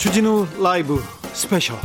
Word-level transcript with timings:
주진우 0.00 0.46
라이브 0.62 0.98
스페셜 1.34 1.76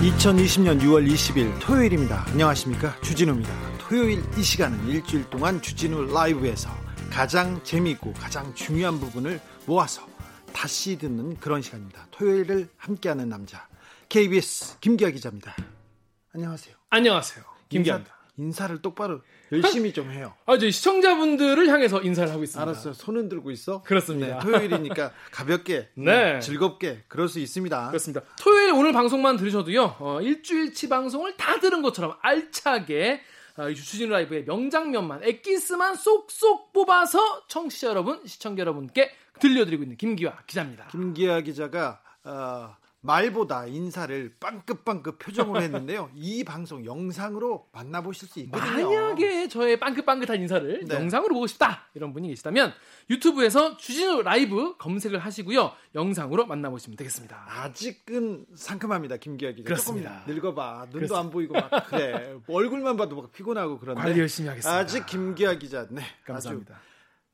2020년 0.00 0.80
6월 0.80 1.08
20일 1.08 1.60
토요일입니다. 1.60 2.24
안녕하십니까. 2.26 3.00
주진우입니다. 3.02 3.52
토요일 3.78 4.24
이 4.36 4.42
시간은 4.42 4.88
일주일 4.88 5.30
동안 5.30 5.62
주진우 5.62 6.12
라이브에서 6.12 6.70
가장 7.08 7.62
재미있고 7.62 8.12
가장 8.14 8.52
중요한 8.56 8.98
부분을 8.98 9.40
모아서 9.66 10.04
다시 10.52 10.98
듣는 10.98 11.36
그런 11.38 11.62
시간입니다. 11.62 12.08
토요일을 12.10 12.68
함께하는 12.78 13.28
남자 13.28 13.68
KBS 14.08 14.80
김기화 14.80 15.10
기자입니다. 15.10 15.54
안녕하세요. 16.34 16.74
안녕하세요. 16.90 17.44
김기아입니다. 17.68 18.21
인사, 18.42 18.66
를 18.66 18.82
똑바로 18.82 19.20
열심히 19.52 19.92
좀 19.92 20.10
해요. 20.10 20.34
아, 20.46 20.58
저 20.58 20.68
시청자분들을 20.70 21.68
향해서 21.68 22.02
인사를 22.02 22.30
하고 22.30 22.42
있습니다. 22.42 22.62
알았어요. 22.62 22.94
손은 22.94 23.28
들고 23.28 23.50
있어? 23.52 23.82
그렇습니다. 23.82 24.38
네, 24.38 24.40
토요일이니까 24.40 25.12
가볍게, 25.30 25.88
네. 25.94 26.40
즐겁게 26.40 27.04
그럴 27.08 27.28
수 27.28 27.38
있습니다. 27.38 27.88
그렇습니다. 27.88 28.22
토요일 28.40 28.72
오늘 28.72 28.92
방송만 28.92 29.36
들으셔도요, 29.36 29.96
어, 30.00 30.20
일주일치 30.20 30.88
방송을 30.88 31.36
다 31.36 31.60
들은 31.60 31.82
것처럼 31.82 32.16
알차게 32.20 33.20
어, 33.56 33.72
주진 33.74 34.08
라이브의 34.08 34.44
명장면만, 34.44 35.20
엑기스만 35.22 35.94
쏙쏙 35.94 36.72
뽑아서 36.72 37.46
청취자 37.48 37.88
여러분, 37.88 38.20
시청자 38.26 38.60
여러분께 38.60 39.12
들려드리고 39.40 39.82
있는 39.82 39.96
김기화 39.96 40.38
기자입니다. 40.46 40.88
김기아 40.88 41.40
기자가 41.42 42.00
어, 42.24 42.76
말보다 43.02 43.66
인사를 43.66 44.36
빵긋빵긋 44.38 45.18
표정으로 45.18 45.60
했는데요. 45.60 46.10
이 46.14 46.44
방송 46.44 46.84
영상으로 46.84 47.68
만나보실 47.72 48.28
수 48.28 48.38
있거든요. 48.40 48.90
만약에 48.90 49.48
저의 49.48 49.78
빵긋빵긋한 49.80 50.40
인사를 50.40 50.84
네. 50.86 50.94
영상으로 50.94 51.34
보고 51.34 51.46
싶다 51.48 51.88
이런 51.94 52.12
분이 52.12 52.28
계시다면 52.28 52.72
유튜브에서 53.10 53.76
주진우 53.76 54.22
라이브 54.22 54.76
검색을 54.78 55.18
하시고요 55.18 55.72
영상으로 55.96 56.46
만나보시면 56.46 56.96
되겠습니다. 56.96 57.44
아직은 57.48 58.46
상큼합니다, 58.54 59.16
김기아 59.16 59.50
기자. 59.50 59.64
그렇습니다. 59.64 60.20
조금 60.20 60.34
늙어봐. 60.34 60.86
눈도 60.90 60.98
그렇습니다. 60.98 61.18
안 61.18 61.30
보이고 61.30 61.54
막 61.54 61.86
그래. 61.88 62.36
뭐 62.46 62.56
얼굴만 62.56 62.96
봐도 62.96 63.16
막 63.16 63.32
피곤하고 63.32 63.78
그런데. 63.78 64.00
관리 64.00 64.20
열심히 64.20 64.48
하겠습니다. 64.48 64.78
아직 64.78 65.06
김기아 65.06 65.54
기자, 65.54 65.86
네. 65.90 66.02
감사합니다. 66.24 66.80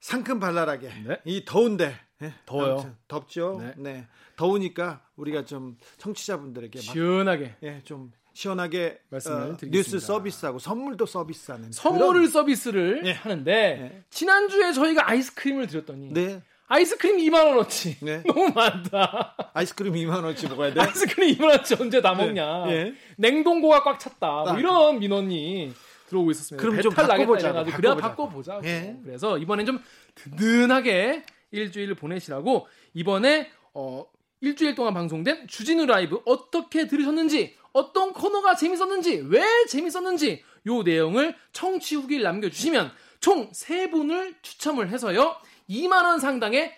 상큼 0.01 0.41
발랄하게. 0.41 0.89
네. 1.07 1.20
이 1.25 1.45
더운데. 1.45 1.95
네. 2.20 2.33
더워요. 2.47 2.97
덥죠. 3.07 3.59
네. 3.61 3.75
네. 3.77 4.09
더우니까 4.37 5.03
우리가 5.19 5.44
좀 5.44 5.77
청취자분들에게 5.98 6.78
막 6.78 6.83
시원하게 6.83 7.55
예, 7.64 7.83
좀 7.84 8.12
시원하게 8.33 9.00
말씀을 9.11 9.36
어, 9.36 9.56
드리겠습니다. 9.56 9.77
뉴스 9.77 9.98
서비스하고 9.98 10.58
선물도 10.61 11.06
서비스하는 11.06 11.72
선물을 11.72 12.20
그런- 12.20 12.28
서비스를 12.30 13.02
네. 13.02 13.12
하는데 13.12 13.52
네. 13.52 14.02
지난주에 14.11 14.72
저희가 14.72 15.08
아이스크림을 15.11 15.66
드렸더니 15.66 16.12
네. 16.12 16.41
아이스크림 16.69 17.16
2만 17.16 17.46
원어치 17.46 17.96
네. 18.00 18.22
너무 18.28 18.50
많다. 18.55 19.34
아이스크림 19.55 19.94
2만 19.94 20.22
원치 20.22 20.46
먹어야 20.48 20.72
돼. 20.72 20.80
아이스크림 20.80 21.34
2만 21.36 21.42
원어치 21.44 21.74
언제 21.80 22.00
다 22.00 22.14
먹냐. 22.14 22.66
네. 22.66 22.72
예. 22.72 22.94
냉동고가 23.16 23.83
꽉 23.83 23.98
찼다. 23.98 24.27
뭐 24.28 24.44
딱. 24.44 24.58
이런 24.58 24.98
민원이 25.00 25.72
들어오고 26.08 26.30
있었습니다. 26.30 26.62
그럼 26.62 26.80
좀 26.83 26.92
그래야 26.92 27.06
바꿔보자고. 27.08 28.00
바꿔보자고. 28.00 28.66
예. 28.66 28.96
그래서 29.02 29.39
이번엔 29.39 29.64
좀 29.66 29.80
든든하게 30.14 31.24
일주일을 31.50 31.94
보내시라고 31.94 32.69
이번에 32.94 33.50
어 33.72 34.05
일주일 34.41 34.75
동안 34.75 34.94
방송된 34.94 35.48
주진우 35.48 35.86
라이브 35.86 36.20
어떻게 36.25 36.86
들으셨는지 36.86 37.56
어떤 37.72 38.12
코너가 38.12 38.55
재밌었는지 38.56 39.22
왜 39.28 39.42
재밌었는지 39.69 40.42
요 40.67 40.83
내용을 40.83 41.36
청취 41.52 41.96
후기를 41.96 42.23
남겨주시면 42.24 42.92
총세 43.20 43.90
분을 43.90 44.35
추첨을 44.42 44.90
해서요 44.90 45.36
2만 45.68 46.05
원 46.05 46.18
상당의 46.20 46.73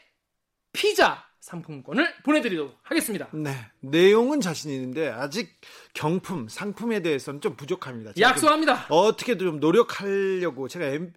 피자 0.72 1.24
상품권을 1.40 2.14
보내드리도록 2.22 2.76
하겠습니다. 2.82 3.28
네. 3.32 3.54
내용은 3.80 4.40
자신 4.42 4.70
있는데 4.72 5.08
아직 5.08 5.58
경품, 5.94 6.48
상품에 6.48 7.00
대해서는 7.00 7.40
좀 7.40 7.56
부족합니다. 7.56 8.12
약속합니다. 8.20 8.86
어떻게든 8.90 9.46
좀 9.46 9.60
노력하려고 9.60 10.68
제가 10.68 10.84
엠- 10.86 11.12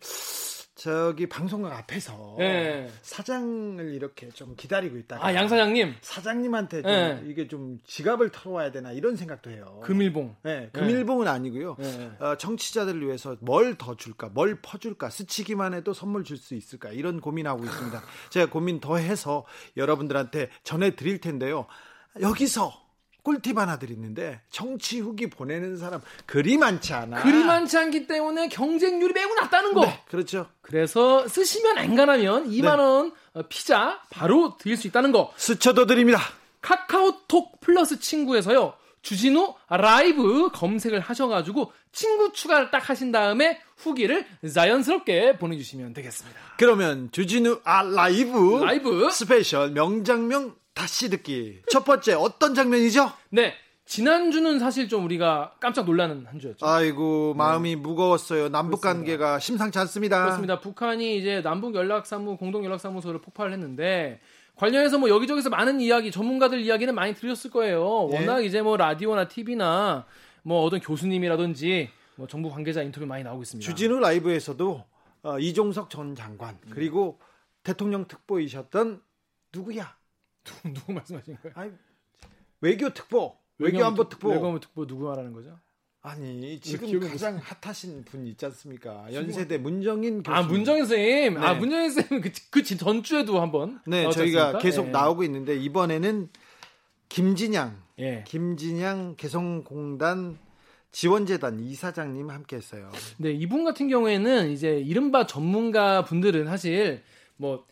저기 0.75 1.29
방송국 1.29 1.72
앞에서 1.72 2.35
네. 2.39 2.89
사장을 3.03 3.94
이렇게 3.94 4.29
좀 4.29 4.56
기다리고 4.56 4.97
있다가 4.97 5.23
아 5.25 5.34
양 5.35 5.47
사장님 5.47 5.94
사장님한테 6.01 6.81
좀 6.81 6.91
네. 6.91 7.22
이게 7.28 7.47
좀 7.47 7.79
지갑을 7.85 8.31
털어와야 8.31 8.72
되나 8.72 8.91
이런 8.91 9.16
생각도 9.16 9.51
해요. 9.51 9.79
금일봉. 9.83 10.35
네, 10.44 10.69
금일봉은 10.73 11.28
아니고요. 11.28 11.75
네. 11.78 12.12
어, 12.19 12.35
청취자들을 12.38 13.06
위해서 13.06 13.38
뭘 13.39 13.75
더 13.78 13.95
줄까, 13.95 14.29
뭘 14.29 14.59
퍼줄까, 14.62 15.09
스치기만 15.09 15.73
해도 15.73 15.94
선물 15.94 16.23
줄 16.23 16.38
수 16.38 16.56
있을까 16.56 16.89
이런 16.89 17.22
고민하고 17.22 17.63
있습니다. 17.63 18.01
제가 18.31 18.50
고민 18.51 18.79
더 18.79 18.97
해서 18.97 19.45
여러분들한테 19.78 20.50
전해 20.63 20.95
드릴 20.95 21.19
텐데요. 21.22 21.67
여기서 22.22 22.82
꿀팁 23.23 23.57
하나 23.57 23.79
드리는데 23.79 24.41
청취 24.50 25.00
후기 25.00 25.29
보내는 25.29 25.78
사람 25.78 26.01
그리 26.25 26.57
많지 26.57 26.94
않아. 26.94 27.23
그리 27.23 27.44
많지 27.44 27.78
않기 27.78 28.06
때문에 28.07 28.50
경쟁률이 28.50 29.13
매우 29.13 29.34
낮다는 29.35 29.73
거. 29.73 29.85
네, 29.85 30.01
그렇죠. 30.09 30.47
그래서 30.61 31.28
쓰시면 31.28 31.78
앵간하면 31.78 32.50
2만 32.50 32.79
원 32.79 33.13
어, 33.33 33.41
피자 33.50 34.01
바로 34.09 34.57
드릴 34.57 34.78
수 34.78 34.88
있다는 34.88 35.12
거. 35.12 35.31
스쳐도 35.38 35.85
드립니다. 35.85 36.19
카카오톡 36.62 37.59
플러스 37.62 38.00
친구에서요. 38.00 38.73
주진우 39.01 39.53
라이브 39.69 40.50
검색을 40.53 41.01
하셔가지고 41.01 41.73
친구 41.91 42.31
추가를 42.31 42.72
딱 42.72 42.89
하신 42.89 43.12
다음에 43.12 43.59
후기를 43.75 44.25
자연스럽게 44.53 45.38
보내주시면 45.38 45.94
되겠습니다. 45.94 46.39
그러면 46.57 47.09
주진우 47.12 47.59
아 47.66 47.83
라이브 47.83 48.63
라이브. 48.63 49.09
스페셜 49.12 49.72
명장면 49.72 50.56
다시 50.73 51.09
듣기 51.09 51.61
첫 51.69 51.85
번째 51.85 52.13
어떤 52.13 52.56
장면이죠? 52.56 53.11
네. 53.29 53.53
지난주는 53.85 54.59
사실 54.59 54.88
좀 54.88 55.03
우리가 55.06 55.56
깜짝 55.59 55.85
놀라는 55.85 56.25
한 56.25 56.39
주였죠. 56.39 56.66
아이고 56.66 57.34
마음이 57.34 57.75
무거웠어요. 57.75 58.50
남북 58.50 58.81
관계가 58.81 59.39
심상치 59.39 59.78
않습니다. 59.79 60.23
그렇습니다. 60.23 60.59
북한이 60.59 61.17
이제 61.17 61.41
남북 61.41 61.75
연락사무 61.75 62.38
공동 62.38 62.63
연락사무소를 62.63 63.22
폭파를 63.22 63.51
했는데 63.51 64.22
관련해서 64.56 64.97
뭐 64.97 65.09
여기저기서 65.09 65.50
많은 65.50 65.81
이야기 65.81 66.12
전문가들 66.12 66.62
이야기는 66.62 66.95
많이 66.95 67.13
들으셨을 67.13 67.51
거예요. 67.51 68.09
예. 68.12 68.19
워낙 68.19 68.41
이제 68.45 68.62
뭐 68.62 68.78
라디오나 68.78 69.28
TV나 69.28 70.06
뭐 70.44 70.63
어떤 70.63 70.79
교수님이라든지 70.79 71.89
뭐 72.16 72.28
정부 72.28 72.50
관계자 72.50 72.81
인터뷰 72.81 73.06
많이 73.06 73.23
나오고 73.23 73.41
있습니다. 73.41 73.67
주진우 73.69 74.00
라이브에서도 74.00 74.85
어, 75.23 75.39
이종석 75.39 75.89
전 75.89 76.16
장관 76.16 76.57
그리고 76.69 77.19
대통령 77.63 78.07
특보이셨던 78.07 79.01
누구야? 79.53 79.95
누구, 80.64 80.74
누구 80.74 80.94
말씀하시는 80.94 81.38
거예요? 81.42 81.54
아니, 81.58 81.72
외교 82.62 82.94
특보, 82.94 83.38
외교 83.58 83.84
안보 83.84 84.08
특보. 84.09 84.30
외교안보 84.30 84.59
특보 84.59 84.88
누구 84.88 85.06
말하는 85.06 85.34
거죠? 85.34 85.59
아니 86.06 86.59
지금 86.59 87.00
가장 87.00 87.38
핫하신 87.38 88.04
분 88.04 88.28
있지 88.28 88.46
않습니까? 88.46 89.08
연세대 89.14 89.58
문정인 89.58 90.22
교수. 90.22 90.36
아 90.36 90.42
문정인 90.42 90.86
선생님, 90.86 91.42
아 91.42 91.54
네. 91.54 91.59
문정인 91.59 91.92
선생님 91.92 92.22
그, 92.22 92.31
그 92.50 92.64
전주에도 92.64 93.40
한번 93.40 93.80
네, 93.88 94.09
저희가 94.12 94.48
않습니까? 94.48 94.59
계속 94.59 94.88
예. 94.88 94.92
나오고 94.92 95.24
있는데 95.24 95.56
이번에는 95.56 96.30
김진양, 97.08 97.81
예. 98.00 98.25
김진양 98.28 99.16
개성공단 99.16 100.38
지원재단 100.92 101.62
이사장님 101.62 102.30
함께했어요. 102.30 102.92
네, 103.18 103.31
이분 103.31 103.64
같은 103.64 103.88
경우에는 103.88 104.52
이제 104.52 104.80
이른바 104.80 105.25
전문가 105.25 106.04
분들은 106.04 106.46
사실 106.48 107.02
뭐 107.38 107.66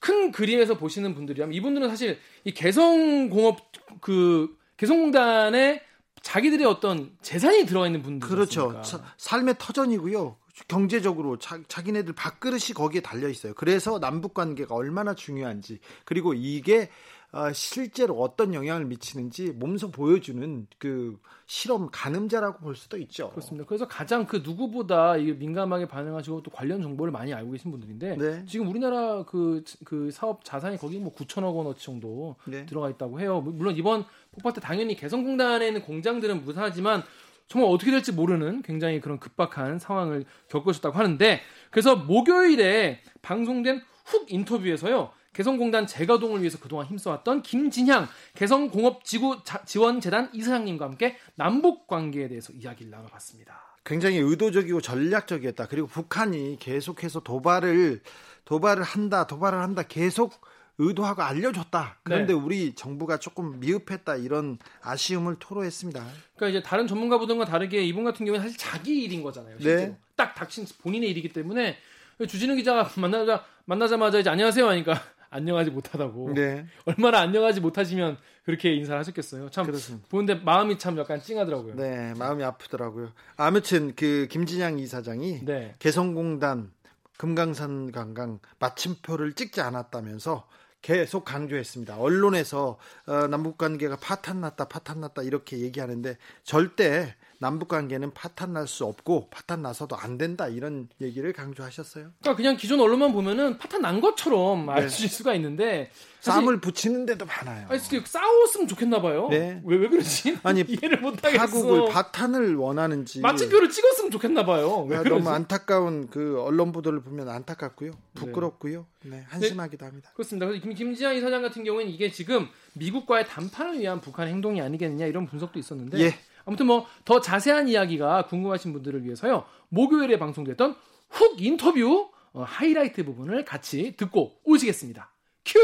큰 0.00 0.30
그림에서 0.32 0.76
보시는 0.76 1.14
분들이라면 1.14 1.54
이분들은 1.54 1.88
사실 1.88 2.18
이 2.44 2.52
개성공업 2.52 3.58
그 4.00 4.56
개성공단에 4.76 5.82
자기들의 6.22 6.66
어떤 6.66 7.16
재산이 7.22 7.66
들어가 7.66 7.86
있는 7.86 8.02
분들 8.02 8.28
그렇죠. 8.28 8.82
사- 8.84 9.02
삶의 9.16 9.56
터전이고요. 9.58 10.36
경제적으로 10.66 11.38
자, 11.38 11.60
자기네들 11.68 12.14
밥그릇이 12.14 12.74
거기에 12.74 13.00
달려 13.00 13.28
있어요. 13.28 13.54
그래서 13.54 14.00
남북 14.00 14.34
관계가 14.34 14.74
얼마나 14.74 15.14
중요한지 15.14 15.78
그리고 16.04 16.34
이게 16.34 16.82
어, 16.82 17.17
실제로 17.52 18.20
어떤 18.20 18.54
영향을 18.54 18.86
미치는지 18.86 19.50
몸소 19.52 19.90
보여주는 19.90 20.66
그 20.78 21.18
실험 21.46 21.88
가늠자라고 21.90 22.60
볼 22.60 22.74
수도 22.74 22.96
있죠. 22.98 23.30
그렇습니다. 23.30 23.66
그래서 23.66 23.86
가장 23.86 24.26
그 24.26 24.42
누구보다 24.44 25.16
이 25.16 25.32
민감하게 25.32 25.86
반응하시고 25.88 26.42
또 26.42 26.50
관련 26.50 26.80
정보를 26.80 27.12
많이 27.12 27.34
알고 27.34 27.52
계신 27.52 27.70
분들인데 27.70 28.16
네. 28.16 28.44
지금 28.46 28.68
우리나라 28.68 29.24
그, 29.24 29.62
그 29.84 30.10
사업 30.10 30.44
자산이 30.44 30.78
거기 30.78 30.98
뭐 30.98 31.14
9천억 31.14 31.54
원어치 31.54 31.84
정도 31.84 32.36
네. 32.46 32.64
들어가 32.66 32.88
있다고 32.90 33.20
해요. 33.20 33.40
물론 33.40 33.76
이번 33.76 34.04
폭파 34.32 34.52
때 34.52 34.60
당연히 34.60 34.96
개성공단에 34.96 35.66
있는 35.66 35.82
공장들은 35.82 36.44
무사하지만 36.44 37.02
정말 37.46 37.70
어떻게 37.70 37.90
될지 37.90 38.12
모르는 38.12 38.62
굉장히 38.62 39.00
그런 39.00 39.18
급박한 39.18 39.78
상황을 39.78 40.24
겪으셨다고 40.48 40.96
하는데 40.96 41.40
그래서 41.70 41.96
목요일에 41.96 43.00
방송된 43.22 43.82
훅 44.08 44.32
인터뷰에서요. 44.32 45.10
개성공단 45.32 45.86
재가동을 45.86 46.40
위해서 46.40 46.58
그동안 46.58 46.86
힘써왔던 46.86 47.42
김진향 47.42 48.08
개성공업지구 48.34 49.42
자- 49.44 49.62
지원재단 49.64 50.30
이사장님과 50.32 50.84
함께 50.86 51.16
남북 51.36 51.86
관계에 51.86 52.28
대해서 52.28 52.52
이야기를 52.52 52.90
나눠봤습니다. 52.90 53.76
굉장히 53.84 54.18
의도적이고 54.18 54.80
전략적이었다. 54.80 55.66
그리고 55.68 55.86
북한이 55.86 56.56
계속해서 56.58 57.20
도발을 57.20 58.00
도발을 58.44 58.82
한다, 58.82 59.26
도발을 59.26 59.58
한다 59.60 59.82
계속 59.82 60.40
의도하고 60.78 61.22
알려줬다. 61.22 61.98
그런데 62.02 62.32
네. 62.32 62.38
우리 62.38 62.74
정부가 62.74 63.18
조금 63.18 63.58
미흡했다 63.60 64.16
이런 64.16 64.58
아쉬움을 64.82 65.36
토로했습니다. 65.38 66.04
그러니까 66.36 66.58
이제 66.58 66.62
다른 66.66 66.86
전문가분들과 66.86 67.44
다르게 67.44 67.82
이분 67.84 68.04
같은 68.04 68.24
경우는 68.24 68.44
사실 68.44 68.56
자기 68.58 69.02
일인 69.02 69.22
거잖아요. 69.22 69.58
네. 69.58 69.96
딱 70.16 70.34
닥친 70.34 70.66
본인의 70.82 71.10
일이기 71.10 71.32
때문에 71.32 71.76
주진우 72.26 72.56
기자가 72.56 72.90
만나자 72.98 73.44
만나자마자 73.64 74.18
이제 74.18 74.30
안녕하세요 74.30 74.66
하니까 74.68 75.00
안녕하지 75.30 75.70
못하다고. 75.70 76.32
네. 76.34 76.66
얼마나 76.86 77.20
안녕하지 77.20 77.60
못하시면 77.60 78.16
그렇게 78.44 78.72
인사를 78.72 78.98
하셨겠어요. 78.98 79.50
참 79.50 79.66
그렇습니다. 79.66 80.08
보는데 80.08 80.34
마음이 80.42 80.78
참 80.78 80.96
약간 80.98 81.20
찡하더라고요. 81.20 81.74
네, 81.76 82.14
마음이 82.14 82.42
아프더라고요. 82.42 83.12
아무튼 83.36 83.94
그 83.94 84.26
김진양 84.30 84.78
이사장이 84.78 85.44
네. 85.44 85.74
개성공단 85.78 86.72
금강산 87.18 87.92
관광 87.92 88.38
마침표를 88.58 89.34
찍지 89.34 89.60
않았다면서 89.60 90.48
계속 90.80 91.24
강조했습니다. 91.26 91.98
언론에서 91.98 92.78
어, 93.06 93.26
남북 93.26 93.58
관계가 93.58 93.96
파탄 93.96 94.40
났다, 94.40 94.68
파탄 94.68 95.00
났다 95.00 95.22
이렇게 95.22 95.58
얘기하는데 95.58 96.16
절대 96.44 97.14
남북 97.38 97.68
관계는 97.68 98.12
파탄 98.14 98.52
날 98.52 98.68
수 98.68 98.84
없고 98.84 99.28
파탄 99.30 99.62
나서도 99.62 99.96
안 99.96 100.18
된다 100.18 100.46
이런 100.46 100.88
얘기를 101.00 101.32
강조하셨어요. 101.32 102.10
그러니까 102.20 102.36
그냥 102.36 102.56
기존 102.56 102.80
언론만 102.80 103.12
보면은 103.12 103.58
파탄 103.58 103.82
난 103.82 104.00
것처럼 104.00 104.68
알수 104.68 105.02
네. 105.02 105.08
수가 105.08 105.34
있는데 105.34 105.90
싸움을 106.20 106.60
붙이는 106.60 107.06
데도 107.06 107.24
많아요. 107.24 107.66
아니, 107.70 107.80
싸웠으면 107.80 108.68
좋겠나 108.68 109.00
봐요. 109.00 109.28
네. 109.30 109.62
왜, 109.64 109.76
왜 109.76 109.88
그러지? 109.88 110.38
아니, 110.42 110.60
이해를 110.68 111.00
못 111.00 111.24
하겠어. 111.24 111.38
파국을 111.38 111.88
파탄을 111.90 112.56
원하는지. 112.56 113.20
마침표를 113.20 113.70
찍었으면 113.70 114.10
좋겠나 114.10 114.44
봐요. 114.44 114.86
왜 114.88 115.02
너무 115.02 115.30
안타까운 115.30 116.08
그 116.08 116.40
언론 116.42 116.72
보도를 116.72 117.00
보면 117.00 117.28
안타깝고요. 117.28 117.92
부끄럽고요. 118.14 118.86
네, 119.04 119.10
네 119.18 119.24
한심하기도 119.28 119.86
합니다. 119.86 120.10
그렇습니다. 120.14 120.46
그래서 120.46 120.62
김, 120.62 120.74
김지한 120.74 121.16
이사장 121.16 121.40
같은 121.40 121.64
경우에는 121.64 121.90
이게 121.90 122.10
지금 122.10 122.48
미국과의 122.74 123.26
담판을 123.28 123.78
위한 123.78 124.00
북한 124.00 124.28
행동이 124.28 124.60
아니겠느냐 124.60 125.06
이런 125.06 125.26
분석도 125.26 125.58
있었는데 125.58 125.98
예. 126.00 126.18
아무튼 126.48 126.66
뭐 126.66 126.86
더 127.04 127.20
자세한 127.20 127.68
이야기가 127.68 128.26
궁금하신 128.26 128.72
분들을 128.72 129.04
위해서요. 129.04 129.44
목요일에 129.68 130.18
방송됐던 130.18 130.76
훅 131.10 131.42
인터뷰 131.42 132.10
어, 132.32 132.42
하이라이트 132.42 133.04
부분을 133.04 133.44
같이 133.44 133.94
듣고 133.96 134.32
오시겠습니다. 134.44 135.10
큐! 135.44 135.58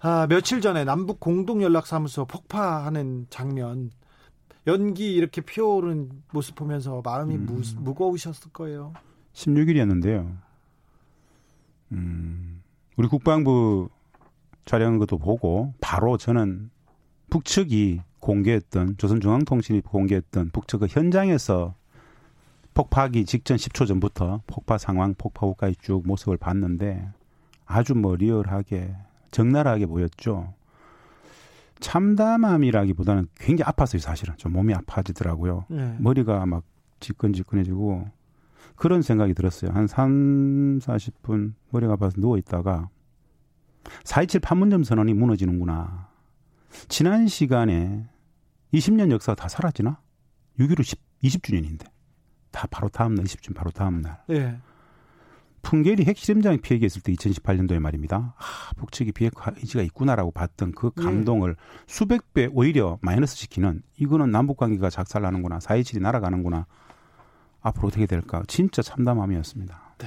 아, 0.00 0.26
며칠 0.28 0.60
전에 0.60 0.84
남북 0.84 1.20
공동연락사무소 1.20 2.26
폭파하는 2.26 3.26
장면 3.30 3.90
연기 4.66 5.14
이렇게 5.14 5.40
피어오른 5.40 6.10
모습 6.32 6.54
보면서 6.54 7.00
마음이 7.04 7.34
음. 7.36 7.46
무, 7.46 7.62
무거우셨을 7.78 8.52
거예요. 8.52 8.92
16일이었는데요. 9.34 10.36
음, 11.92 12.62
우리 12.96 13.08
국방부 13.08 13.88
촬영한 14.64 14.98
것도 14.98 15.18
보고 15.18 15.74
바로 15.80 16.16
저는 16.16 16.70
북측이 17.30 18.00
공개했던 18.20 18.96
조선중앙통신이 18.96 19.82
공개했던 19.82 20.50
북측의 20.50 20.88
현장에서 20.90 21.74
폭파하기 22.74 23.24
직전 23.24 23.56
10초 23.56 23.86
전부터 23.86 24.42
폭파 24.46 24.78
상황, 24.78 25.14
폭파 25.14 25.46
후까지 25.46 25.76
쭉 25.80 26.02
모습을 26.06 26.36
봤는데 26.36 27.08
아주 27.64 27.94
뭐 27.94 28.16
리얼하게 28.16 28.94
적나라하게 29.30 29.86
보였죠. 29.86 30.52
참담함이라기보다는 31.80 33.28
굉장히 33.34 33.70
아팠어요, 33.70 34.00
사실은. 34.00 34.34
좀 34.36 34.52
몸이 34.52 34.74
아파지더라고요. 34.74 35.66
네. 35.68 35.96
머리가 35.98 36.44
막 36.46 36.64
지끈지끈해지고 37.00 38.08
그런 38.76 39.02
생각이 39.02 39.34
들었어요. 39.34 39.72
한 39.72 39.86
3, 39.86 40.78
40분 40.80 41.54
머리가 41.70 41.94
아파서 41.94 42.20
누워 42.20 42.38
있다가 42.38 42.88
4.27 44.04 44.42
판문점 44.42 44.84
선언이 44.84 45.14
무너지는구나. 45.14 46.08
지난 46.88 47.26
시간에 47.28 48.08
20년 48.72 49.10
역사가 49.10 49.34
다 49.34 49.48
사라지나? 49.48 50.00
6.15 50.58 50.82
10, 50.82 51.00
20주년인데. 51.22 51.86
다 52.50 52.66
바로 52.70 52.88
다음날, 52.88 53.24
20주년 53.24 53.54
바로 53.54 53.70
다음날. 53.70 54.22
네. 54.28 54.58
풍계리 55.62 56.04
핵실험장 56.04 56.60
피해가 56.60 56.86
있을 56.86 57.02
때 57.02 57.12
2018년도에 57.12 57.80
말입니다. 57.80 58.34
아, 58.38 58.72
북측이 58.76 59.10
비핵 59.12 59.32
의지가 59.56 59.82
있구나라고 59.82 60.30
봤던 60.30 60.72
그 60.72 60.92
예. 60.96 61.02
감동을 61.02 61.56
네. 61.56 61.62
수백 61.88 62.32
배 62.32 62.48
오히려 62.52 62.98
마이너스 63.02 63.36
시키는 63.36 63.82
이거는 63.98 64.30
남북 64.30 64.58
관계가 64.58 64.90
작살나는구나. 64.90 65.58
4.27이 65.58 66.00
날아가는구나. 66.00 66.66
앞으로 67.62 67.88
어떻게 67.88 68.06
될까? 68.06 68.44
진짜 68.46 68.80
참담함이었습니다. 68.80 69.96
네. 69.98 70.06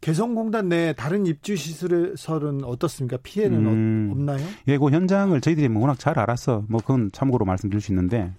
개성공단 0.00 0.68
내 0.68 0.92
다른 0.92 1.26
입주 1.26 1.56
시설은 1.56 2.64
어떻습니까? 2.64 3.16
피해는 3.22 3.66
음, 3.66 4.08
없나요? 4.12 4.44
예, 4.68 4.78
그 4.78 4.90
현장을 4.90 5.38
저희들이 5.40 5.68
뭐 5.68 5.82
워낙 5.82 5.98
잘 5.98 6.18
알아서 6.18 6.64
뭐 6.68 6.80
그건 6.80 7.10
참고로 7.12 7.44
말씀드릴 7.44 7.80
수 7.80 7.92
있는데 7.92 8.32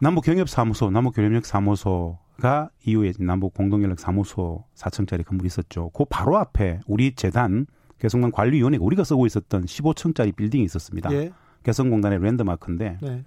남북 0.00 0.24
경협 0.24 0.48
사무소, 0.48 0.90
남북 0.90 1.14
교류협력 1.14 1.44
사무소 1.44 2.18
가 2.40 2.70
이후에 2.84 3.12
남북 3.18 3.52
공동연락 3.52 3.98
사무소 3.98 4.64
4층짜리 4.76 5.24
건물이 5.24 5.48
있었죠. 5.48 5.90
그 5.90 6.04
바로 6.08 6.38
앞에 6.38 6.78
우리 6.86 7.12
재단 7.16 7.66
개성공 7.98 8.30
관리위원회가 8.30 8.84
우리가 8.84 9.02
쓰고 9.02 9.26
있었던 9.26 9.64
15층짜리 9.64 10.36
빌딩이 10.36 10.62
있었습니다. 10.64 11.12
예. 11.14 11.32
개성공단의 11.64 12.20
랜드마크인데 12.22 12.98
네. 13.02 13.24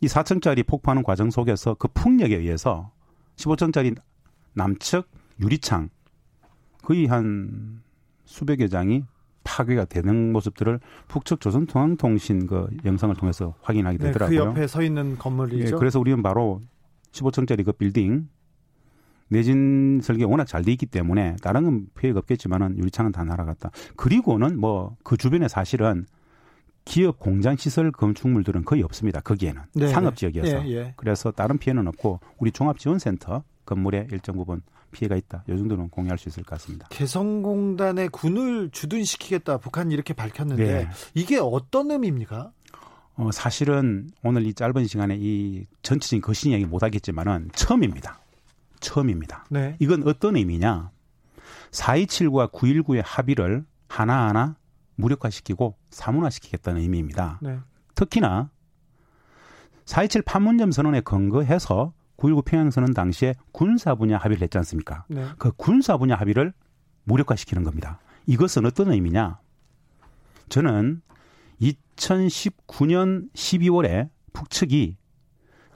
이 0.00 0.06
4층짜리 0.08 0.66
폭파하는 0.66 1.04
과정 1.04 1.30
속에서 1.30 1.74
그 1.74 1.86
풍력에 1.94 2.36
의해서 2.36 2.90
15층짜리 3.36 3.96
남측 4.54 5.08
유리창 5.40 5.90
거의 6.82 7.06
한 7.06 7.80
수백여 8.24 8.68
장이 8.68 9.04
파괴가 9.44 9.86
되는 9.86 10.32
모습들을 10.32 10.80
북측 11.08 11.40
조선통항통신 11.40 12.46
그 12.46 12.68
영상을 12.84 13.14
통해서 13.16 13.54
확인하게 13.62 13.98
되더라고요. 13.98 14.38
네, 14.38 14.44
그 14.44 14.50
옆에 14.50 14.66
서 14.66 14.82
있는 14.82 15.16
건물이죠. 15.18 15.74
예, 15.74 15.78
그래서 15.78 15.98
우리는 15.98 16.22
바로 16.22 16.60
15층짜리 17.12 17.64
그 17.64 17.72
빌딩 17.72 18.28
내진 19.28 20.00
설계가 20.02 20.28
워낙 20.28 20.44
잘 20.44 20.62
돼 20.64 20.72
있기 20.72 20.86
때문에 20.86 21.36
다른 21.42 21.64
건 21.64 21.86
피해가 21.96 22.18
없겠지만은 22.18 22.76
유리창은 22.78 23.12
다 23.12 23.24
날아갔다. 23.24 23.70
그리고는 23.96 24.58
뭐 24.60 24.96
그 25.04 25.16
주변에 25.16 25.48
사실은 25.48 26.04
기업 26.84 27.18
공장 27.20 27.56
시설 27.56 27.92
건축물들은 27.92 28.64
거의 28.64 28.82
없습니다. 28.82 29.20
거기에는 29.20 29.62
네, 29.74 29.88
상업 29.88 30.10
네. 30.10 30.16
지역이어서 30.16 30.66
예, 30.66 30.70
예. 30.72 30.94
그래서 30.96 31.30
다른 31.30 31.58
피해는 31.58 31.86
없고 31.88 32.20
우리 32.38 32.50
종합지원센터 32.50 33.44
건물에 33.64 34.08
일정 34.10 34.36
부분 34.36 34.62
피해가 34.90 35.16
있다. 35.16 35.44
이 35.48 35.56
정도는 35.56 35.88
공유할 35.88 36.18
수 36.18 36.28
있을 36.28 36.42
것 36.42 36.56
같습니다. 36.56 36.88
개성공단에 36.90 38.08
군을 38.08 38.70
주둔시키겠다. 38.70 39.58
북한이 39.58 39.94
이렇게 39.94 40.14
밝혔는데 40.14 40.64
네. 40.64 40.88
이게 41.14 41.38
어떤 41.38 41.90
의미입니까? 41.90 42.52
어, 43.16 43.30
사실은 43.32 44.10
오늘 44.22 44.46
이 44.46 44.54
짧은 44.54 44.86
시간에 44.86 45.16
이 45.18 45.66
전체적인 45.82 46.22
거신 46.22 46.52
이야기 46.52 46.64
못 46.64 46.82
하겠지만은 46.82 47.50
처음입니다. 47.54 48.20
처음입니다. 48.80 49.44
네. 49.50 49.76
이건 49.78 50.06
어떤 50.08 50.36
의미냐? 50.36 50.90
4.27과 51.70 52.50
9.19의 52.50 53.02
합의를 53.04 53.64
하나하나 53.88 54.56
무력화시키고 54.96 55.76
사문화시키겠다는 55.90 56.80
의미입니다. 56.80 57.38
네. 57.42 57.58
특히나 57.94 58.50
4.27 59.84 60.24
판문점 60.24 60.72
선언에 60.72 61.00
근거해서 61.00 61.92
9.19 62.20 62.44
평양선언 62.44 62.92
당시에 62.92 63.34
군사 63.52 63.94
분야 63.94 64.18
합의를 64.18 64.42
했지 64.42 64.58
않습니까? 64.58 65.04
네. 65.08 65.26
그 65.38 65.52
군사 65.56 65.96
분야 65.96 66.14
합의를 66.16 66.52
무력화시키는 67.04 67.64
겁니다. 67.64 67.98
이것은 68.26 68.66
어떤 68.66 68.92
의미냐? 68.92 69.38
저는 70.50 71.00
2019년 71.60 73.32
12월에 73.32 74.10
북측이 74.32 74.96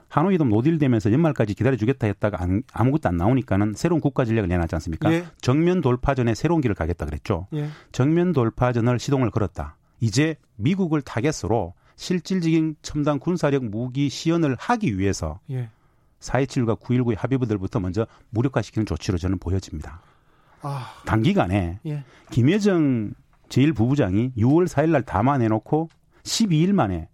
하노이도 0.07 0.45
노딜되면서 0.45 1.11
연말까지 1.11 1.55
기다려주겠다 1.55 2.07
했다가 2.07 2.41
안, 2.41 2.63
아무것도 2.71 3.09
안 3.09 3.17
나오니까는 3.17 3.73
새로운 3.75 3.99
국가 3.99 4.23
전략을 4.23 4.47
내놨지 4.47 4.75
않습니까? 4.75 5.11
예. 5.11 5.25
정면 5.41 5.81
돌파전에 5.81 6.35
새로운 6.35 6.61
길을 6.61 6.75
가겠다 6.75 7.05
그랬죠. 7.05 7.47
예. 7.53 7.69
정면 7.91 8.31
돌파전을 8.31 8.99
시동을 8.99 9.31
걸었다. 9.31 9.77
이제 9.99 10.35
미국을 10.55 11.01
타겟으로 11.01 11.73
실질적인 11.97 12.75
첨단 12.81 13.19
군사력 13.19 13.65
무기 13.65 14.09
시연을 14.09 14.55
하기 14.59 14.97
위해서 14.99 15.39
예. 15.49 15.69
4.27과 16.25 16.79
9.19의 16.79 17.17
합의부들부터 17.17 17.79
먼저 17.79 18.07
무력화시키는 18.31 18.85
조치로 18.85 19.17
저는 19.17 19.39
보여집니다. 19.39 20.01
아. 20.61 20.93
단기간에 21.05 21.79
예. 21.85 22.03
김여정 22.31 23.13
제1부부장이 23.49 24.35
6월 24.35 24.67
4일 24.67 24.89
날 24.89 25.03
담아내놓고 25.03 25.89
12일 26.23 26.73
만에 26.73 27.07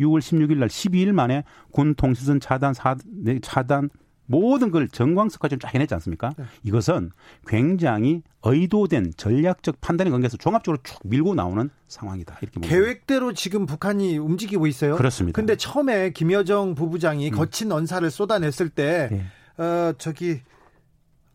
6월 0.00 0.18
16일 0.18 0.58
날 0.58 0.68
12일 0.68 1.12
만에 1.12 1.44
군 1.70 1.94
통신선 1.94 2.40
차단 2.40 2.74
사, 2.74 2.96
네, 3.06 3.38
차단 3.40 3.90
모든 4.26 4.70
걸 4.70 4.88
정광석까지 4.88 5.58
쫙 5.60 5.74
해냈지 5.74 5.94
않습니까? 5.94 6.32
네. 6.36 6.44
이것은 6.62 7.10
굉장히 7.46 8.22
의도된 8.42 9.12
전략적 9.16 9.80
판단의 9.80 10.10
관계에서 10.10 10.36
종합적으로 10.36 10.82
쭉 10.82 10.98
밀고 11.04 11.34
나오는 11.34 11.70
상황이다. 11.88 12.38
이렇게 12.40 12.60
계획대로 12.60 13.32
지금 13.32 13.66
북한이 13.66 14.18
움직이고 14.18 14.66
있어요. 14.66 14.96
그렇습니다. 14.96 15.36
근데 15.36 15.56
처음에 15.56 16.10
김여정 16.10 16.74
부부장이 16.74 17.30
음. 17.30 17.34
거친 17.34 17.70
언사를 17.72 18.10
쏟아냈을 18.10 18.68
때, 18.70 19.08
네. 19.10 19.62
어, 19.62 19.92
저기, 19.98 20.40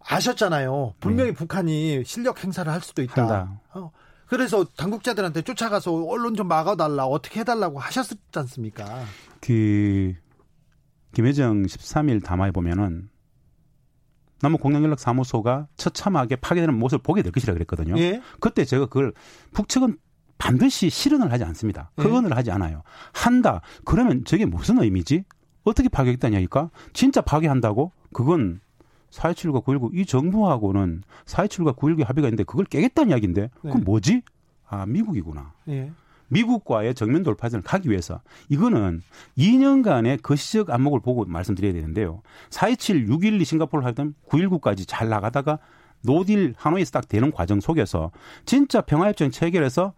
아셨잖아요. 0.01 0.95
분명히 0.99 1.31
네. 1.31 1.35
북한이 1.35 2.03
실력 2.05 2.43
행사를 2.43 2.71
할 2.71 2.81
수도 2.81 3.01
있다. 3.03 3.59
어, 3.73 3.91
그래서 4.25 4.63
당국자들한테 4.63 5.41
쫓아가서 5.41 6.05
언론 6.05 6.35
좀 6.35 6.47
막아달라, 6.47 7.05
어떻게 7.05 7.41
해달라고 7.41 7.79
하셨지 7.79 8.15
않습니까? 8.35 9.03
그, 9.41 10.13
김혜정 11.13 11.63
13일 11.63 12.23
담화에 12.23 12.51
보면은 12.51 13.09
남북공영연락 14.41 14.99
사무소가 14.99 15.67
처참하게 15.75 16.37
파괴되는 16.37 16.77
모습을 16.77 17.03
보게 17.03 17.21
될 17.21 17.31
것이라 17.31 17.53
그랬거든요. 17.53 17.97
예? 17.97 18.21
그때 18.39 18.63
제가 18.63 18.85
그걸 18.85 19.13
북측은 19.51 19.97
반드시 20.37 20.89
실현을 20.89 21.31
하지 21.31 21.43
않습니다. 21.43 21.91
그건을 21.95 22.31
예? 22.31 22.35
하지 22.35 22.51
않아요. 22.51 22.83
한다. 23.13 23.61
그러면 23.83 24.23
저게 24.23 24.45
무슨 24.45 24.81
의미지? 24.81 25.25
어떻게 25.63 25.89
파괴했다는 25.89 26.33
이야기일까? 26.33 26.69
진짜 26.93 27.21
파괴한다고? 27.21 27.91
그건 28.13 28.61
4.27과 29.11 29.63
9.19, 29.63 29.89
이 29.93 30.05
정부하고는 30.05 31.03
4.27과 31.25 31.75
9.19 31.75 32.05
합의가 32.05 32.27
있는데 32.29 32.43
그걸 32.43 32.65
깨겠다는 32.65 33.11
이야기인데, 33.11 33.49
그건 33.55 33.79
네. 33.79 33.83
뭐지? 33.83 34.21
아, 34.67 34.85
미국이구나. 34.85 35.53
예. 35.67 35.91
미국과의 36.29 36.95
정면 36.95 37.23
돌파전을 37.23 37.63
가기 37.63 37.89
위해서 37.89 38.21
이거는 38.47 39.01
2년간의 39.37 40.21
거시적 40.21 40.69
안목을 40.69 41.01
보고 41.01 41.25
말씀드려야 41.25 41.73
되는데요. 41.73 42.21
4.27, 42.49 43.07
6.12 43.09 43.45
싱가포르 43.45 43.83
하던 43.85 44.15
9.19까지 44.29 44.85
잘 44.87 45.09
나가다가 45.09 45.59
노딜 46.01 46.53
하노이에서 46.57 46.91
딱 46.91 47.07
되는 47.07 47.31
과정 47.31 47.59
속에서 47.59 48.11
진짜 48.45 48.81
평화협정 48.81 49.31
체결해서 49.31 49.93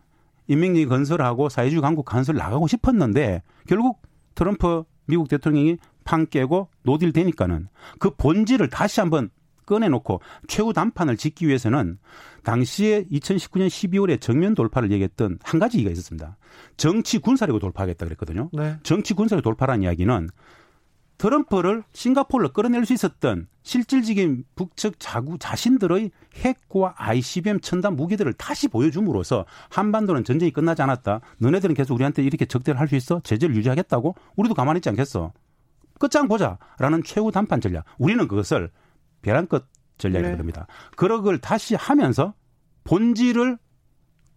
인민이 0.48 0.86
건설하고 0.86 1.50
사회주의 1.50 1.82
강국 1.82 2.06
건설 2.06 2.36
나가고 2.36 2.68
싶었는데 2.68 3.44
결국 3.68 4.02
트럼프 4.36 4.84
미국 5.06 5.30
대통령이 5.30 5.78
판 6.04 6.26
깨고 6.28 6.70
no 6.84 6.94
deal 6.94 7.14
되니까는 7.14 7.68
그 8.00 8.10
본질을 8.16 8.70
다시 8.70 9.00
한번 9.00 9.30
꺼내놓고 9.66 10.22
최후 10.48 10.74
담판을 10.74 11.18
짓기 11.18 11.48
위해서는 11.48 12.00
당시에 12.44 13.06
2019년 13.12 13.68
12월에 13.68 14.20
정면 14.20 14.56
돌파를 14.56 14.92
얘기했던 14.92 15.40
한 15.44 15.60
가지 15.60 15.78
이유가 15.78 15.92
있었습니다. 15.92 16.38
정치 16.78 17.20
군사력으로 17.20 17.60
돌파하겠다 17.60 18.06
그랬거든요. 18.06 18.50
네. 18.54 18.78
정치 18.84 19.14
군사력 19.14 19.44
돌파라는 19.44 19.84
이야기는 19.84 20.30
트럼프를 21.18 21.84
싱가포르로 21.94 22.52
끌어낼 22.52 22.84
수 22.88 22.94
있었던 22.94 23.48
실질적인 23.62 24.44
북측 24.56 24.96
자구 25.00 25.38
자신들의 25.38 26.10
핵과 26.36 26.96
ICBM 26.98 27.60
첨단 27.62 27.96
무기들을 27.96 28.34
다시 28.34 28.68
보여줌으로써 28.68 29.46
한반도는 29.70 30.24
전쟁이 30.24 30.52
끝나지 30.52 30.82
않았다. 30.82 31.22
너네들은 31.38 31.76
계속 31.76 31.94
우리한테 31.94 32.24
이렇게 32.24 32.46
적대를 32.46 32.80
할 32.80 32.88
수 32.88 32.96
있어? 32.96 33.22
제재를 33.24 33.56
유지하겠다고? 33.56 34.16
우리도 34.36 34.56
가만히 34.56 34.80
있지 34.80 34.90
않겠어? 34.90 35.32
끝장 36.00 36.28
보자라는 36.28 37.04
최후 37.06 37.32
단판 37.32 37.62
전략. 37.62 37.86
우리는 38.00 38.28
그것을 38.28 38.72
벼랑끝 39.22 39.64
전략이라고 40.02 40.36
네. 40.36 40.38
합니다. 40.38 40.68
그런 40.96 41.24
걸 41.24 41.38
다시 41.38 41.76
하면서 41.76 42.34
본질을 42.84 43.58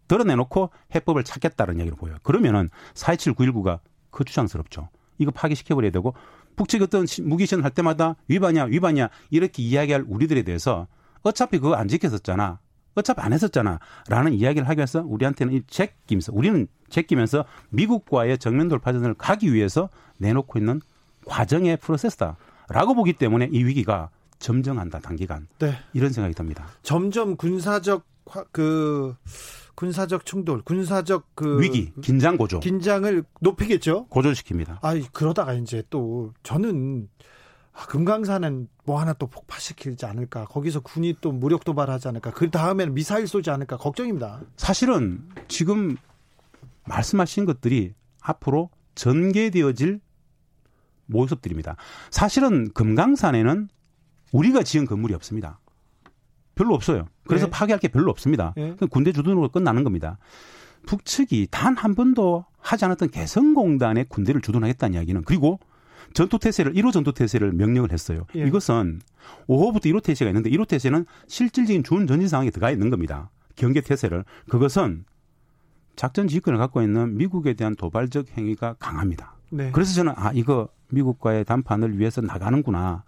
드러내놓고 0.06 0.71
해법을 0.94 1.25
찾겠다는 1.25 1.80
얘기를 1.80 1.97
보여요. 1.97 2.16
그러면은 2.23 2.71
4.27, 2.94 3.35
9.19가 3.35 3.80
거추장스럽죠. 4.11 4.88
이거 5.18 5.30
파기시켜버려야 5.30 5.90
되고 5.90 6.14
북측 6.56 6.83
어떤 6.83 7.06
무기시전할 7.23 7.71
때마다 7.71 8.16
위반이야, 8.28 8.64
위반이야 8.64 9.09
이렇게 9.30 9.62
이야기할 9.62 10.04
우리들에 10.06 10.42
대해서 10.42 10.87
어차피 11.23 11.59
그거 11.59 11.75
안 11.75 11.88
지켰었잖아. 11.88 12.61
어차피 12.94 13.21
안 13.23 13.33
했었잖아. 13.33 13.80
라는 14.09 14.35
이야기를 14.35 14.68
하기 14.68 14.78
위해서 14.78 15.02
우리한테는 15.04 15.54
이 15.54 15.62
제끼면서 15.66 16.33
우리는 16.33 16.68
제끼면서 16.90 17.44
미국과의 17.71 18.38
정면 18.38 18.68
돌파전을 18.68 19.14
가기 19.14 19.52
위해서 19.52 19.88
내놓고 20.18 20.59
있는 20.59 20.80
과정의 21.26 21.78
프로세스다. 21.78 22.37
라고 22.68 22.94
보기 22.94 23.14
때문에 23.14 23.49
이 23.50 23.64
위기가 23.64 24.11
점정한다 24.38 25.00
단기간 25.00 25.47
네. 25.59 25.75
이런 25.93 26.11
생각이 26.11 26.35
듭니다. 26.35 26.67
점점 26.83 27.37
군사적 27.37 28.05
그 28.53 29.14
군사적 29.75 30.25
충돌, 30.25 30.62
군사적 30.62 31.35
그 31.35 31.61
위기, 31.61 31.93
긴장 32.00 32.37
고조, 32.37 32.61
긴장을 32.61 33.25
높이겠죠. 33.41 34.07
고조시킵니다. 34.09 34.79
아 34.83 34.95
그러다가 35.12 35.55
이제 35.55 35.83
또 35.91 36.33
저는 36.43 37.09
아, 37.73 37.87
금강산은 37.87 38.69
뭐 38.85 39.00
하나 39.00 39.12
또 39.14 39.26
폭파시키지 39.26 40.07
않을까. 40.07 40.45
거기서 40.45 40.81
군이 40.81 41.17
또 41.21 41.33
무력 41.33 41.64
도발하지 41.64 42.09
않을까. 42.09 42.31
그 42.31 42.50
다음에는 42.50 42.95
미사일 42.95 43.26
쏘지 43.26 43.50
않을까 43.50 43.76
걱정입니다. 43.76 44.43
사실은 44.57 45.29
지금 45.49 45.97
말씀하신 46.85 47.47
것들이 47.47 47.95
앞으로 48.21 48.71
전개되어질 48.95 50.00
모습들입니다. 51.07 51.76
사실은 52.11 52.73
금강산에는 52.73 53.69
우리가 54.35 54.62
지은 54.64 54.85
건물이 54.85 55.14
없습니다. 55.14 55.61
별로 56.57 56.75
없어요. 56.75 57.07
그래서 57.26 57.47
네. 57.47 57.50
파괴할 57.50 57.79
게 57.79 57.88
별로 57.88 58.11
없습니다. 58.11 58.53
네. 58.57 58.75
군대 58.91 59.12
주둔으로 59.12 59.49
끝나는 59.49 59.85
겁니다. 59.85 60.19
북측이 60.87 61.49
단 61.50 61.76
한 61.76 61.95
번도 61.95 62.45
하지 62.59 62.85
않았던 62.85 63.11
개성공단의 63.11 64.07
군대를 64.09 64.41
주둔하겠다는 64.41 64.95
이야기는 64.95 65.23
그리고 65.25 65.61
전투 66.12 66.38
태세를 66.38 66.75
1호 66.75 66.93
전투 66.93 67.12
태세를 67.12 67.53
명령을 67.53 67.93
했어요. 67.93 68.26
예. 68.37 68.47
이것은 68.47 69.00
5호부터 69.49 69.87
1호 69.87 70.03
태세가 70.03 70.29
있는데 70.31 70.50
1호 70.50 70.67
태세는 70.69 71.07
실질적인 71.29 71.83
준 71.85 72.07
전진 72.07 72.29
상황에 72.29 72.50
들어가 72.50 72.71
있는 72.71 72.91
겁니다. 72.91 73.31
경계 73.57 73.81
태세를 73.81 74.25
그것은 74.49 75.05
작전 75.97 76.26
지휘권을 76.26 76.59
갖고 76.59 76.83
있는 76.83 77.17
미국에 77.17 77.55
대한 77.55 77.76
도발적 77.76 78.37
행위가 78.37 78.75
강합니다. 78.79 79.37
네. 79.50 79.71
그래서 79.73 79.95
저는 79.95 80.12
아 80.17 80.33
이거 80.35 80.69
미국과의談판을 80.91 81.99
위해서 81.99 82.21
나가는구나. 82.21 83.05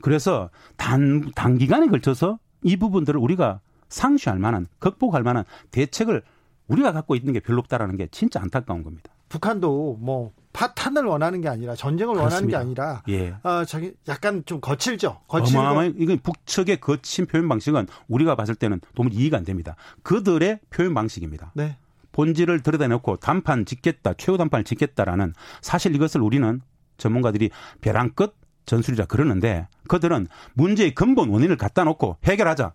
그래서 0.00 0.50
단 0.76 1.30
단기간에 1.34 1.88
걸쳐서 1.88 2.38
이 2.62 2.76
부분들을 2.76 3.18
우리가 3.20 3.60
상쇄할 3.88 4.38
만한 4.38 4.66
극복할 4.78 5.22
만한 5.22 5.44
대책을 5.70 6.22
우리가 6.68 6.92
갖고 6.92 7.14
있는 7.14 7.32
게 7.32 7.40
별로 7.40 7.60
없다라는 7.60 7.96
게 7.96 8.08
진짜 8.10 8.40
안타까운 8.40 8.82
겁니다. 8.82 9.12
북한도 9.28 9.98
뭐 10.00 10.32
파탄을 10.52 11.04
원하는 11.04 11.40
게 11.40 11.48
아니라 11.48 11.74
전쟁을 11.74 12.14
그렇습니다. 12.14 12.58
원하는 12.58 12.74
게 12.74 12.82
아니라 12.82 13.02
예. 13.08 13.34
어, 13.42 13.64
저기 13.64 13.92
약간 14.08 14.42
좀 14.46 14.60
거칠죠. 14.60 15.20
거칠고 15.28 15.82
이건 15.98 16.18
북측의 16.18 16.80
거친 16.80 17.26
표현 17.26 17.48
방식은 17.48 17.86
우리가 18.08 18.36
봤을 18.36 18.54
때는 18.54 18.80
도무지 18.94 19.16
이해가 19.16 19.36
안 19.36 19.44
됩니다. 19.44 19.76
그들의 20.02 20.60
표현 20.70 20.94
방식입니다. 20.94 21.52
네. 21.54 21.76
본질을 22.12 22.62
들여다놓고 22.62 23.16
단판 23.16 23.66
짓겠다, 23.66 24.14
최후 24.14 24.38
단판을 24.38 24.64
짓겠다라는 24.64 25.34
사실 25.60 25.94
이것을 25.94 26.22
우리는 26.22 26.62
전문가들이 26.96 27.50
벼랑 27.80 28.10
끝 28.10 28.36
전술이라 28.66 29.06
그러는데 29.06 29.68
그들은 29.88 30.26
문제의 30.54 30.94
근본 30.94 31.30
원인을 31.30 31.56
갖다 31.56 31.84
놓고 31.84 32.18
해결하자. 32.24 32.72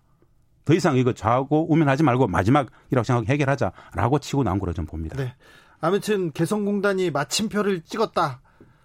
더 0.64 0.74
이상 0.74 0.96
이거 0.96 1.12
좌우고 1.12 1.72
우면하지 1.72 2.02
말고 2.02 2.28
마지막이라고 2.28 3.02
생각하고 3.02 3.26
해결하자라고 3.26 4.18
치고 4.20 4.44
나온 4.44 4.58
거로 4.58 4.72
좀 4.72 4.86
봅니다. 4.86 5.16
네. 5.16 5.34
아무튼 5.80 6.30
개성공단이 6.30 7.10
마침표를 7.10 7.82
찍었다. 7.82 8.41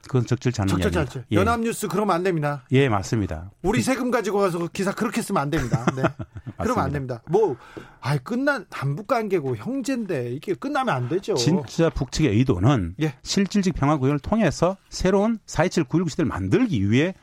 그건 0.08 0.26
적절치 0.26 0.62
않은 0.62 0.70
적절치 0.70 1.00
않죠. 1.00 1.24
예. 1.32 1.36
연합뉴스 1.36 1.88
그러면 1.88 2.16
안 2.16 2.24
됩니다. 2.24 2.64
예, 2.72 2.90
맞습니다. 2.90 3.52
우리 3.62 3.82
세금 3.82 4.12
가지고 4.12 4.40
가서 4.40 4.68
기사 4.74 4.92
그렇게 4.92 5.22
쓰면 5.22 5.42
안 5.42 5.50
됩니다. 5.50 5.86
네. 5.96 6.04
그러면 6.58 6.86
안 6.86 6.92
됩니다. 6.92 7.22
뭐, 7.28 7.56
아, 8.02 8.18
끝난 8.18 8.66
남북 8.70 9.08
관계고 9.08 9.56
형제인데 9.56 10.32
이게 10.32 10.54
끝나면 10.54 10.96
안 10.96 11.10
되죠. 11.10 11.36
진짜 11.36 11.90
북측의 11.90 12.32
의도는 12.32 12.96
예. 13.02 13.14
실질적 13.22 13.76
평화 13.76 13.98
구현을 13.98 14.20
통해서 14.20 14.78
새로운 14.90 15.38
4.27 15.46 15.88
9.19 15.88 16.10
시대를 16.10 16.28
만들기 16.28 16.90
위해 16.90 17.14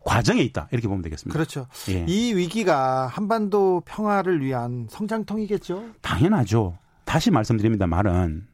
과정에 0.00 0.42
있다 0.42 0.68
이렇게 0.70 0.86
보면 0.86 1.02
되겠습니다. 1.02 1.32
그렇죠. 1.32 1.66
예. 1.88 2.04
이 2.06 2.34
위기가 2.34 3.06
한반도 3.06 3.82
평화를 3.86 4.42
위한 4.44 4.86
성장통이겠죠. 4.90 5.90
당연하죠. 6.02 6.78
다시 7.04 7.30
말씀드립니다. 7.30 7.86
말은 7.86 8.46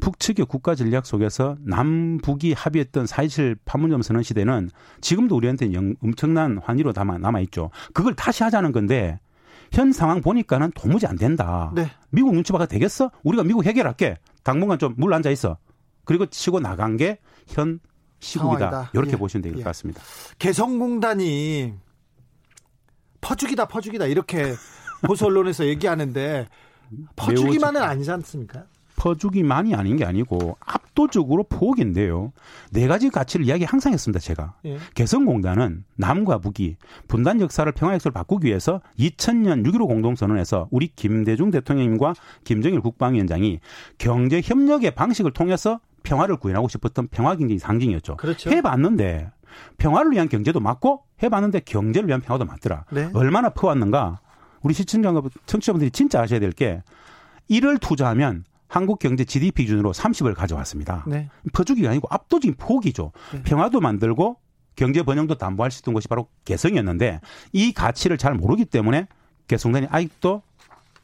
북측의 0.00 0.46
국가 0.46 0.74
전략 0.74 1.06
속에서 1.06 1.56
남북이 1.60 2.52
합의했던 2.52 3.06
4.27 3.06 3.58
판문점 3.64 4.02
선언 4.02 4.22
시대는 4.22 4.70
지금도 5.00 5.36
우리한테 5.36 5.72
영, 5.72 5.94
엄청난 6.02 6.58
환희로 6.58 6.92
남아 6.94 7.40
있죠. 7.40 7.70
그걸 7.94 8.14
다시 8.14 8.42
하자는 8.42 8.72
건데 8.72 9.18
현 9.72 9.92
상황 9.92 10.20
보니까는 10.20 10.72
도무지 10.74 11.06
안 11.06 11.16
된다. 11.16 11.72
네. 11.74 11.90
미국 12.10 12.32
눈치 12.32 12.52
봐가 12.52 12.66
되겠어? 12.66 13.10
우리가 13.22 13.42
미국 13.44 13.64
해결할게. 13.66 14.16
당분간 14.42 14.78
좀 14.78 14.94
물 14.96 15.12
앉아 15.12 15.30
있어. 15.30 15.58
그리고 16.04 16.26
치고 16.26 16.60
나간 16.60 16.96
게 16.96 17.18
현 17.48 17.80
시국이다. 18.20 18.70
상황이다. 18.70 18.90
이렇게 18.94 19.12
예. 19.12 19.16
보시면 19.16 19.42
될 19.42 19.54
것 19.54 19.64
같습니다. 19.64 20.02
개성공단이 20.38 21.74
퍼주기다 23.20 23.66
퍼주기다 23.66 24.06
이렇게 24.06 24.54
보수 25.06 25.26
언론에서 25.26 25.64
얘기하는데 25.66 26.46
퍼주기만은 27.16 27.82
아니지 27.82 28.10
않습니까? 28.10 28.64
퍼주기만이 28.98 29.74
아닌 29.76 29.96
게 29.96 30.04
아니고 30.04 30.58
압도적으로 30.60 31.44
포기인데요. 31.44 32.32
네 32.72 32.88
가지 32.88 33.08
가치를 33.08 33.46
이야기 33.46 33.64
항상 33.64 33.92
했습니다. 33.92 34.18
제가 34.18 34.54
예. 34.64 34.78
개성공단은 34.94 35.84
남과 35.96 36.38
북이 36.38 36.76
분단 37.06 37.40
역사를 37.40 37.70
평화 37.72 37.94
역사를 37.94 38.12
바꾸기 38.12 38.48
위해서 38.48 38.80
2000년 38.98 39.64
6.15 39.64 39.86
공동선언에서 39.86 40.68
우리 40.72 40.88
김대중 40.88 41.52
대통령님과 41.52 42.14
김정일 42.42 42.80
국방위원장이 42.80 43.60
경제 43.98 44.40
협력의 44.44 44.90
방식을 44.90 45.32
통해서 45.32 45.78
평화를 46.02 46.36
구현하고 46.36 46.68
싶었던 46.68 47.08
평화 47.08 47.36
경제 47.36 47.56
상징이었죠. 47.56 48.16
그렇죠. 48.16 48.50
해봤는데 48.50 49.30
평화를 49.78 50.10
위한 50.12 50.28
경제도 50.28 50.58
맞고 50.58 51.04
해봤는데 51.22 51.60
경제를 51.60 52.08
위한 52.08 52.20
평화도 52.20 52.44
맞더라. 52.44 52.84
네. 52.90 53.10
얼마나 53.14 53.50
퍼왔는가. 53.50 54.20
우리 54.62 54.74
시청자 54.74 55.12
청취자분들이 55.46 55.92
진짜 55.92 56.20
아셔야 56.20 56.40
될 56.40 56.50
게 56.52 56.82
이를 57.48 57.78
투자하면 57.78 58.44
한국 58.68 58.98
경제 58.98 59.24
GDP 59.24 59.64
기준으로 59.64 59.92
30을 59.92 60.34
가져왔습니다. 60.34 61.04
네. 61.06 61.28
퍼주기가 61.52 61.90
아니고 61.90 62.06
압도적인 62.10 62.56
포기죠. 62.58 63.12
네. 63.32 63.42
평화도 63.42 63.80
만들고 63.80 64.36
경제 64.76 65.02
번영도 65.02 65.36
담보할 65.36 65.70
수 65.70 65.80
있던 65.80 65.94
것이 65.94 66.06
바로 66.06 66.28
개성이었는데 66.44 67.20
이 67.52 67.72
가치를 67.72 68.18
잘 68.18 68.34
모르기 68.34 68.64
때문에 68.64 69.08
개성단이 69.48 69.88
아직도 69.90 70.42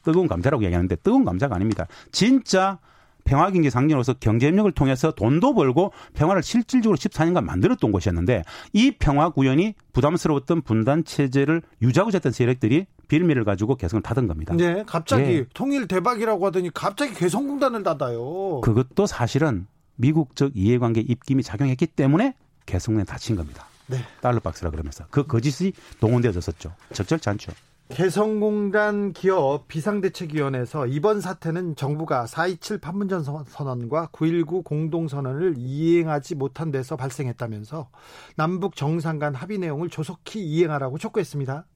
뜨거운 0.04 0.28
감자라고 0.28 0.62
얘기하는데 0.64 0.94
뜨거운 0.97 1.25
감자가 1.25 1.56
아닙니다. 1.56 1.87
진짜 2.12 2.78
평화경제 3.25 3.71
상징으로서 3.71 4.14
경제협력을 4.14 4.71
통해서 4.73 5.11
돈도 5.11 5.54
벌고 5.54 5.93
평화를 6.14 6.43
실질적으로 6.43 6.97
14년간 6.97 7.45
만들었던 7.45 7.90
곳이었는데 7.90 8.45
이 8.73 8.93
평화 8.99 9.31
구현이 9.31 9.75
부담스러웠던 9.93 10.62
분단 10.62 11.04
체제를 11.04 11.62
유지하고자 11.83 12.16
했던 12.19 12.33
세력들이 12.33 12.87
빌미를 13.09 13.45
가지고 13.45 13.76
개성을 13.76 14.02
타던 14.02 14.26
겁니다. 14.28 14.54
네, 14.54 14.83
갑자기 14.87 15.23
네. 15.23 15.45
통일 15.54 15.87
대박이라고 15.88 16.47
하더니 16.47 16.71
갑자기 16.73 17.14
개성공단을 17.14 17.83
닫아요. 17.83 18.61
그것도 18.62 19.07
사실은 19.07 19.66
미국적 19.97 20.52
이해관계 20.54 21.00
입김이 21.00 21.43
작용했기 21.43 21.87
때문에 21.87 22.35
개성공단에 22.66 23.04
닫힌 23.04 23.37
겁니다. 23.37 23.66
네. 23.87 23.99
달러 24.21 24.40
박스라 24.40 24.71
그러면서 24.71 25.04
그 25.11 25.26
거짓이 25.26 25.73
동원되어졌었죠. 26.00 26.75
적절치 26.93 27.28
않죠. 27.28 27.52
개성공단 27.90 29.12
기업 29.12 29.68
비상대책위원회에서 29.68 30.86
이번 30.86 31.20
사태는 31.20 31.76
정부가 31.76 32.24
4.27 32.24 32.80
판문점 32.80 33.22
선언과 33.22 34.08
9.19 34.10 34.64
공동선언을 34.64 35.54
이행하지 35.58 36.34
못한 36.34 36.70
데서 36.70 36.96
발생했다면서 36.96 37.90
남북 38.36 38.74
정상 38.74 39.18
간 39.18 39.34
합의 39.34 39.58
내용을 39.58 39.90
조속히 39.90 40.42
이행하라고 40.42 40.96
촉구했습니다. 40.96 41.66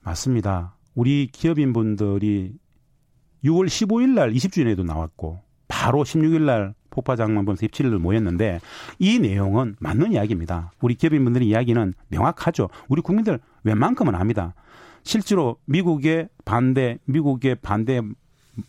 맞습니다. 0.00 0.76
우리 0.94 1.28
기업인분들이 1.30 2.54
6월 3.44 3.66
15일 3.66 4.14
날 4.14 4.32
20주년에도 4.32 4.84
나왔고 4.84 5.40
바로 5.68 6.04
16일 6.04 6.42
날 6.42 6.74
폭파장만보면서 6.88 7.66
17일 7.66 7.98
모였는데 7.98 8.60
이 8.98 9.18
내용은 9.18 9.76
맞는 9.78 10.12
이야기입니다. 10.12 10.72
우리 10.80 10.94
기업인분들의 10.94 11.46
이야기는 11.46 11.94
명확하죠. 12.08 12.70
우리 12.88 13.02
국민들 13.02 13.38
웬만큼은 13.62 14.14
압니다. 14.14 14.54
실제로 15.02 15.56
미국의 15.66 16.28
반대, 16.44 16.98
미국의 17.04 17.56
반대 17.56 18.00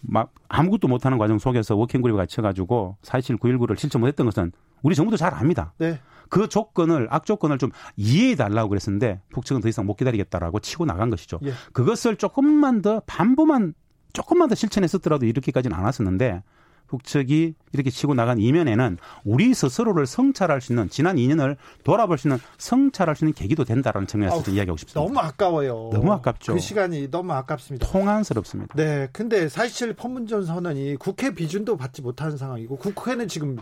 막 0.02 0.34
아무것도 0.48 0.88
못하는 0.88 1.18
과정 1.18 1.40
속에서 1.40 1.76
워킹그룹에 1.76 2.18
갇혀가지고 2.18 2.98
4.27 3.02 3.40
9.19를 3.40 3.78
실천 3.78 4.02
못했던 4.02 4.26
것은 4.26 4.52
우리 4.82 4.96
정부도 4.96 5.18
잘 5.18 5.34
압니다. 5.34 5.74
네. 5.78 6.00
그 6.30 6.48
조건을 6.48 7.08
악조건을 7.10 7.58
좀 7.58 7.72
이해해 7.98 8.36
달라고 8.36 8.70
그랬었는데 8.70 9.22
북측은 9.32 9.62
더 9.62 9.68
이상 9.68 9.86
못 9.86 9.96
기다리겠다라고 9.96 10.60
치고 10.62 10.86
나간 10.86 11.10
것이죠. 11.10 11.40
예. 11.44 11.52
그것을 11.74 12.16
조금만 12.16 12.82
더 12.82 13.02
반부만 13.06 13.74
조금만 14.14 14.48
더 14.48 14.56
실천했었더라도 14.56 15.26
이렇게까지는 15.26 15.76
않았었는데 15.76 16.42
북측이 16.92 17.54
이렇게 17.72 17.90
치고 17.90 18.14
나간 18.14 18.38
이면에는 18.38 18.98
우리 19.24 19.54
스스로를 19.54 20.06
성찰할 20.06 20.60
수 20.60 20.74
있는 20.74 20.90
지난 20.90 21.16
2년을 21.16 21.56
돌아볼 21.86 22.18
수 22.18 22.28
있는 22.28 22.38
성찰할 22.58 23.16
수 23.16 23.24
있는 23.24 23.34
계기도 23.34 23.64
된다라는 23.64 24.08
측면에서 24.08 24.44
도 24.44 24.52
이야기하고 24.52 24.76
싶습니다. 24.78 25.00
너무 25.00 25.20
아까워요. 25.20 25.90
너무 25.94 26.12
아깝죠. 26.12 26.54
그 26.54 26.60
시간이 26.60 27.10
너무 27.10 27.32
아깝습니다. 27.32 27.88
통한스럽습니다. 27.88 28.76
네. 28.76 29.08
근데 29.14 29.48
사실 29.48 29.94
판문점 29.94 30.44
선언이 30.44 30.98
국회 30.98 31.34
비준도 31.34 31.78
받지 31.78 32.02
못하는 32.02 32.36
상황이고 32.36 32.76
국회는 32.76 33.30
지금 33.30 33.58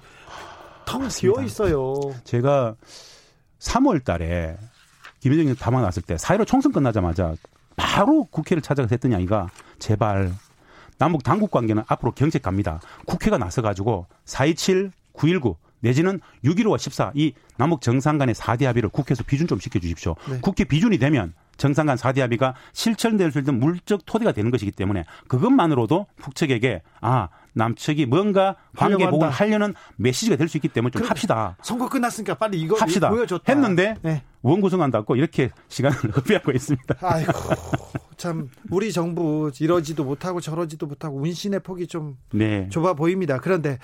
텅 0.85 1.07
비어 1.07 1.43
있어요. 1.43 1.93
제가 2.23 2.75
3월 3.59 4.03
달에 4.03 4.57
김희정이 5.19 5.55
담아 5.55 5.81
놨을 5.81 6.01
때 6.07 6.17
사회로 6.17 6.45
총선 6.45 6.71
끝나자마자 6.71 7.35
바로 7.75 8.23
국회를 8.25 8.63
찾아가서 8.63 8.93
했더니 8.93 9.15
아이가 9.15 9.49
제발 9.77 10.33
남북 10.99 11.23
당국 11.23 11.49
관계는 11.49 11.83
앞으로 11.87 12.11
경색 12.11 12.43
갑니다. 12.43 12.79
국회가 13.05 13.37
나서 13.37 13.61
가지고 13.63 14.05
4.27, 14.25 14.91
9.19 15.13 15.55
내지는 15.79 16.19
6.15와 16.43 16.77
14 16.77 17.13
이 17.15 17.33
남북 17.57 17.81
정상 17.81 18.17
간의 18.17 18.35
4대 18.35 18.65
합의를 18.65 18.89
국회에서 18.89 19.23
비준 19.23 19.47
좀 19.47 19.59
시켜 19.59 19.79
주십시오. 19.79 20.15
네. 20.29 20.39
국회 20.41 20.65
비준이 20.65 20.97
되면 20.99 21.33
정상 21.57 21.85
간 21.85 21.97
4대 21.97 22.19
합의가 22.19 22.53
실천될 22.73 23.31
수 23.31 23.39
있는 23.39 23.59
물적 23.59 24.05
토대가 24.05 24.31
되는 24.33 24.51
것이기 24.51 24.71
때문에 24.71 25.05
그것만으로도 25.27 26.07
북측에게 26.17 26.81
아 27.01 27.29
남측이 27.53 28.05
뭔가 28.05 28.55
관계 28.75 29.09
복원을 29.09 29.33
하려는 29.33 29.73
메시지가 29.97 30.35
될 30.37 30.47
수 30.47 30.57
있기 30.57 30.67
때문에 30.69 30.91
좀 30.91 31.03
합시다. 31.03 31.55
선거 31.61 31.87
끝났으니까 31.89 32.35
빨리 32.35 32.59
이거 32.59 32.75
합시다. 32.77 33.09
보여줬다. 33.09 33.51
했는데 33.51 33.95
네. 34.01 34.23
원구성한다고 34.41 35.15
이렇게 35.15 35.49
시간을 35.67 35.97
흡비하고 36.15 36.51
있습니다. 36.51 36.95
아이고 37.01 37.31
참 38.17 38.49
우리 38.71 38.91
정부 38.91 39.51
이러지도 39.59 40.03
못하고 40.03 40.39
저러지도 40.41 40.85
못하고 40.87 41.17
운신의 41.21 41.61
폭이 41.61 41.87
좀 41.87 42.17
네. 42.33 42.67
좁아 42.69 42.93
보입니다. 42.93 43.37
그런데 43.39 43.77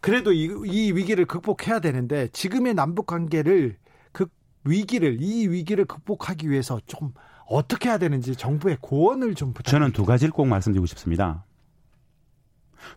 그래도 0.00 0.32
이, 0.32 0.50
이 0.66 0.90
위기를 0.92 1.24
극복해야 1.26 1.78
되는데 1.80 2.28
지금의 2.32 2.74
남북 2.74 3.06
관계를 3.06 3.76
그 4.12 4.26
위기를 4.64 5.18
이 5.20 5.46
위기를 5.46 5.84
극복하기 5.84 6.50
위해서 6.50 6.80
좀 6.86 7.12
어떻게 7.46 7.88
해야 7.88 7.98
되는지 7.98 8.34
정부의 8.34 8.78
고언을 8.80 9.34
좀 9.34 9.52
부탁드립니다. 9.52 9.70
저는 9.78 9.92
두 9.92 10.04
가지를 10.04 10.32
꼭 10.32 10.46
말씀드리고 10.46 10.86
싶습니다. 10.86 11.44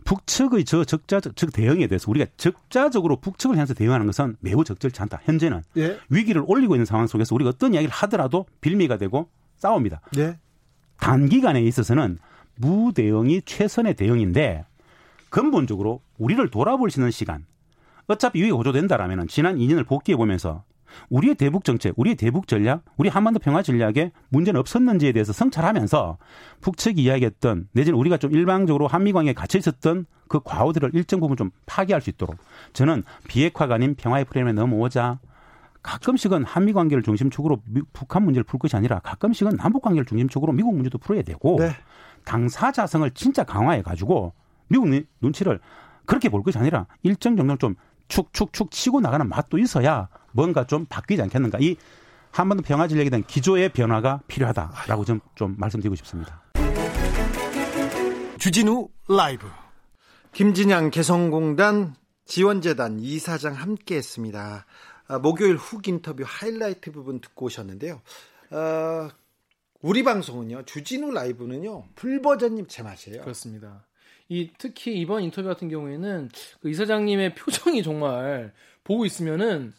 북측의 0.04 0.64
저 0.64 0.84
적자적 0.84 1.36
즉 1.36 1.52
대응에 1.52 1.86
대해서 1.86 2.10
우리가 2.10 2.26
적자적으로 2.36 3.16
북측을 3.16 3.56
향해서 3.56 3.74
대응하는 3.74 4.06
것은 4.06 4.36
매우 4.40 4.64
적절치 4.64 5.00
않다. 5.02 5.20
현재는 5.24 5.62
예. 5.76 5.98
위기를 6.08 6.42
올리고 6.46 6.74
있는 6.74 6.84
상황 6.84 7.06
속에서 7.06 7.34
우리가 7.34 7.50
어떤 7.50 7.74
이야기를 7.74 7.92
하더라도 7.92 8.46
빌미가 8.60 8.98
되고 8.98 9.28
싸웁니다. 9.56 10.00
예. 10.18 10.38
단기간에 10.98 11.62
있어서는 11.62 12.18
무대응이 12.56 13.42
최선의 13.42 13.94
대응인데 13.94 14.64
근본적으로 15.28 16.00
우리를 16.18 16.48
돌아볼 16.50 16.90
수 16.90 17.00
있는 17.00 17.10
시간 17.10 17.44
어차피 18.06 18.40
위기가 18.40 18.56
고조된다라면 18.56 19.28
지난 19.28 19.56
2년을 19.56 19.86
복귀해 19.86 20.16
보면서 20.16 20.64
우리의 21.08 21.34
대북 21.34 21.64
정책, 21.64 21.94
우리의 21.96 22.16
대북 22.16 22.48
전략, 22.48 22.82
우리 22.96 23.08
한반도 23.08 23.38
평화 23.38 23.62
전략에 23.62 24.12
문제는 24.28 24.60
없었는지에 24.60 25.12
대해서 25.12 25.32
성찰하면서 25.32 26.18
북측이 26.60 27.02
이야기했던 27.02 27.68
내지는 27.72 27.98
우리가 27.98 28.16
좀 28.16 28.32
일방적으로 28.32 28.86
한미 28.86 29.12
관계에 29.12 29.32
갇혀 29.32 29.58
있었던 29.58 30.06
그 30.28 30.40
과오들을 30.42 30.90
일정 30.94 31.20
부분 31.20 31.36
좀 31.36 31.50
파괴할 31.66 32.00
수 32.00 32.10
있도록 32.10 32.36
저는 32.72 33.04
비핵화가 33.28 33.74
아닌 33.74 33.94
평화의 33.94 34.24
프레임에 34.24 34.52
넘어오자 34.52 35.20
가끔씩은 35.82 36.44
한미 36.44 36.72
관계를 36.72 37.02
중심축으로 37.04 37.62
북한 37.92 38.24
문제를 38.24 38.42
풀 38.42 38.58
것이 38.58 38.74
아니라 38.74 38.98
가끔씩은 38.98 39.56
남북 39.56 39.82
관계를 39.82 40.04
중심축으로 40.04 40.52
미국 40.52 40.74
문제도 40.74 40.98
풀어야 40.98 41.22
되고 41.22 41.56
네. 41.60 41.70
당사자성을 42.24 43.08
진짜 43.12 43.44
강화해 43.44 43.82
가지고 43.82 44.32
미국 44.66 44.88
눈치를 45.20 45.60
그렇게 46.04 46.28
볼 46.28 46.42
것이 46.42 46.58
아니라 46.58 46.86
일정 47.02 47.36
정도 47.36 47.56
좀 47.56 47.76
축축축 48.08 48.70
치고 48.70 49.00
나가는 49.00 49.28
맛도 49.28 49.58
있어야 49.58 50.08
뭔가 50.36 50.64
좀 50.66 50.84
바뀌지 50.86 51.22
않겠는가. 51.22 51.58
이 51.60 51.76
한반도 52.30 52.62
평화 52.62 52.86
전략에 52.86 53.08
대한 53.08 53.24
기조의 53.24 53.70
변화가 53.70 54.20
필요하다라고 54.28 55.04
좀, 55.06 55.20
좀 55.34 55.56
말씀드리고 55.58 55.96
싶습니다. 55.96 56.42
주진우 58.38 58.88
라이브. 59.08 59.48
김진양 60.32 60.90
개성공단 60.90 61.94
지원재단 62.26 63.00
이사장 63.00 63.54
함께 63.54 63.96
했습니다. 63.96 64.66
아, 65.08 65.18
목요일 65.18 65.56
훅 65.56 65.88
인터뷰 65.88 66.24
하이라이트 66.26 66.92
부분 66.92 67.20
듣고 67.20 67.46
오셨는데요. 67.46 68.02
어, 68.50 69.08
우리 69.80 70.02
방송은요, 70.02 70.64
주진우 70.64 71.12
라이브는요, 71.12 71.84
풀버전님 71.94 72.66
제맛이에요. 72.66 73.22
그렇습니다. 73.22 73.86
이 74.28 74.50
특히 74.58 74.98
이번 75.00 75.22
인터뷰 75.22 75.48
같은 75.48 75.68
경우에는 75.68 76.28
그 76.60 76.68
이사장님의 76.68 77.34
표정이 77.36 77.82
정말 77.82 78.52
보고 78.84 79.06
있으면은 79.06 79.72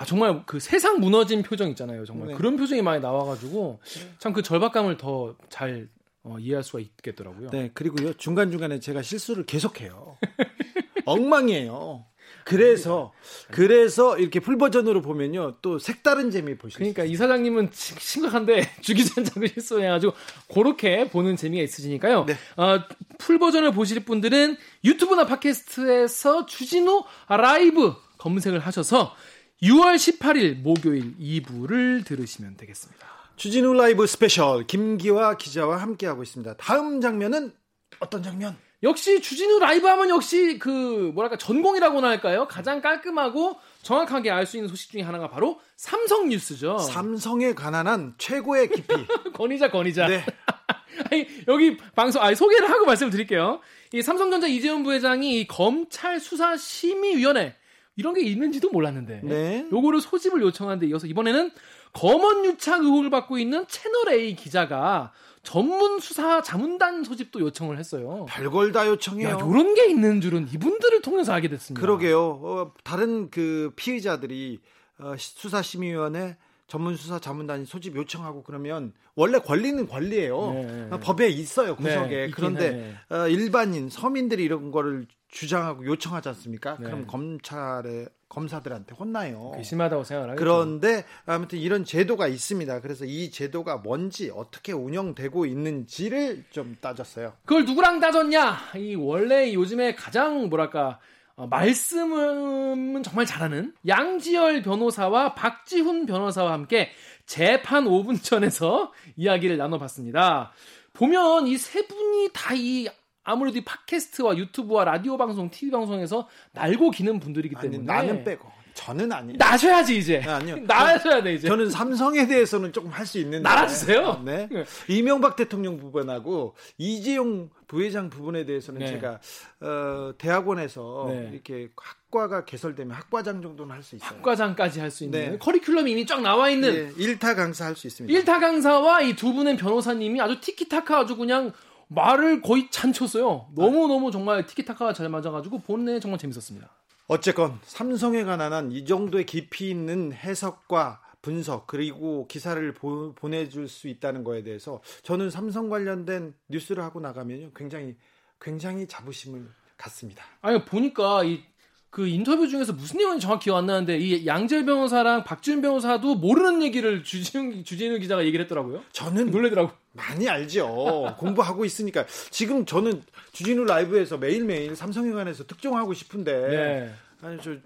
아 0.00 0.04
정말 0.06 0.42
그 0.46 0.58
세상 0.60 0.98
무너진 0.98 1.42
표정 1.42 1.68
있잖아요. 1.68 2.06
정말 2.06 2.28
네. 2.28 2.34
그런 2.34 2.56
표정이 2.56 2.80
많이 2.80 3.02
나와가지고 3.02 3.80
참 4.18 4.32
그 4.32 4.42
절박감을 4.42 4.96
더잘 4.96 5.88
어, 6.22 6.36
이해할 6.38 6.62
수가 6.64 6.80
있겠더라고요. 6.80 7.50
네, 7.50 7.70
그리고요 7.74 8.14
중간 8.14 8.50
중간에 8.50 8.80
제가 8.80 9.02
실수를 9.02 9.44
계속해요. 9.44 10.16
엉망이에요. 11.04 12.06
그래서 12.44 13.12
그래서 13.50 14.16
이렇게 14.18 14.40
full 14.40 14.56
버전으로 14.56 15.02
보면요 15.02 15.56
또 15.60 15.78
색다른 15.78 16.30
재미 16.30 16.56
보실 16.56 16.78
그러니까 16.78 17.04
이 17.04 17.14
사장님은 17.14 17.68
심각한데 17.72 18.70
주 18.80 18.95
기자 18.95 19.24
작은 19.24 19.48
실수해가지고 19.48 20.14
그렇게 20.54 21.10
보는 21.10 21.36
재미가 21.36 21.62
있으시니까요. 21.62 22.24
네. 22.24 22.34
어, 22.56 22.80
full 23.18 23.38
버전을 23.38 23.72
보실 23.72 24.04
분들은 24.06 24.56
유튜브나 24.84 25.26
팟캐스트에서 25.26 26.46
주진우 26.46 27.04
라이브 27.28 27.94
검색을 28.16 28.60
하셔서 28.60 29.14
6월 29.62 29.96
18일 29.96 30.62
목요일 30.62 31.14
2부를 31.18 32.04
들으시면 32.06 32.56
되겠습니다. 32.56 33.06
주진우 33.36 33.74
라이브 33.74 34.06
스페셜 34.06 34.66
김기화 34.66 35.36
기자와 35.36 35.76
함께하고 35.78 36.22
있습니다. 36.22 36.54
다음 36.56 37.00
장면은 37.00 37.52
어떤 37.98 38.22
장면? 38.22 38.56
역시 38.82 39.20
주진우 39.20 39.58
라이브 39.58 39.86
하면 39.86 40.08
역시 40.08 40.58
그 40.58 41.10
뭐랄까 41.14 41.36
전공이라고나 41.36 42.08
할까요? 42.08 42.48
가장 42.48 42.80
깔끔하고 42.80 43.58
정확하게 43.82 44.30
알 44.30 44.46
수 44.46 44.56
있는 44.56 44.68
소식 44.68 44.90
중에 44.92 45.02
하나가 45.02 45.28
바로 45.28 45.60
삼성 45.76 46.30
뉴스죠. 46.30 46.78
삼성에 46.78 47.52
관한 47.52 47.86
한 47.86 48.14
최고의 48.16 48.70
깊이. 48.70 48.94
권위자 49.34 49.70
권위자. 49.70 50.06
네. 50.08 50.24
아니, 51.12 51.26
여기 51.48 51.76
방송 51.94 52.22
아니 52.22 52.34
소개를 52.34 52.70
하고 52.70 52.86
말씀을 52.86 53.10
드릴게요. 53.10 53.60
이 53.92 54.00
삼성전자 54.00 54.46
이재용 54.46 54.82
부회장이 54.82 55.46
검찰 55.46 56.18
수사 56.18 56.56
심의위원회 56.56 57.56
이런 58.00 58.14
게 58.14 58.22
있는지도 58.22 58.70
몰랐는데 58.70 59.20
네. 59.22 59.66
요거를 59.70 60.00
소집을 60.00 60.40
요청한 60.42 60.78
데 60.78 60.86
이어서 60.86 61.06
이번에는 61.06 61.50
검언 61.92 62.44
유착 62.46 62.82
의혹을 62.82 63.10
받고 63.10 63.38
있는 63.38 63.66
채널 63.68 64.08
A 64.12 64.34
기자가 64.34 65.12
전문 65.42 66.00
수사 66.00 66.42
자문단 66.42 67.04
소집도 67.04 67.40
요청을 67.40 67.78
했어요. 67.78 68.26
별걸 68.28 68.72
다 68.72 68.86
요청해요. 68.86 69.28
야, 69.28 69.34
이런 69.34 69.74
게 69.74 69.86
있는 69.86 70.20
줄은 70.20 70.48
이분들을 70.52 71.02
통해서 71.02 71.32
알게 71.32 71.48
됐습니다. 71.48 71.80
그러게요. 71.80 72.20
어, 72.42 72.74
다른 72.84 73.30
그 73.30 73.72
피의자들이 73.76 74.60
어, 74.98 75.14
수사심의위원회 75.16 76.36
전문 76.70 76.94
수사 76.94 77.18
자문단이 77.18 77.66
소집 77.66 77.96
요청하고 77.96 78.44
그러면 78.44 78.92
원래 79.16 79.40
권리는 79.40 79.88
권리예요. 79.88 80.52
네. 80.52 80.88
어, 80.92 80.98
법에 80.98 81.28
있어요 81.28 81.74
구석에. 81.74 82.26
네, 82.26 82.30
그런데 82.30 82.94
어, 83.10 83.26
일반인 83.26 83.90
서민들이 83.90 84.44
이런 84.44 84.70
거를 84.70 85.06
주장하고 85.28 85.84
요청하지 85.84 86.28
않습니까? 86.28 86.76
네. 86.78 86.84
그럼 86.84 87.08
검찰에 87.08 88.06
검사들한테 88.28 88.94
혼나요. 88.94 89.52
심하다고 89.60 90.04
생각을 90.04 90.30
하죠. 90.30 90.38
그런데 90.38 91.04
아무튼 91.26 91.58
이런 91.58 91.84
제도가 91.84 92.28
있습니다. 92.28 92.80
그래서 92.82 93.04
이 93.04 93.32
제도가 93.32 93.78
뭔지 93.78 94.30
어떻게 94.32 94.72
운영되고 94.72 95.46
있는지를 95.46 96.44
좀 96.50 96.76
따졌어요. 96.80 97.32
그걸 97.44 97.64
누구랑 97.64 97.98
따졌냐? 97.98 98.58
이 98.76 98.94
원래 98.94 99.52
요즘에 99.52 99.96
가장 99.96 100.48
뭐랄까 100.48 101.00
어, 101.40 101.46
말씀은 101.46 103.02
정말 103.02 103.24
잘하는 103.24 103.72
양지열 103.88 104.60
변호사와 104.62 105.34
박지훈 105.34 106.04
변호사와 106.04 106.52
함께 106.52 106.90
재판 107.24 107.86
5분 107.86 108.22
전에서 108.22 108.92
이야기를 109.16 109.56
나눠봤습니다. 109.56 110.52
보면 110.92 111.46
이 111.46 111.56
세 111.56 111.86
분이 111.86 112.28
다 112.34 112.54
이 112.54 112.88
아무래도 113.22 113.58
이 113.58 113.64
팟캐스트와 113.64 114.36
유튜브와 114.36 114.84
라디오 114.84 115.16
방송, 115.16 115.50
TV 115.50 115.70
방송에서 115.70 116.28
날고 116.52 116.90
기는 116.90 117.20
분들이기 117.20 117.54
때문에 117.54 117.76
아니, 117.76 117.84
나는 118.08 118.24
빼고 118.24 118.50
저는 118.74 119.10
아니에요. 119.12 119.36
나셔야지 119.38 119.98
이제. 119.98 120.20
네, 120.20 120.28
아니요. 120.30 120.56
나셔야 120.66 121.22
돼 121.22 121.34
이제. 121.34 121.46
저는 121.48 121.70
삼성에 121.70 122.26
대해서는 122.26 122.72
조금 122.72 122.90
할 122.90 123.06
수 123.06 123.18
있는데. 123.18 123.40
나라주세요. 123.42 124.22
네. 124.24 124.48
네. 124.50 124.64
이명박 124.88 125.36
대통령 125.36 125.76
부분하고 125.78 126.54
이재용 126.78 127.50
부회장 127.70 128.10
부분에 128.10 128.44
대해서는 128.44 128.80
네. 128.80 128.88
제가 128.88 129.20
어, 129.60 130.12
대학원에서 130.18 131.06
네. 131.08 131.30
이렇게 131.32 131.70
학과가 131.76 132.44
개설되면 132.44 132.96
학과장 132.96 133.40
정도는 133.42 133.72
할 133.76 133.80
수 133.84 133.94
있어요. 133.94 134.08
학과장까지 134.10 134.80
할 134.80 134.90
수 134.90 135.04
있는 135.04 135.32
네. 135.32 135.38
커리큘럼이 135.38 135.88
이미 135.90 136.04
쫙 136.04 136.20
나와 136.20 136.50
있는 136.50 136.72
네. 136.88 136.92
일타 136.96 137.36
강사 137.36 137.66
할 137.66 137.76
수 137.76 137.86
있습니다. 137.86 138.12
일타 138.18 138.40
강사와 138.40 139.02
이 139.02 139.14
두 139.14 139.32
분의 139.32 139.56
변호사님이 139.56 140.20
아주 140.20 140.40
티키타카 140.40 140.98
아주 140.98 141.16
그냥 141.16 141.52
말을 141.86 142.42
거의 142.42 142.68
잔쳤어요. 142.72 143.46
너무 143.54 143.86
너무 143.86 144.10
정말 144.10 144.46
티키타카가 144.46 144.92
잘 144.92 145.08
맞아가지고 145.08 145.60
본내 145.60 146.00
정말 146.00 146.18
재밌었습니다. 146.18 146.68
어쨌건 147.06 147.60
삼성에 147.64 148.24
관한 148.24 148.52
한 148.52 148.72
이 148.72 148.84
정도의 148.84 149.26
깊이 149.26 149.70
있는 149.70 150.12
해석과 150.12 151.00
분석 151.22 151.66
그리고 151.66 152.26
기사를 152.26 152.72
보, 152.74 153.12
보내줄 153.14 153.68
수 153.68 153.88
있다는 153.88 154.24
거에 154.24 154.42
대해서 154.42 154.80
저는 155.02 155.30
삼성 155.30 155.68
관련된 155.68 156.34
뉴스를 156.48 156.82
하고 156.82 157.00
나가면요 157.00 157.50
굉장히 157.54 157.96
굉장히 158.40 158.86
자부심을 158.86 159.46
갖습니다. 159.76 160.24
아니 160.40 160.64
보니까 160.64 161.24
이 161.24 161.50
그 161.90 162.06
인터뷰 162.06 162.46
중에서 162.46 162.72
무슨 162.72 162.98
내용이 162.98 163.18
정확히 163.18 163.44
기억 163.44 163.56
안 163.56 163.66
나는데 163.66 163.98
이 163.98 164.24
양재 164.24 164.64
변호사랑 164.64 165.24
박지훈 165.24 165.60
변호사도 165.60 166.14
모르는 166.14 166.62
얘기를 166.62 167.02
주진우, 167.02 167.64
주진우 167.64 167.98
기자가 167.98 168.24
얘기를 168.24 168.44
했더라고요. 168.44 168.82
저는 168.92 169.30
놀래더라고. 169.30 169.72
많이 169.92 170.28
알죠. 170.28 171.16
공부하고 171.18 171.64
있으니까 171.64 172.06
지금 172.30 172.64
저는 172.64 173.02
주진우 173.32 173.64
라이브에서 173.64 174.18
매일 174.18 174.44
매일 174.44 174.76
삼성에 174.76 175.10
관해서 175.10 175.44
특종하고 175.44 175.92
싶은데 175.92 176.48
네. 176.48 176.94
아니 177.22 177.42
저 177.42 177.56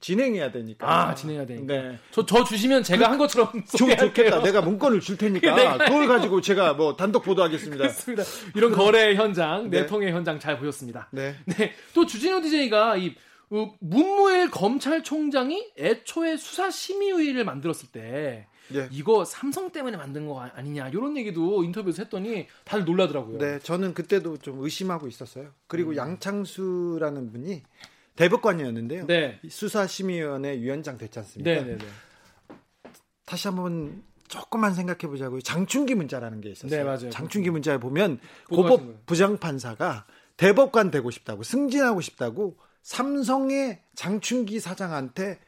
진행해야 0.00 0.50
되니까. 0.50 1.08
아, 1.08 1.14
진행해야 1.14 1.46
되니까. 1.46 1.74
네. 1.74 1.98
저, 2.10 2.24
저 2.24 2.44
주시면 2.44 2.82
제가 2.82 3.10
한 3.10 3.18
것처럼 3.18 3.50
좀 3.76 3.96
좋겠다. 3.96 4.42
내가 4.42 4.60
문건을 4.60 5.00
줄 5.00 5.16
테니까 5.16 5.78
그걸 5.86 6.06
가지고 6.06 6.40
제가 6.40 6.74
뭐 6.74 6.96
단독 6.96 7.22
보도하겠습니다. 7.22 7.82
그렇습니다. 7.82 8.24
이런 8.54 8.72
거래 8.72 9.14
현장, 9.14 9.70
네. 9.70 9.82
내통의 9.82 10.12
현장 10.12 10.38
잘 10.38 10.58
보였습니다. 10.58 11.08
네. 11.10 11.34
네. 11.46 11.72
또 11.94 12.06
주진우 12.06 12.40
DJ가 12.42 12.96
이그 12.96 13.68
문무일 13.80 14.50
검찰총장이 14.50 15.72
애초에 15.78 16.36
수사심의위를 16.36 17.44
만들었을 17.44 17.88
때 17.92 18.46
예. 18.74 18.88
이거 18.90 19.24
삼성 19.24 19.70
때문에 19.70 19.96
만든 19.96 20.26
거 20.26 20.40
아니냐 20.40 20.88
이런 20.88 21.16
얘기도 21.16 21.64
인터뷰에서 21.64 22.02
했더니 22.02 22.46
다들 22.64 22.84
놀라더라고요. 22.84 23.38
네, 23.38 23.58
저는 23.58 23.94
그때도 23.94 24.38
좀 24.38 24.62
의심하고 24.62 25.08
있었어요. 25.08 25.50
그리고 25.66 25.90
음. 25.90 25.96
양창수라는 25.96 27.32
분이 27.32 27.62
대법관이었는데요. 28.16 29.06
네. 29.06 29.40
수사심의위원회 29.48 30.58
위원장 30.60 30.98
됐지 30.98 31.18
않습니까? 31.20 31.50
네, 31.50 31.64
네, 31.64 31.78
네. 31.78 31.86
다시 33.24 33.48
한번 33.48 34.02
조금만 34.28 34.74
생각해 34.74 35.00
보자고요. 35.08 35.40
장충기 35.40 35.94
문자라는 35.94 36.40
게 36.40 36.50
있었어요. 36.50 36.78
네, 36.78 36.84
맞아요. 36.84 37.10
장충기 37.10 37.50
문자에 37.50 37.78
보면 37.78 38.18
고법 38.48 39.06
부장판사가 39.06 40.06
대법관 40.36 40.90
되고 40.90 41.10
싶다고 41.10 41.42
승진하고 41.42 42.00
싶다고 42.00 42.56
삼성의 42.82 43.82
장충기 43.94 44.58
사장한테 44.60 45.38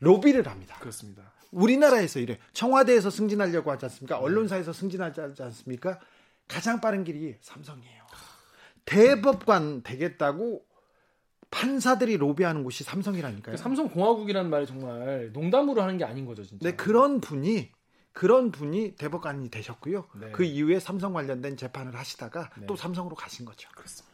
로비를 0.00 0.46
합니다. 0.48 0.76
그렇습니다. 0.80 1.32
우리나라에서 1.50 2.20
이래 2.20 2.38
청와대에서 2.52 3.10
승진하려고 3.10 3.70
하지 3.70 3.84
않습니까? 3.86 4.16
네. 4.16 4.22
언론사에서 4.22 4.72
승진하지 4.72 5.42
않습니까? 5.42 6.00
가장 6.48 6.80
빠른 6.80 7.04
길이 7.04 7.36
삼성이에요. 7.40 8.00
대법관 8.84 9.82
되겠다고 9.82 10.64
판사들이 11.50 12.16
로비하는 12.16 12.62
곳이 12.62 12.84
삼성이라니까요. 12.84 13.56
삼성 13.56 13.88
공화국이라는 13.88 14.50
말이 14.50 14.66
정말 14.66 15.30
농담으로 15.32 15.82
하는 15.82 15.98
게 15.98 16.04
아닌 16.04 16.24
거죠, 16.24 16.44
진짜. 16.44 16.68
네, 16.68 16.76
그런 16.76 17.20
분이 17.20 17.70
그런 18.12 18.50
분이 18.50 18.96
대법관이 18.96 19.50
되셨고요. 19.50 20.04
네. 20.20 20.30
그 20.32 20.44
이후에 20.44 20.80
삼성 20.80 21.12
관련된 21.12 21.56
재판을 21.56 21.96
하시다가 21.96 22.50
네. 22.58 22.66
또 22.66 22.76
삼성으로 22.76 23.14
가신 23.14 23.44
거죠. 23.44 23.68
그렇습니다. 23.74 24.10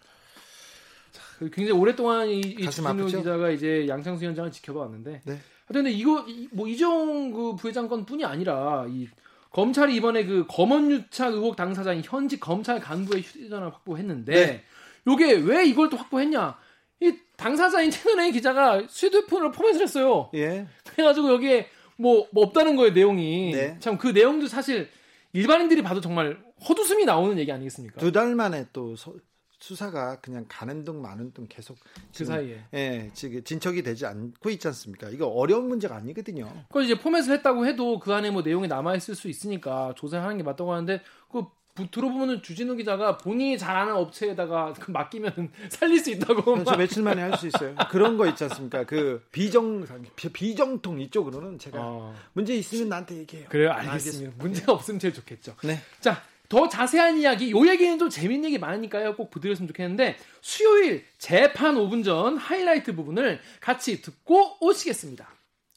그 1.38 1.50
굉장히 1.50 1.78
오랫동안 1.78 2.28
이, 2.28 2.40
이 2.40 2.70
주진우 2.70 3.06
기자가 3.06 3.50
이제 3.50 3.86
양창수 3.88 4.24
현장을 4.24 4.50
지켜봐 4.52 4.80
왔는데. 4.80 5.22
네. 5.24 5.40
근데 5.66 5.90
이거 5.90 6.24
뭐 6.52 6.68
이종 6.68 7.32
그 7.32 7.56
부회장 7.56 7.88
건뿐이 7.88 8.24
아니라 8.24 8.86
이 8.88 9.08
검찰이 9.50 9.94
이번에 9.96 10.24
그 10.24 10.46
검언유착 10.48 11.32
의혹 11.32 11.56
당사자인 11.56 12.02
현직 12.04 12.40
검찰 12.40 12.78
간부의 12.78 13.22
휴대전화를 13.22 13.72
확보했는데 13.72 14.32
네. 14.32 14.64
요게 15.06 15.32
왜 15.38 15.66
이걸 15.66 15.88
또 15.88 15.96
확보했냐? 15.96 16.56
이 17.00 17.14
당사자인 17.36 17.90
채널A 17.90 18.32
기자가 18.32 18.82
휴대폰을 18.82 19.52
포맷을 19.52 19.82
했어요. 19.82 20.30
예. 20.34 20.66
그래가지고 20.92 21.32
여기에 21.34 21.68
뭐, 21.96 22.26
뭐 22.32 22.44
없다는 22.44 22.76
거예요 22.76 22.92
내용이. 22.92 23.52
네. 23.52 23.76
참 23.80 23.98
그 23.98 24.08
내용도 24.08 24.46
사실 24.46 24.88
일반인들이 25.32 25.82
봐도 25.82 26.00
정말 26.00 26.42
헛웃음이 26.66 27.04
나오는 27.04 27.38
얘기 27.38 27.52
아니겠습니까? 27.52 28.00
두 28.00 28.12
달 28.12 28.34
만에 28.34 28.66
또 28.72 28.96
서, 28.96 29.14
수사가 29.58 30.20
그냥 30.20 30.44
가는 30.48 30.84
둥 30.84 31.00
마는 31.02 31.32
둥 31.32 31.46
계속 31.48 31.78
그 32.16 32.24
사이에 32.24 32.60
예 32.74 33.10
지금 33.14 33.42
진척이 33.42 33.82
되지 33.82 34.06
않고 34.06 34.48
있지 34.50 34.66
않습니까? 34.68 35.08
이거 35.10 35.26
어려운 35.26 35.68
문제가 35.68 35.96
아니거든요. 35.96 36.50
그 36.70 36.82
이제 36.82 36.98
포맷을 36.98 37.34
했다고 37.38 37.66
해도 37.66 37.98
그 37.98 38.12
안에 38.14 38.30
뭐 38.30 38.42
내용이 38.42 38.68
남아 38.68 38.94
있을 38.96 39.14
수 39.14 39.28
있으니까 39.28 39.94
조사하는 39.96 40.36
게 40.38 40.42
맞다고 40.42 40.72
하는데 40.72 41.00
그 41.30 41.44
들어보면은 41.90 42.42
주진우 42.42 42.76
기자가 42.76 43.18
본인이 43.18 43.58
잘 43.58 43.76
아는 43.76 43.94
업체에다가 43.94 44.74
그 44.80 44.90
맡기면 44.90 45.50
살릴 45.68 46.00
수 46.00 46.10
있다고. 46.10 46.42
그렇죠. 46.42 46.76
며칠 46.76 47.02
만에 47.02 47.22
할 47.22 47.36
수 47.36 47.46
있어요. 47.48 47.74
그런 47.90 48.16
거 48.16 48.26
있지 48.26 48.44
않습니까? 48.44 48.84
그 48.84 49.22
비정 49.30 49.84
비정통 50.32 51.00
이쪽으로는 51.00 51.58
제가 51.58 51.78
어... 51.80 52.14
문제 52.32 52.54
있으면 52.54 52.88
나한테 52.88 53.16
얘기해요. 53.18 53.48
그래요, 53.48 53.70
알겠습니다. 53.72 53.92
알겠습니다. 53.92 54.42
문제가 54.42 54.72
없으면 54.72 54.98
제일 54.98 55.12
좋겠죠. 55.12 55.54
네. 55.64 55.80
자, 56.00 56.22
더 56.48 56.68
자세한 56.68 57.18
이야기, 57.18 57.50
요 57.50 57.68
얘기는 57.68 57.98
좀 57.98 58.08
재밌는 58.08 58.46
얘기 58.46 58.58
많으니까요. 58.58 59.16
꼭 59.16 59.30
부드렸으면 59.30 59.68
좋겠는데 59.68 60.16
수요일 60.40 61.04
재판 61.18 61.74
5분 61.74 62.04
전 62.04 62.36
하이라이트 62.36 62.94
부분을 62.94 63.40
같이 63.60 64.00
듣고 64.00 64.56
오시겠습니다. 64.60 65.28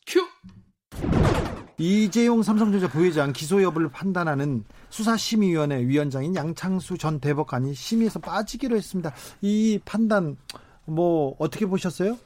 큐. 0.07 0.25
이재용 1.77 2.43
삼성전자 2.43 2.89
부회장 2.89 3.31
기소 3.31 3.63
여부를 3.63 3.89
판단하는 3.89 4.65
수사심의위원회 4.89 5.85
위원장인 5.87 6.35
양창수 6.35 6.97
전 6.97 7.19
대법관이 7.19 7.73
심의에서 7.73 8.19
빠지기로 8.19 8.75
했습니다. 8.75 9.13
이 9.41 9.79
판단 9.85 10.37
뭐 10.85 11.35
어떻게 11.39 11.65
보셨어요? 11.65 12.17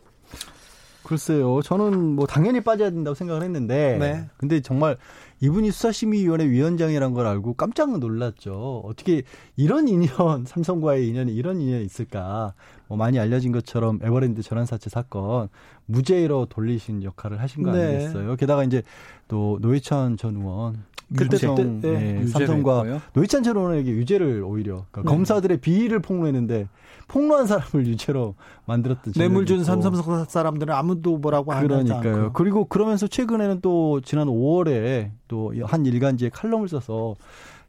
글쎄요. 1.03 1.61
저는 1.61 2.15
뭐 2.15 2.25
당연히 2.25 2.61
빠져야 2.61 2.89
된다고 2.89 3.13
생각을 3.13 3.43
했는데 3.43 3.97
네. 3.99 4.29
근데 4.37 4.61
정말 4.61 4.97
이분이 5.43 5.71
수사심의위원회 5.71 6.47
위원장이란 6.47 7.13
걸 7.13 7.27
알고 7.27 7.55
깜짝 7.55 7.99
놀랐죠. 7.99 8.81
어떻게 8.85 9.23
이런 9.57 9.89
인연, 9.89 10.07
삼성과의 10.47 11.05
인연이 11.09 11.35
이런 11.35 11.59
인연이 11.59 11.83
있을까. 11.83 12.53
뭐 12.87 12.97
많이 12.97 13.19
알려진 13.19 13.51
것처럼 13.51 13.99
에버랜드 14.01 14.41
전환사채 14.41 14.89
사건 14.89 15.49
무죄로 15.87 16.45
돌리신 16.45 17.03
역할을 17.03 17.41
하신 17.41 17.63
거 17.63 17.73
네. 17.73 17.87
아니겠어요. 17.87 18.37
게다가 18.37 18.63
이제 18.63 18.83
또 19.27 19.57
노회찬 19.61 20.15
전 20.15 20.37
의원 20.37 20.77
그때 21.15 21.37
네. 21.37 21.63
네. 21.81 22.27
삼성과 22.27 23.01
노회찬 23.13 23.43
전 23.43 23.57
의원에게 23.57 23.91
유죄를 23.91 24.43
오히려 24.43 24.85
그러니까 24.91 25.01
네. 25.01 25.07
검사들의 25.09 25.57
비위를 25.57 25.99
폭로했는데 25.99 26.69
폭로한 27.07 27.47
사람을 27.47 27.85
유죄로 27.87 28.35
만들었던 28.65 29.13
뇌물 29.13 29.45
준 29.45 29.63
삼성 29.63 29.93
사람들은 30.25 30.73
아무도 30.73 31.17
뭐라고 31.17 31.51
하지 31.51 31.67
그러니까요. 31.67 32.31
그리고 32.33 32.65
그러면서 32.65 33.07
최근에는 33.07 33.59
또 33.61 34.01
지난 34.01 34.27
5월에 34.27 35.11
또 35.33 35.51
한 35.65 35.85
일간지에 35.85 36.29
칼럼을 36.29 36.67
써서 36.69 37.15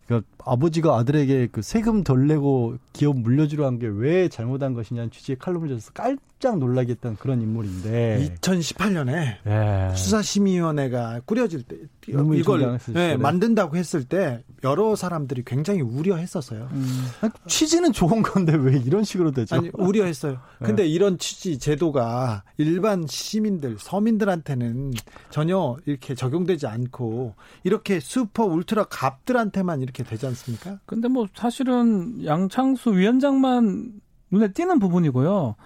그러니까 0.07 0.29
아버지가 0.45 0.99
아들에게 0.99 1.49
그 1.51 1.63
세금 1.63 2.05
덜 2.05 2.27
내고 2.27 2.77
기업 2.93 3.17
물려주려 3.19 3.65
한 3.67 3.79
게 3.79 3.87
왜 3.87 4.29
잘못한 4.29 4.75
것이냐는 4.75 5.11
취지의 5.11 5.39
칼럼을 5.39 5.71
써서 5.71 5.91
깜짝 5.95 6.59
놀라게 6.59 6.93
했던 6.93 7.17
그런 7.17 7.41
인물인데 7.41 8.37
2018년에 8.43 9.37
예. 9.47 9.97
수사심의위원회가 9.97 11.23
꾸려질 11.25 11.63
때 11.63 11.77
이걸 12.09 12.79
네, 12.93 13.17
만든다고 13.17 13.77
했을 13.77 14.05
때 14.05 14.43
여러 14.63 14.97
사람들이 14.97 15.45
굉장히 15.45 15.81
우려했었어요. 15.81 16.69
음. 16.73 17.07
취지는 17.47 17.93
좋은 17.93 18.23
건데 18.23 18.55
왜 18.55 18.77
이런 18.79 19.05
식으로 19.05 19.31
되죠? 19.31 19.57
아니, 19.57 19.71
우려했어요. 19.75 20.33
네. 20.33 20.67
근데 20.67 20.83
네. 20.83 20.89
이런 20.89 21.19
취지 21.19 21.59
제도가 21.59 22.45
일반 22.59 23.07
시민들, 23.07 23.77
서민들한테는 23.79 24.93
전혀 25.31 25.77
이렇게 25.87 26.15
적용되지 26.15 26.67
않고 26.67 27.35
이렇게 27.63 28.01
슈퍼 28.01 28.45
울트라 28.45 28.85
갑들한테만 28.85 29.83
이렇게 29.83 30.03
되지 30.03 30.27
않습니까? 30.27 30.79
근데 30.87 31.09
뭐 31.09 31.27
사실은 31.35 32.25
양창수 32.25 32.97
위원장만 32.97 33.93
눈에 34.31 34.53
띄는 34.53 34.79
부분이고요. 34.79 35.57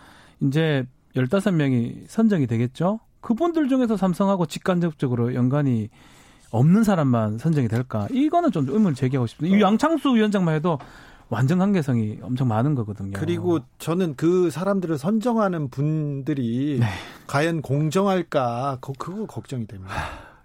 이제 0.43 0.87
15명이 1.17 2.05
선정이 2.09 2.47
되겠죠? 2.47 3.01
그분들 3.21 3.69
중에서 3.69 3.97
삼성하고 3.97 4.47
직간접적으로 4.47 5.35
연관이 5.35 5.89
없는 6.51 6.85
사람만 6.85 7.39
선정이 7.39 7.69
될까? 7.69 8.09
이거는 8.11 8.53
좀 8.53 8.67
의문을 8.69 8.95
제기하고 8.95 9.27
싶습니다. 9.27 9.57
이 9.57 9.63
어. 9.63 9.67
양창수 9.67 10.15
위원장만 10.15 10.55
해도 10.55 10.79
완전 11.29 11.59
관계성이 11.59 12.19
엄청 12.23 12.49
많은 12.49 12.75
거거든요. 12.75 13.13
그리고 13.15 13.61
저는 13.79 14.15
그 14.17 14.51
사람들을 14.51 14.97
선정하는 14.97 15.69
분들이 15.69 16.79
네. 16.81 16.87
과연 17.27 17.61
공정할까? 17.61 18.79
그거 18.81 19.27
걱정이 19.27 19.67
됩니다. 19.67 19.93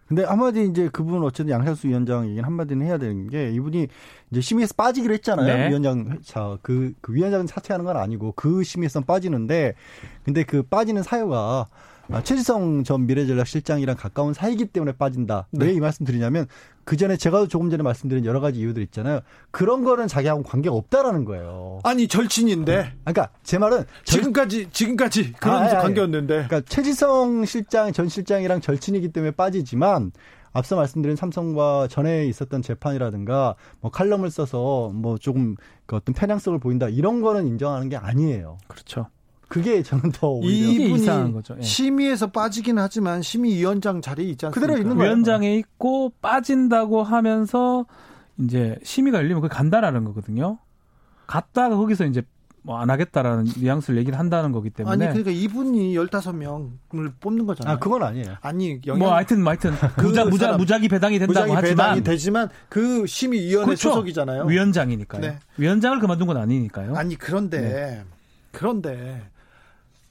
근데 0.08 0.26
한마디 0.26 0.66
이제 0.66 0.89
그분 0.92 1.24
어쨌든 1.24 1.54
양상수 1.54 1.88
위원장 1.88 2.26
얘기는 2.26 2.44
한마디는 2.44 2.86
해야 2.86 2.98
되는 2.98 3.30
게 3.30 3.50
이분이 3.52 3.88
이제 4.30 4.42
심의에서 4.42 4.74
빠지기로 4.76 5.13
했잖아요. 5.16 5.48
네. 5.48 5.70
위원장 5.70 6.20
자, 6.24 6.58
그, 6.62 6.94
그 7.02 7.13
위원장은 7.13 7.48
사퇴하는 7.48 7.86
건 7.86 7.96
아니고 7.98 8.34
그 8.36 8.63
심의에서 8.63 9.02
빠지는데 9.02 9.74
근데 10.26 10.44
그 10.44 10.63
빠지는 10.63 11.02
사유가 11.02 11.38
아, 11.38 11.66
최지성 12.24 12.84
전 12.84 13.06
미래전략실장이랑 13.08 13.96
가까운 13.98 14.34
사이기 14.34 14.66
때문에 14.66 14.94
빠진다. 14.94 15.48
네. 15.52 15.66
왜이 15.66 15.80
말씀 15.80 16.06
드리냐면 16.06 16.48
그 16.84 16.98
전에 16.98 17.16
제가 17.16 17.48
조금 17.48 17.70
전에 17.70 17.82
말씀드린 17.82 18.26
여러 18.26 18.39
가지 18.39 18.60
이유들 18.60 18.84
있잖아요. 18.84 19.22
그런 19.52 19.84
거는 19.84 20.08
자기하고 20.08 20.44
관계가 20.44 20.76
없다라는 20.76 21.26
거예요. 21.26 21.80
아니 21.84 22.08
절친인데. 22.08 22.94
그러니까 23.04 23.30
제 23.44 23.58
말은 23.58 23.86
지금까지 24.04 24.70
지금까지 24.72 25.34
그런 25.34 25.63
아, 25.63 25.82
관계였는데. 25.82 26.48
그러니까 26.48 26.62
최지성 26.62 27.46
실장 27.46 27.92
전 27.94 28.10
실장이랑 28.10 28.62
절친이기 28.62 29.13
때문에 29.13 29.32
빠지지만 29.32 30.12
앞서 30.52 30.76
말씀드린 30.76 31.16
삼성과 31.16 31.88
전에 31.89 32.26
있었던 32.28 32.62
재판이라든가 32.62 33.56
뭐 33.82 33.92
칼럼을 33.92 34.30
써서 34.30 34.92
뭐 34.94 35.18
조금 35.18 35.56
그 35.86 35.96
어떤 35.96 36.13
편향성을 36.13 36.60
보인다 36.60 36.88
이런 36.89 37.22
거는 37.22 37.48
인정하는 37.48 37.89
게 37.89 37.98
아니에요. 37.98 38.58
그렇죠. 38.68 39.08
그게 39.54 39.84
저는 39.84 40.12
더 40.12 40.30
오히려 40.30 40.72
이분이 40.72 40.96
이상한 40.96 41.32
거죠. 41.32 41.56
예. 41.60 41.62
심의에서 41.62 42.32
빠지긴 42.32 42.80
하지만 42.80 43.22
심의위원장 43.22 44.02
자리에 44.02 44.26
있지 44.30 44.48
않습니까? 44.48 44.60
그대로 44.60 44.82
있는 44.82 44.98
거예요. 44.98 45.12
위원장에 45.12 45.56
있고 45.58 46.12
빠진다고 46.22 47.04
하면서 47.04 47.86
이제 48.39 48.80
심의가 48.84 49.20
열리면 49.20 49.44
그 49.44 49.48
간다라는 49.48 50.06
거거든요. 50.06 50.58
갔다가 51.28 51.76
거기서 51.76 52.06
이제 52.06 52.24
뭐 52.63 52.80
안 52.80 52.89
하겠다라는 52.89 53.46
뉘앙스를 53.60 54.00
얘기를 54.00 54.18
한다는 54.18 54.52
거기 54.52 54.72
때문에 54.72 55.06
아니 55.06 55.13
그러니까 55.13 55.30
이분이 55.30 55.94
15명을 55.96 57.12
뽑는 57.20 57.46
거잖아요. 57.46 57.76
아, 57.76 57.78
그건 57.78 58.04
아니에요. 58.04 58.38
아니, 58.42 58.80
영향... 58.88 59.00
뭐 59.00 59.13
하여튼 59.13 59.44
뭐 59.44 59.52
하여튼 59.52 59.74
그 59.98 60.06
무자, 60.06 60.26
무자, 60.26 60.58
무작위 60.58 60.88
배당이 60.88 61.20
된다고 61.20 61.42
무작위 61.42 61.52
하지만 61.54 61.76
배당이 61.76 62.04
되지만 62.04 62.50
그 62.70 63.06
심의 63.06 63.42
위원회 63.42 63.66
그렇죠. 63.66 63.89
소속이잖아요. 63.89 64.46
위원장이니까요. 64.46 65.22
네. 65.22 65.38
위원장을 65.58 66.00
그만둔 66.00 66.26
건 66.26 66.38
아니니까요. 66.38 66.96
아니 66.96 67.16
그런데 67.18 67.62
네. 67.62 68.04
그런데 68.52 69.22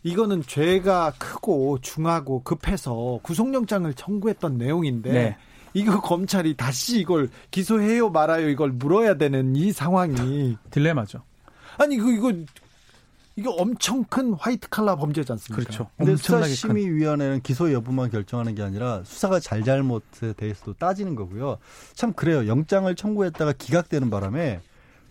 이거는 0.03 0.43
죄가 0.47 1.13
크고 1.19 1.79
중하고 1.81 2.43
급해서 2.43 3.21
구속영장을 3.23 3.93
청구했던 3.95 4.59
내용인데 4.59 5.13
네. 5.13 5.37
이거 5.75 6.01
검찰이 6.01 6.57
다시 6.57 7.01
이걸 7.01 7.31
기소해요 7.51 8.11
말아요 8.11 8.49
이걸 8.49 8.71
물어야 8.73 9.15
되는 9.15 9.55
이 9.57 9.73
상황이 9.73 10.57
딜레마죠. 10.71 11.23
아니 11.79 11.95
이거 11.95 12.11
이거 12.11 12.33
이거 13.37 13.51
엄청 13.53 14.05
큰 14.05 14.35
화이트 14.35 14.69
칼라 14.69 14.95
범죄지 14.97 15.33
않습니까? 15.33 15.63
그렇죠. 15.65 15.89
근데 15.97 16.17
수사심의위원회는 16.17 17.41
기소 17.41 17.73
여부만 17.73 18.11
결정하는 18.11 18.55
게 18.55 18.63
아니라 18.63 19.01
수사가 19.05 19.41
잘잘못에 19.41 20.35
대해서도 20.37 20.75
따지는 20.75 21.15
거고요. 21.15 21.57
참 21.95 22.13
그래요. 22.13 22.47
영장을 22.47 22.95
청구했다가 22.95 23.55
기각되는 23.55 24.11
바람에 24.11 24.61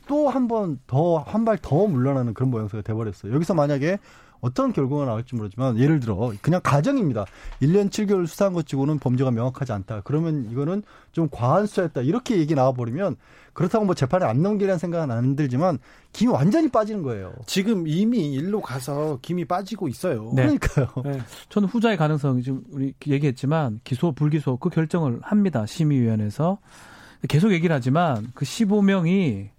또 0.08 0.30
한 0.30 0.48
번 0.48 0.80
더 0.86 1.24
한 1.26 1.46
발 1.46 1.58
더 1.58 1.88
물러나는 1.88 2.34
그런 2.36 2.52
모양새가 2.52 2.84
돼버렸어요. 2.84 3.34
여기서 3.34 3.54
만약에 3.56 3.98
어떤 4.42 4.74
결과가 4.74 5.06
나올지 5.06 5.36
모르지만 5.36 5.78
예를 5.78 6.00
들어 6.00 6.34
그냥 6.42 6.60
가정입니다. 6.64 7.26
1년 7.62 7.90
7개월 7.90 8.28
수사한 8.28 8.54
것 8.54 8.66
치고는 8.66 9.00
범죄가 9.00 9.32
명확하지 9.32 9.72
않다. 9.72 10.02
그러면 10.04 10.50
이거는 10.52 10.84
좀 11.12 11.30
과한 11.32 11.68
수사였다. 11.68 12.02
이렇게 12.02 12.38
얘기 12.38 12.56
나와버리면 12.56 13.16
그렇다고 13.54 13.86
뭐 13.86 13.96
재판에 13.96 14.26
안 14.26 14.42
넘기라는 14.42 14.80
생각은 14.80 15.12
안 15.12 15.36
들지만 15.36 15.78
김이 16.14 16.32
완전히 16.32 16.70
빠지는 16.70 17.04
거예요. 17.04 17.34
지금 17.46 17.88
이미 17.88 18.32
일로 18.34 18.62
가서 18.62 19.20
김이 19.22 19.46
빠지고 19.46 19.88
있어요. 19.88 20.32
네. 20.34 20.44
그러니까요. 20.44 20.88
네. 21.06 21.22
저는 21.50 21.68
후자의 21.68 21.98
가능성 21.98 22.42
지금 22.42 22.64
우리 22.72 22.94
얘기했지만 23.06 23.80
기소 23.84 24.12
불기소 24.14 24.58
그 24.58 24.70
결정을 24.70 25.20
합니다. 25.22 25.66
심의위원회에서 25.66 26.58
계속 27.28 27.52
얘기를 27.52 27.76
하지만 27.76 28.28
그 28.34 28.46
15명이 28.46 29.50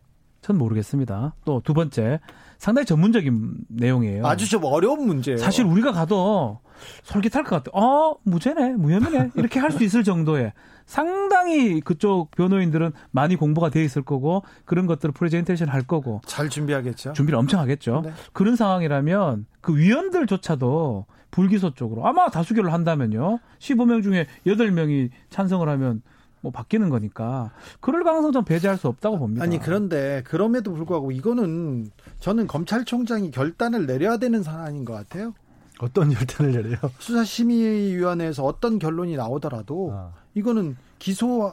전 0.41 0.59
모르겠습니다. 0.59 1.35
또 1.45 1.61
두 1.61 1.73
번째 1.75 2.19
상당히 2.63 2.87
전문적인 2.87 3.55
내용이에요. 3.71 4.25
아주 4.25 4.49
좀 4.49 4.63
어려운 4.63 5.05
문제예요. 5.05 5.37
사실 5.37 5.65
우리가 5.65 5.91
가도 5.91 6.61
솔깃할 7.03 7.43
것 7.43 7.65
같아요. 7.65 7.73
어, 7.85 8.15
무죄네, 8.23 8.75
무혐의네. 8.75 9.31
이렇게 9.35 9.59
할 9.59 9.73
수 9.73 9.83
있을 9.83 10.05
정도의 10.05 10.53
상당히 10.87 11.81
그쪽 11.81 12.31
변호인들은 12.31 12.93
많이 13.11 13.35
공부가 13.35 13.69
돼 13.69 13.83
있을 13.83 14.03
거고 14.03 14.45
그런 14.65 14.87
것들을 14.87 15.13
프레젠테이션 15.13 15.69
할 15.71 15.83
거고 15.83 16.21
잘 16.25 16.49
준비하겠죠. 16.49 17.15
준비를 17.15 17.37
엄청 17.37 17.59
하겠죠. 17.59 18.03
네. 18.05 18.13
그런 18.33 18.55
상황이라면 18.55 19.47
그 19.61 19.77
위원들조차도 19.77 21.07
불기소 21.33 21.75
쪽으로 21.75 22.07
아마 22.07 22.29
다수결을 22.31 22.73
한다면요. 22.73 23.41
15명 23.59 24.05
중에 24.05 24.29
8명이 24.47 25.11
찬성을 25.31 25.69
하면 25.69 26.03
뭐 26.43 26.51
바뀌는 26.53 26.91
거니까 26.91 27.51
그럴 27.81 28.05
가능성 28.05 28.33
좀 28.33 28.45
배제할 28.45 28.77
수 28.77 28.89
없다고 28.89 29.19
봅니다. 29.19 29.43
아니 29.45 29.59
그런데 29.59 30.23
그럼에도 30.27 30.73
불구하고 30.75 31.13
이거는 31.13 31.87
저는 32.23 32.47
검찰총장이 32.47 33.33
결단을 33.33 33.87
내려야 33.87 34.17
되는 34.17 34.43
사안인 34.45 34.85
것 34.85 34.93
같아요. 34.93 35.35
어떤 35.81 36.11
결단을 36.11 36.53
내려요? 36.53 36.77
수사심의위원회에서 37.01 38.45
어떤 38.45 38.79
결론이 38.79 39.17
나오더라도 39.17 39.91
아. 39.93 40.13
이거는 40.35 40.77
기소 41.01 41.53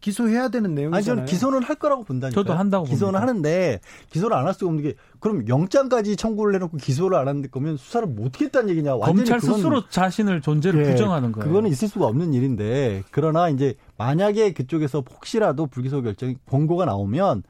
기소해야 0.00 0.48
되는 0.50 0.74
내용이잖아요. 0.74 0.96
아니 0.96 1.04
저는 1.04 1.24
기소는 1.24 1.62
할 1.62 1.74
거라고 1.76 2.04
본다니까. 2.04 2.34
저도 2.40 2.52
한다고 2.52 2.84
기소는 2.84 3.14
봅니다. 3.14 3.20
하는데 3.22 3.80
기소를 4.10 4.36
안 4.36 4.46
할 4.46 4.52
수가 4.54 4.66
없는 4.68 4.82
게 4.84 4.94
그럼 5.20 5.48
영장까지 5.48 6.16
청구를 6.16 6.54
해놓고 6.54 6.76
기소를 6.76 7.16
안 7.16 7.26
하는 7.26 7.50
거면 7.50 7.78
수사를 7.78 8.06
못 8.06 8.34
하겠다는 8.34 8.68
얘기냐? 8.70 8.96
검찰 8.98 9.40
스스로 9.40 9.88
자신을 9.88 10.42
존재를 10.42 10.84
예, 10.86 10.90
부정하는 10.92 11.32
거예요. 11.32 11.48
그거는 11.48 11.70
있을 11.70 11.88
수가 11.88 12.06
없는 12.06 12.32
일인데 12.34 13.02
그러나 13.10 13.48
이제 13.48 13.74
만약에 13.96 14.52
그쪽에서 14.52 15.02
혹시라도 15.10 15.66
불기소 15.66 16.02
결정 16.02 16.34
권고가 16.48 16.84
나오면 16.84 17.42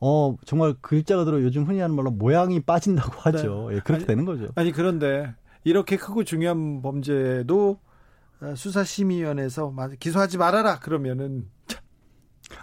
어 0.00 0.36
정말 0.46 0.74
글자 0.80 1.16
그대로 1.16 1.42
요즘 1.42 1.64
흔히 1.64 1.80
하는 1.80 1.94
말로 1.94 2.10
모양이 2.10 2.60
빠진다고 2.60 3.20
하죠. 3.20 3.68
네. 3.68 3.76
예, 3.76 3.80
그렇게 3.80 4.02
아니, 4.02 4.06
되는 4.06 4.24
거죠. 4.24 4.48
아니 4.54 4.72
그런데 4.72 5.34
이렇게 5.64 5.96
크고 5.96 6.24
중요한 6.24 6.80
범죄도 6.82 7.78
어, 8.40 8.54
수사심의위원회에서 8.54 9.74
기소하지 9.98 10.38
말아라 10.38 10.78
그러면은 10.78 11.48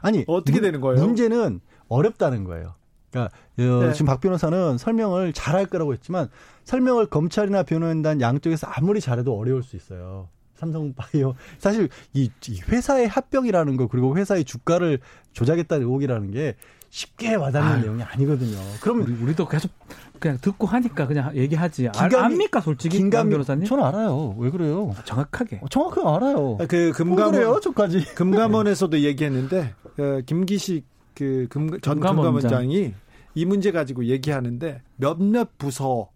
아니 0.02 0.26
어떻게 0.28 0.60
되는 0.60 0.82
거예요? 0.82 1.00
문제는 1.06 1.62
어렵다는 1.88 2.44
거예요. 2.44 2.74
그러니까 3.12 3.36
어, 3.60 3.86
네. 3.86 3.94
지금 3.94 4.08
박 4.08 4.20
변호사는 4.20 4.78
설명을 4.78 5.34
잘할 5.34 5.68
거라고 5.68 5.94
했지만 5.94 6.30
설명을 6.64 7.06
검찰이나 7.08 7.64
변호인단 7.64 8.20
양쪽에서 8.20 8.68
아무리 8.68 9.00
잘해도 9.00 9.38
어려울 9.38 9.64
수 9.64 9.76
있어요. 9.76 10.30
삼성바이오 10.56 11.36
사실 11.60 11.88
이, 12.14 12.32
이 12.50 12.62
회사의 12.68 13.08
합병이라는 13.08 13.78
거 13.78 13.88
그리고 13.88 14.18
회사의 14.18 14.44
주가를 14.44 15.00
조작했다는 15.34 15.86
의혹이라는 15.86 16.32
게 16.32 16.56
쉽게 16.90 17.36
와닿는 17.36 17.72
아유. 17.72 17.82
내용이 17.82 18.04
아니거든요. 18.04 18.58
그러면 18.82 19.18
우리, 19.22 19.36
도 19.36 19.48
계속 19.48 19.72
그냥 20.20 20.38
듣고 20.42 20.68
하니까 20.68 21.06
그냥 21.08 21.36
얘기하지. 21.36 21.90
김감이, 21.94 22.16
압니까 22.16 22.62
솔직히 22.62 22.98
김감 22.98 23.30
변호사님? 23.30 23.66
저는 23.66 23.84
알아요. 23.84 24.36
왜 24.38 24.50
그래요? 24.50 24.94
정확하게. 25.04 25.60
어, 25.62 25.68
정확하게 25.70 26.08
알아요. 26.08 26.58
그 26.68 26.92
금감원 26.94 27.32
그래요, 27.34 27.60
저까지. 27.62 28.04
금감원에서도 28.16 29.00
얘기했는데 29.02 29.74
그 29.96 30.24
김기식 30.26 30.86
그전 31.14 32.00
금감원장 32.00 32.70
이 32.72 32.94
이 33.38 33.46
문제 33.46 33.72
가지고 33.72 34.06
얘기하는데 34.06 34.82
몇몇 34.96 35.60
부서 35.60 36.10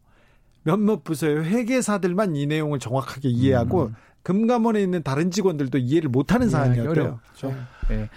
몇몇 0.64 1.04
부서의 1.04 1.44
회계사들만 1.46 2.36
이 2.36 2.48
내용을 2.48 2.80
정확하게 2.80 3.30
이해하고 3.30 3.84
음. 3.86 3.96
금감원에 4.24 4.82
있는 4.82 5.04
다른 5.04 5.30
직원들도 5.30 5.78
이해를 5.78 6.10
못하는 6.10 6.48
네, 6.48 6.52
사안이었대요. 6.52 7.20
그렇죠. 7.40 7.56
네. 7.98 8.10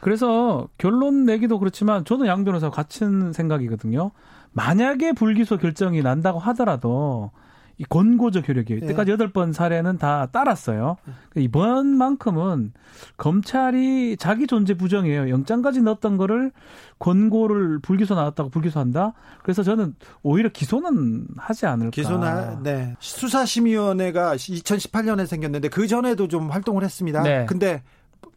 그래서 0.00 0.68
결론 0.78 1.24
내기도 1.24 1.58
그렇지만 1.58 2.04
저는 2.04 2.26
양 2.26 2.44
변호사 2.44 2.70
같은 2.70 3.32
생각이거든요. 3.32 4.10
만약에 4.52 5.12
불기소 5.12 5.58
결정이 5.58 6.02
난다고 6.02 6.38
하더라도 6.38 7.30
이 7.78 7.84
권고적 7.84 8.48
효력이 8.48 8.74
네. 8.74 8.86
이때까지 8.86 9.12
여덟 9.12 9.32
번 9.32 9.52
사례는 9.52 9.98
다 9.98 10.26
따랐어요. 10.32 10.96
그러니까 11.30 11.40
이번만큼은 11.40 12.72
검찰이 13.16 14.16
자기 14.16 14.48
존재 14.48 14.74
부정이에요. 14.74 15.30
영장까지 15.30 15.82
넣었던 15.82 16.16
거를 16.16 16.50
권고를 16.98 17.78
불기소 17.78 18.16
나왔다고 18.16 18.50
불기소한다. 18.50 19.12
그래서 19.44 19.62
저는 19.62 19.94
오히려 20.24 20.48
기소는 20.48 21.28
하지 21.36 21.66
않을까. 21.66 21.90
기소나 21.90 22.60
네. 22.64 22.96
수사심의위원회가 22.98 24.34
2018년에 24.34 25.26
생겼는데 25.26 25.68
그 25.68 25.86
전에도 25.86 26.26
좀 26.26 26.50
활동을 26.50 26.82
했습니다. 26.82 27.22
네. 27.22 27.46
근데 27.46 27.84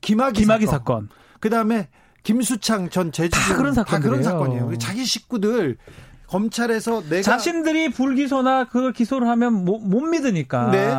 김학의, 0.01 0.33
김학의 0.33 0.67
사건. 0.67 1.07
사건. 1.07 1.09
그다음에 1.39 1.89
김수창 2.23 2.89
전 2.89 3.11
제주도 3.11 3.37
다 3.37 3.57
그런 3.57 3.73
사건 3.73 3.91
다 3.91 4.07
그런 4.07 4.23
사건이에요. 4.23 4.77
자기 4.77 5.05
식구들 5.05 5.77
검찰에서 6.27 7.03
내가 7.09 7.21
자신들이 7.21 7.91
불기소나 7.91 8.65
그걸 8.65 8.93
기소를 8.93 9.27
하면 9.27 9.65
못, 9.65 9.79
못 9.79 9.99
믿으니까. 9.99 10.71
네. 10.71 10.93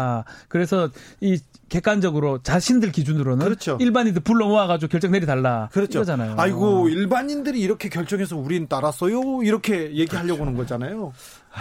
그래서 0.49 0.91
이 1.21 1.41
객관적으로 1.71 2.43
자신들 2.43 2.93
기준으로는 2.93 3.47
그렇죠. 3.47 3.79
일반인들 3.81 4.23
불러 4.23 4.47
모아가지고 4.47 4.91
결정 4.91 5.13
내리달라. 5.13 5.71
그렇죠. 5.73 6.01
이거잖아요. 6.01 6.35
아이고 6.37 6.91
일반인들이 6.91 7.59
이렇게 7.59 7.89
결정해서 7.89 8.37
우린 8.37 8.69
따랐어요. 8.69 9.43
이렇게 9.43 9.95
얘기하려고 9.95 10.43
하는 10.43 10.55
거잖아요. 10.55 11.15
아, 11.55 11.61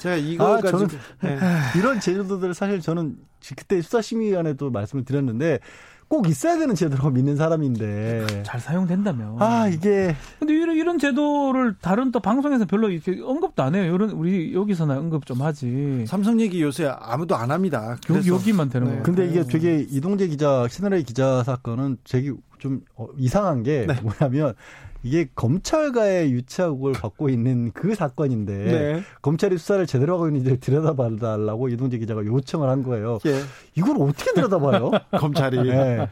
제가 0.00 0.16
이거 0.16 0.58
아, 0.58 0.60
가지고 0.60 0.86
네. 1.22 1.38
이런 1.76 2.00
제도들 2.00 2.52
사실 2.52 2.82
저는 2.82 3.16
그때 3.56 3.80
수사심의위원회도 3.80 4.70
말씀을 4.70 5.06
드렸는데 5.06 5.60
꼭 6.08 6.26
있어야 6.26 6.58
되는 6.58 6.74
제도라고 6.74 7.10
믿는 7.10 7.36
사람인데 7.36 8.42
잘 8.42 8.60
사용된다면 8.60 9.36
아 9.40 9.68
이게 9.68 10.16
근데 10.38 10.54
이런, 10.54 10.76
이런 10.76 10.98
제도를 10.98 11.76
다른 11.80 12.10
또 12.12 12.20
방송에서 12.20 12.64
별로 12.64 12.88
이렇게 12.88 13.20
언급도 13.22 13.62
안 13.62 13.74
해요. 13.74 13.94
이런 13.94 14.10
우리 14.10 14.54
여기서나 14.54 14.98
언급 14.98 15.26
좀 15.26 15.42
하지. 15.42 16.04
삼성 16.06 16.40
얘기 16.40 16.62
요새 16.62 16.86
아무도 16.98 17.36
안 17.36 17.50
합니다. 17.50 17.96
여기 18.08 18.30
여기만 18.30 18.70
되는 18.70 18.86
네. 18.86 18.90
거예요. 18.92 19.02
근데 19.02 19.28
이게 19.28 19.44
되게 19.44 19.86
이동재 19.88 20.28
기자 20.28 20.66
채널A 20.70 21.02
기자 21.02 21.42
사건은 21.42 21.98
되게 22.08 22.32
좀 22.58 22.80
어, 22.96 23.06
이상한 23.16 23.62
게 23.62 23.86
네. 23.86 23.94
뭐냐면 24.00 24.54
이게 25.02 25.28
검찰과의 25.34 26.32
유착을 26.32 26.92
받고 26.92 27.28
있는 27.28 27.70
그 27.72 27.94
사건인데 27.94 28.52
네. 28.64 29.02
검찰이 29.22 29.56
수사를 29.56 29.86
제대로 29.86 30.14
하고 30.14 30.26
있는지를 30.26 30.58
들여다봐달라고 30.60 31.68
이동재 31.68 31.98
기자가 31.98 32.24
요청을 32.24 32.68
한 32.68 32.82
거예요. 32.82 33.18
예. 33.26 33.40
이걸 33.76 33.96
어떻게 34.00 34.32
들여다봐요? 34.32 34.90
검찰이. 35.18 35.62
네. 35.62 36.08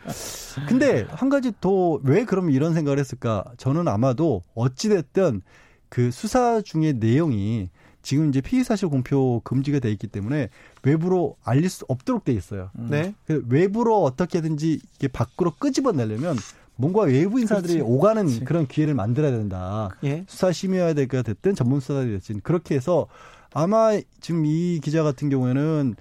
근데 0.68 1.06
한 1.10 1.28
가지 1.28 1.52
더 1.60 1.98
왜 2.04 2.24
그러면 2.24 2.52
이런 2.52 2.74
생각을 2.74 2.98
했을까? 2.98 3.44
저는 3.56 3.88
아마도 3.88 4.42
어찌됐든 4.54 5.42
그 5.88 6.10
수사 6.10 6.60
중의 6.60 6.94
내용이 6.94 7.68
지금 8.02 8.28
이제 8.28 8.40
피의 8.40 8.62
사실 8.62 8.88
공표 8.88 9.40
금지가 9.42 9.80
돼 9.80 9.90
있기 9.90 10.06
때문에 10.06 10.48
외부로 10.84 11.36
알릴 11.42 11.68
수 11.68 11.84
없도록 11.88 12.24
돼 12.24 12.32
있어요. 12.32 12.70
네. 12.74 13.14
그 13.26 13.44
외부로 13.48 14.04
어떻게든지 14.04 14.78
이게 14.94 15.08
밖으로 15.08 15.52
끄집어내려면 15.58 16.36
뭔가 16.76 17.02
외부 17.02 17.40
인사들이 17.40 17.74
그렇지. 17.74 17.90
오가는 17.90 18.22
그렇지. 18.24 18.44
그런 18.44 18.66
기회를 18.66 18.94
만들어야 18.94 19.30
된다. 19.30 19.90
예. 20.04 20.24
수사심의위가 20.28 21.22
됐든 21.22 21.54
전문 21.54 21.80
수사가 21.80 22.04
됐든 22.04 22.40
그렇게 22.42 22.74
해서 22.74 23.06
아마 23.52 23.98
지금 24.20 24.44
이 24.44 24.80
기자 24.82 25.02
같은 25.02 25.28
경우에는 25.30 25.96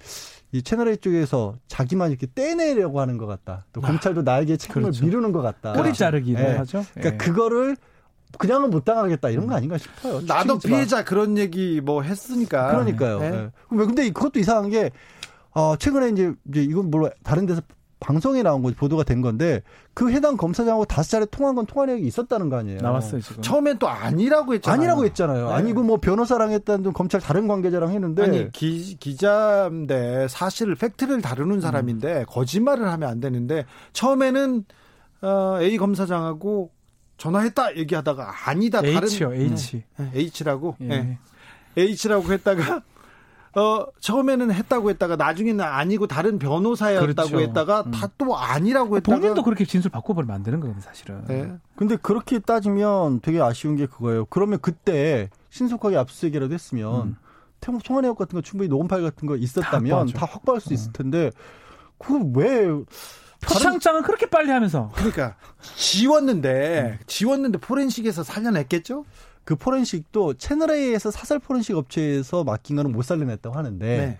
이 0.52 0.62
채널A 0.62 0.98
쪽에서 0.98 1.56
자기만 1.68 2.10
이렇게 2.10 2.26
떼내려고 2.34 3.00
하는 3.00 3.16
것 3.16 3.26
같다. 3.26 3.64
또 3.72 3.80
아, 3.82 3.86
검찰도 3.86 4.22
나에게 4.22 4.56
책임을 4.56 4.82
그렇죠. 4.82 5.04
미루는 5.04 5.32
것 5.32 5.42
같다. 5.42 5.72
꼬리 5.72 5.92
자르기를 5.92 6.42
네. 6.42 6.56
하죠. 6.58 6.84
그러니까 6.94 7.10
네. 7.10 7.16
그거를 7.16 7.76
그냥은 8.38 8.70
못 8.70 8.84
당하겠다 8.84 9.30
이런 9.30 9.46
거 9.46 9.54
아닌가 9.54 9.78
싶어요. 9.78 10.20
나도 10.20 10.58
피해자 10.58 11.04
그런 11.04 11.38
얘기 11.38 11.80
뭐 11.80 12.02
했으니까. 12.02 12.70
그러니까요. 12.70 13.18
네. 13.20 13.30
네. 13.30 13.48
근데 13.70 14.10
그것도 14.10 14.38
이상한 14.38 14.70
게 14.70 14.90
어, 15.52 15.74
최근에 15.76 16.10
이제, 16.10 16.32
이제 16.50 16.62
이건 16.62 16.90
물론 16.90 17.10
다른 17.22 17.46
데서 17.46 17.62
방송에 17.98 18.42
나온 18.42 18.62
거지 18.62 18.76
보도가 18.76 19.04
된 19.04 19.22
건데 19.22 19.62
그 19.94 20.10
해당 20.10 20.36
검사장하고 20.36 20.84
다섯 20.84 21.10
차례 21.10 21.26
통한 21.26 21.54
건 21.54 21.64
통화 21.66 21.86
내역이 21.86 22.06
있었다는 22.06 22.50
거 22.50 22.56
아니에요. 22.58 22.80
나왔어요 22.80 23.20
지금. 23.20 23.42
처음엔 23.42 23.78
또 23.78 23.88
아니라고 23.88 24.54
했잖아요. 24.54 24.78
아니라고 24.78 25.04
했잖아요. 25.06 25.48
네. 25.48 25.54
아니고 25.54 25.82
뭐 25.82 25.96
변호사랑 25.98 26.52
했다는 26.52 26.82
둥 26.82 26.92
검찰 26.92 27.20
다른 27.20 27.48
관계자랑 27.48 27.90
했는데 27.92 28.22
아니 28.22 28.52
기, 28.52 28.96
기자인데 28.98 30.28
사실 30.28 30.74
팩트를 30.74 31.22
다루는 31.22 31.60
사람인데 31.60 32.20
음. 32.20 32.24
거짓말을 32.28 32.86
하면 32.86 33.08
안 33.08 33.20
되는데 33.20 33.64
처음에는 33.94 34.64
어, 35.22 35.56
A 35.60 35.78
검사장하고 35.78 36.70
전화했다 37.16 37.76
얘기하다가 37.76 38.48
아니다 38.50 38.80
H요 38.84 39.32
H 39.32 39.82
네. 39.96 40.10
H라고 40.14 40.76
예. 40.82 40.86
네. 40.86 41.18
H라고 41.76 42.30
했다가 42.30 42.82
어, 43.56 43.86
처음에는 44.00 44.52
했다고 44.52 44.90
했다가 44.90 45.16
나중에는 45.16 45.64
아니고 45.64 46.06
다른 46.06 46.38
변호사였다고 46.38 47.30
그렇죠. 47.30 47.40
했다가 47.40 47.84
음. 47.86 47.90
다또 47.90 48.36
아니라고 48.36 48.96
했다가 48.96 49.18
본인도 49.18 49.42
그렇게 49.42 49.64
진술 49.64 49.90
바꿔버리면 49.90 50.34
안 50.34 50.42
되는 50.42 50.60
거거든요, 50.60 50.82
사실은. 50.82 51.24
네. 51.26 51.50
근데 51.74 51.96
그렇게 51.96 52.38
따지면 52.38 53.20
되게 53.20 53.40
아쉬운 53.40 53.76
게 53.76 53.86
그거예요. 53.86 54.26
그러면 54.26 54.58
그때 54.60 55.30
신속하게 55.48 55.96
압수수색이라도 55.96 56.52
했으면 56.52 57.02
음. 57.02 57.16
통화 57.82 58.02
내역 58.02 58.18
같은 58.18 58.36
거 58.36 58.42
충분히 58.42 58.68
녹음 58.68 58.88
파일 58.88 59.02
같은 59.02 59.26
거 59.26 59.36
있었다면 59.36 60.08
다, 60.08 60.20
다 60.20 60.26
확보할 60.30 60.60
수 60.60 60.74
있을 60.74 60.90
음. 60.90 60.92
텐데 60.92 61.30
그걸 61.98 62.30
왜 62.34 62.68
표창장은 63.40 64.02
그렇게 64.02 64.26
빨리 64.26 64.50
하면서. 64.50 64.90
그러니까 64.96 65.36
지웠는데 65.76 66.98
지웠는데 67.06 67.58
포렌식에서 67.58 68.22
살려냈겠죠? 68.22 69.04
그 69.46 69.54
포렌식도 69.54 70.34
채널A에서 70.34 71.12
사설 71.12 71.38
포렌식 71.38 71.76
업체에서 71.76 72.42
맡긴 72.42 72.74
거는 72.76 72.90
못 72.90 73.02
살려냈다고 73.02 73.56
하는데 73.56 73.86
네. 73.86 74.18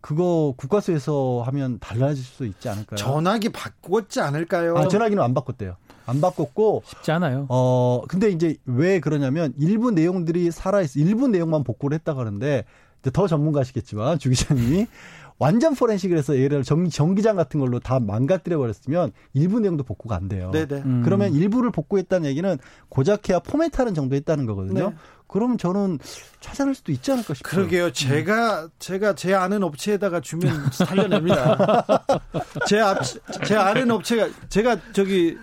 그거 0.00 0.54
국과수에서 0.56 1.42
하면 1.46 1.78
달라질 1.80 2.24
수 2.24 2.46
있지 2.46 2.68
않을까요? 2.68 2.96
전화기 2.96 3.50
바꿨지 3.50 4.20
않을까요? 4.20 4.76
아, 4.78 4.86
전화기는 4.86 5.22
안 5.22 5.34
바꿨대요. 5.34 5.76
안 6.06 6.20
바꿨고 6.20 6.84
쉽지 6.86 7.10
않아요. 7.10 7.46
어 7.48 8.02
근데 8.08 8.30
이제 8.30 8.56
왜 8.64 9.00
그러냐면 9.00 9.52
일부 9.58 9.90
내용들이 9.90 10.52
살아 10.52 10.80
있어. 10.82 11.00
일부 11.00 11.26
내용만 11.26 11.64
복구를 11.64 11.96
했다 11.96 12.14
그러는데 12.14 12.64
더 13.12 13.26
전문가시겠지만 13.26 14.20
주 14.20 14.30
기자님이 14.30 14.86
완전 15.40 15.74
포렌식을 15.74 16.18
해서 16.18 16.36
예를 16.36 16.48
들어 16.48 16.62
전, 16.62 16.88
전기장 16.88 17.34
같은 17.34 17.58
걸로 17.60 17.80
다 17.80 17.98
망가뜨려 17.98 18.58
버렸으면 18.58 19.10
일부 19.32 19.58
내용도 19.58 19.82
복구가 19.82 20.14
안 20.14 20.28
돼요. 20.28 20.50
네네. 20.52 20.82
음. 20.84 21.02
그러면 21.02 21.32
일부를 21.32 21.72
복구했다는 21.72 22.28
얘기는 22.28 22.58
고작해야 22.90 23.40
포맷하는 23.40 23.94
정도 23.94 24.14
했다는 24.16 24.44
거거든요. 24.44 24.90
네. 24.90 24.96
그러면 25.26 25.56
저는 25.56 25.98
찾아낼 26.40 26.74
수도 26.74 26.92
있지 26.92 27.10
않을까 27.10 27.32
싶어요. 27.32 27.50
그러게요. 27.50 27.90
제가 27.92 28.64
음. 28.64 28.68
제가 28.78 29.14
제 29.14 29.32
아는 29.32 29.62
업체에다가 29.62 30.20
주면 30.20 30.70
살려냅니다. 30.72 32.04
제, 32.68 32.78
앞, 32.78 32.98
제 33.46 33.56
아는 33.56 33.90
업체가 33.90 34.28
제가 34.50 34.76
저기 34.92 35.38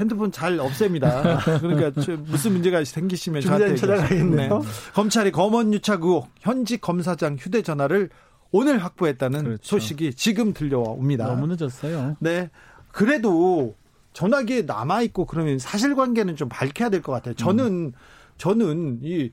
핸드폰 0.00 0.32
잘 0.32 0.58
없앱니다. 0.58 1.38
그러니까 1.60 2.02
무슨 2.26 2.52
문제가 2.52 2.82
생기시면 2.82 3.42
저한테 3.42 3.76
찾아가겠네요. 3.76 4.58
네. 4.58 4.68
검찰이 4.92 5.30
검언 5.30 5.72
유착 5.72 6.02
의혹 6.02 6.28
현직 6.40 6.80
검사장 6.80 7.36
휴대전화를 7.38 8.10
오늘 8.56 8.78
확보했다는 8.82 9.44
그렇죠. 9.44 9.62
소식이 9.62 10.14
지금 10.14 10.52
들려옵니다. 10.52 11.26
너무 11.26 11.46
늦었어요. 11.48 12.16
네. 12.20 12.50
그래도 12.92 13.74
전화기에 14.12 14.62
남아 14.62 15.02
있고 15.02 15.26
그러면 15.26 15.58
사실관계는 15.58 16.36
좀 16.36 16.48
밝혀야 16.48 16.88
될 16.88 17.02
것 17.02 17.12
같아요. 17.12 17.34
저는 17.34 17.66
음. 17.66 17.92
저는 18.38 19.00
이 19.02 19.30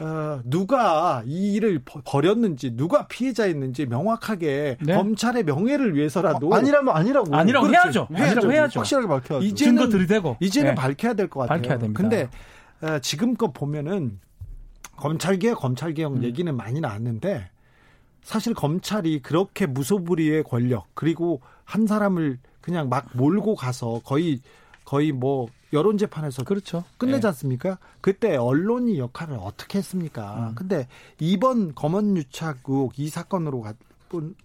어, 0.00 0.40
누가 0.44 1.22
이 1.24 1.54
일을 1.54 1.80
버렸는지 1.84 2.76
누가 2.76 3.06
피해자였는지 3.06 3.86
명확하게 3.86 4.78
네? 4.80 4.94
검찰의 4.96 5.44
명예를 5.44 5.94
위해서라도 5.94 6.52
아, 6.52 6.58
아니라면 6.58 6.96
아니라고 6.96 7.34
아니라고 7.34 7.66
그렇지. 7.66 7.86
해야죠. 7.86 8.08
아니라고 8.12 8.52
해야죠. 8.52 8.80
확실하게 8.80 9.06
밝혀야죠. 9.08 9.46
이제는 9.46 9.76
증거 9.82 9.88
들이대고 9.88 10.36
이제는 10.40 10.70
네. 10.70 10.74
밝혀야 10.74 11.14
될 11.14 11.28
것 11.28 11.40
같아요. 11.40 11.60
밝혀야 11.60 11.78
됩니다. 11.78 12.00
근데 12.00 12.28
어, 12.82 12.98
지금껏 12.98 13.52
보면은 13.52 14.18
검찰개혁 14.96 15.58
검찰개혁 15.60 16.16
음. 16.16 16.22
얘기는 16.24 16.54
많이 16.56 16.80
나왔는데 16.80 17.50
사실 18.24 18.54
검찰이 18.54 19.20
그렇게 19.20 19.66
무소불위의 19.66 20.42
권력 20.44 20.86
그리고 20.94 21.40
한 21.64 21.86
사람을 21.86 22.38
그냥 22.60 22.88
막 22.88 23.06
몰고 23.12 23.54
가서 23.54 24.00
거의 24.04 24.40
거의 24.84 25.12
뭐 25.12 25.46
여론 25.72 25.98
재판에서 25.98 26.44
그렇죠. 26.44 26.84
끝내지 26.98 27.20
네. 27.20 27.28
않습니까? 27.28 27.78
그때 28.00 28.36
언론이 28.36 28.98
역할을 28.98 29.36
어떻게 29.40 29.78
했습니까? 29.78 30.50
음. 30.50 30.54
근데 30.54 30.88
이번 31.20 31.74
검언 31.74 32.16
유착 32.16 32.58
의혹 32.66 32.98
이 32.98 33.08
사건으로 33.08 33.62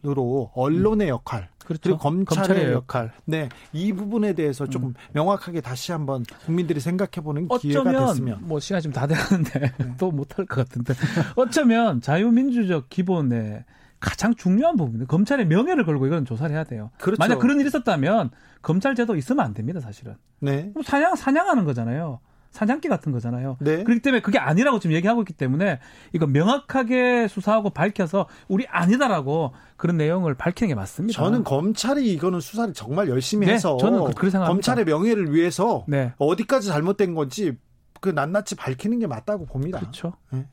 으로 0.05 0.51
언론의 0.53 1.07
음. 1.07 1.09
역할 1.09 1.49
그렇죠. 1.65 1.81
그리고 1.83 1.97
검찰의, 1.99 2.47
검찰의 2.47 2.73
역할. 2.73 3.11
네. 3.25 3.47
이 3.73 3.93
부분에 3.93 4.33
대해서 4.33 4.65
조금 4.65 4.89
음. 4.89 4.93
명확하게 5.13 5.61
다시 5.61 5.91
한번 5.91 6.23
국민들이 6.45 6.79
생각해 6.79 7.23
보는 7.23 7.47
기회가 7.59 8.07
됐으면 8.07 8.39
뭐 8.41 8.59
시간 8.59 8.81
좀다 8.81 9.05
되는데 9.05 9.59
네. 9.77 9.93
또 9.99 10.11
못할 10.11 10.45
것 10.45 10.67
같은데 10.67 10.95
어쩌면 11.35 12.01
자유민주적 12.01 12.89
기본에 12.89 13.65
가장 13.99 14.33
중요한 14.33 14.77
부분은 14.77 15.07
검찰의 15.07 15.45
명예를 15.45 15.85
걸고 15.85 16.07
이건 16.07 16.25
조사를 16.25 16.55
해야 16.55 16.63
돼요. 16.63 16.89
그렇죠. 16.97 17.19
만약 17.19 17.37
그런 17.39 17.59
일이 17.59 17.67
있었다면 17.67 18.31
검찰 18.61 18.95
제도 18.95 19.15
있으면 19.15 19.45
안 19.45 19.53
됩니다, 19.53 19.79
사실은. 19.79 20.15
네. 20.39 20.71
사냥 20.83 21.15
사냥하는 21.15 21.65
거잖아요. 21.65 22.19
사냥기 22.51 22.87
같은 22.87 23.11
거잖아요. 23.11 23.57
네. 23.59 23.83
그렇기 23.83 24.01
때문에 24.01 24.21
그게 24.21 24.39
아니라고 24.39 24.79
지금 24.79 24.95
얘기하고 24.95 25.21
있기 25.21 25.33
때문에 25.33 25.79
이거 26.13 26.25
명확하게 26.27 27.27
수사하고 27.27 27.69
밝혀서 27.69 28.27
우리 28.47 28.65
아니다라고 28.67 29.53
그런 29.77 29.97
내용을 29.97 30.33
밝히는 30.33 30.69
게 30.69 30.75
맞습니다. 30.75 31.15
저는 31.15 31.43
검찰이 31.43 32.11
이거는 32.13 32.39
수사를 32.39 32.73
정말 32.73 33.07
열심히 33.07 33.47
네, 33.47 33.53
해서 33.53 33.77
저는 33.77 33.99
그, 33.99 34.05
그렇게 34.13 34.31
생각합니다. 34.31 34.53
검찰의 34.53 34.85
명예를 34.85 35.33
위해서 35.33 35.85
네. 35.87 36.13
어디까지 36.17 36.67
잘못된 36.67 37.13
건지 37.15 37.57
그 38.01 38.09
낱낱이 38.09 38.55
밝히는 38.55 38.99
게 38.99 39.07
맞다고 39.07 39.45
봅니다. 39.45 39.79
그렇죠. 39.79 40.13
네. 40.31 40.47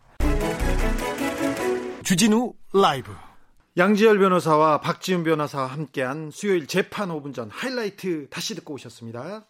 주진우 2.02 2.54
라이브 2.72 3.10
양지열 3.78 4.18
변호사와 4.18 4.80
박지훈 4.80 5.24
변호사와 5.24 5.66
함께한 5.66 6.30
수요일 6.30 6.66
재판 6.66 7.08
5분 7.10 7.34
전 7.34 7.50
하이라이트 7.50 8.28
다시 8.30 8.54
듣고 8.54 8.74
오셨습니다. 8.74 9.44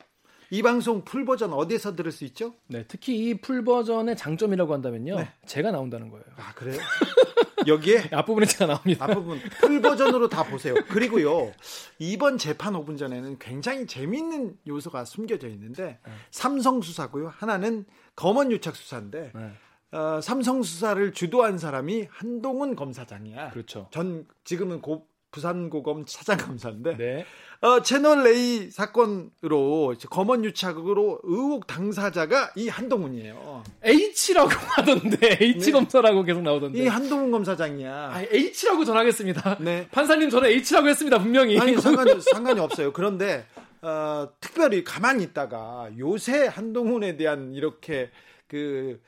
이 0.51 0.63
방송 0.63 1.05
풀 1.05 1.25
버전 1.25 1.53
어디에서 1.53 1.97
들을 1.97 2.13
수 2.13 2.25
있죠? 2.25 2.55
네, 2.69 2.85
특히 2.87 3.17
이 3.31 3.35
풀 3.41 3.65
버전의 3.65 4.17
장점이라고 4.17 4.73
한다면요. 4.73 5.17
네. 5.17 5.33
제가 5.47 5.71
나온다는 5.71 6.09
거예요. 6.11 6.25
아, 6.37 6.53
그래요? 6.55 6.79
여기에 7.67 8.11
앞부분에 8.13 8.47
제가 8.47 8.67
나옵니다. 8.67 9.05
앞부분 9.07 9.41
풀 9.61 9.81
버전으로 9.83 10.29
다 10.29 10.45
보세요. 10.45 10.75
그리고요. 10.89 11.53
이번 11.99 12.39
재판 12.39 12.75
5분 12.75 12.97
전에는 12.97 13.39
굉장히 13.39 13.87
재미있는 13.87 14.57
요소가 14.69 15.05
숨겨져 15.05 15.49
있는데 15.49 15.99
네. 16.07 16.13
삼성 16.31 16.81
수사고요. 16.81 17.33
하나는 17.37 17.85
검언 18.15 18.53
유착 18.53 18.77
수사인데 18.77 19.33
네. 19.35 19.51
어, 19.99 20.21
삼성 20.21 20.63
수사를 20.63 21.13
주도한 21.13 21.59
사람이 21.59 22.07
한동훈 22.11 22.77
검사장이야. 22.77 23.51
그렇죠. 23.51 23.89
전 23.91 24.27
지금은 24.45 24.81
고, 24.81 25.09
부산고검 25.33 26.05
차장검사인데 26.07 26.97
네. 26.97 27.27
어, 27.61 27.83
채널 27.83 28.27
A 28.27 28.71
사건으로 28.71 29.95
검언 30.11 30.45
유착으로 30.45 31.21
의혹 31.23 31.67
당사자가 31.67 32.53
이 32.57 32.69
한동훈이에요. 32.69 33.65
H라고 33.83 34.51
하던데 34.77 35.39
H 35.41 35.67
네. 35.67 35.73
검사라고 35.73 36.23
계속 36.23 36.43
나오던데. 36.43 36.79
이 36.79 36.87
한동훈 36.87 37.31
검사장이야. 37.31 37.93
아, 38.13 38.23
H라고 38.31 38.85
전하겠습니다. 38.85 39.59
네. 39.61 39.89
판사님 39.91 40.31
저는 40.31 40.51
H라고 40.51 40.89
했습니다 40.89 41.19
분명히. 41.19 41.59
아니 41.59 41.77
상관이 41.81 42.21
상관이 42.21 42.61
없어요. 42.61 42.93
그런데 42.93 43.47
어, 43.83 44.29
특별히 44.41 44.85
가만히 44.85 45.25
있다가 45.25 45.91
요새 45.99 46.47
한동훈에 46.47 47.17
대한 47.17 47.53
이렇게 47.55 48.11
그 48.49 49.01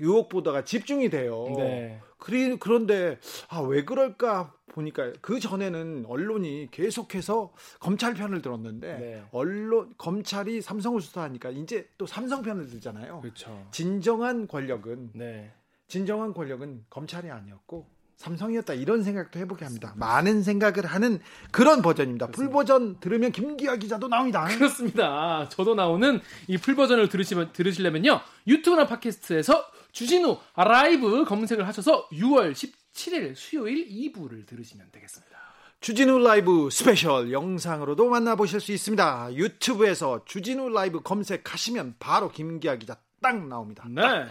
유혹 0.00 0.28
보다가 0.28 0.64
집중이 0.64 1.08
돼요. 1.10 1.46
네. 1.56 2.00
그리, 2.24 2.56
그런데 2.58 3.18
아, 3.48 3.60
왜 3.60 3.84
그럴까 3.84 4.54
보니까 4.68 5.12
그 5.20 5.38
전에는 5.38 6.06
언론이 6.08 6.68
계속해서 6.70 7.52
검찰 7.80 8.14
편을 8.14 8.40
들었는데 8.40 8.98
네. 8.98 9.24
언론 9.30 9.92
검찰이 9.98 10.62
삼성을 10.62 10.98
수사하니까 11.02 11.50
이제 11.50 11.86
또 11.98 12.06
삼성 12.06 12.40
편을 12.40 12.66
들잖아요. 12.68 13.20
그렇죠. 13.20 13.66
진정한 13.72 14.48
권력은 14.48 15.10
네. 15.12 15.52
진정한 15.86 16.32
권력은 16.32 16.86
검찰이 16.88 17.30
아니었고 17.30 17.92
삼성이었다 18.16 18.72
이런 18.72 19.02
생각도 19.02 19.38
해보게 19.40 19.66
합니다. 19.66 19.92
많은 19.96 20.42
생각을 20.42 20.86
하는 20.86 21.20
그런 21.52 21.82
버전입니다. 21.82 22.28
풀 22.28 22.48
버전 22.48 22.98
들으면 23.00 23.32
김기화 23.32 23.76
기자도 23.76 24.08
나옵니다. 24.08 24.46
그렇습니다. 24.46 25.46
저도 25.50 25.74
나오는 25.74 26.20
이 26.48 26.56
풀 26.56 26.74
버전을 26.74 27.10
들으시면 27.10 27.52
들으시려면요 27.52 28.18
유튜브나 28.46 28.86
팟캐스트에서 28.86 29.62
주진우 29.94 30.38
라이브 30.56 31.24
검색을 31.24 31.66
하셔서 31.66 32.08
6월 32.08 32.52
17일 32.52 33.34
수요일 33.36 33.88
2부를 33.88 34.44
들으시면 34.44 34.88
되겠습니다. 34.90 35.38
주진우 35.80 36.18
라이브 36.18 36.68
스페셜 36.70 37.30
영상으로도 37.32 38.08
만나보실 38.08 38.60
수 38.60 38.72
있습니다. 38.72 39.34
유튜브에서 39.34 40.24
주진우 40.24 40.70
라이브 40.70 41.00
검색하시면 41.00 41.96
바로 42.00 42.28
김기화 42.30 42.76
기자 42.76 42.96
딱 43.22 43.46
나옵니다. 43.46 43.84
네. 43.88 44.02
딱. 44.02 44.28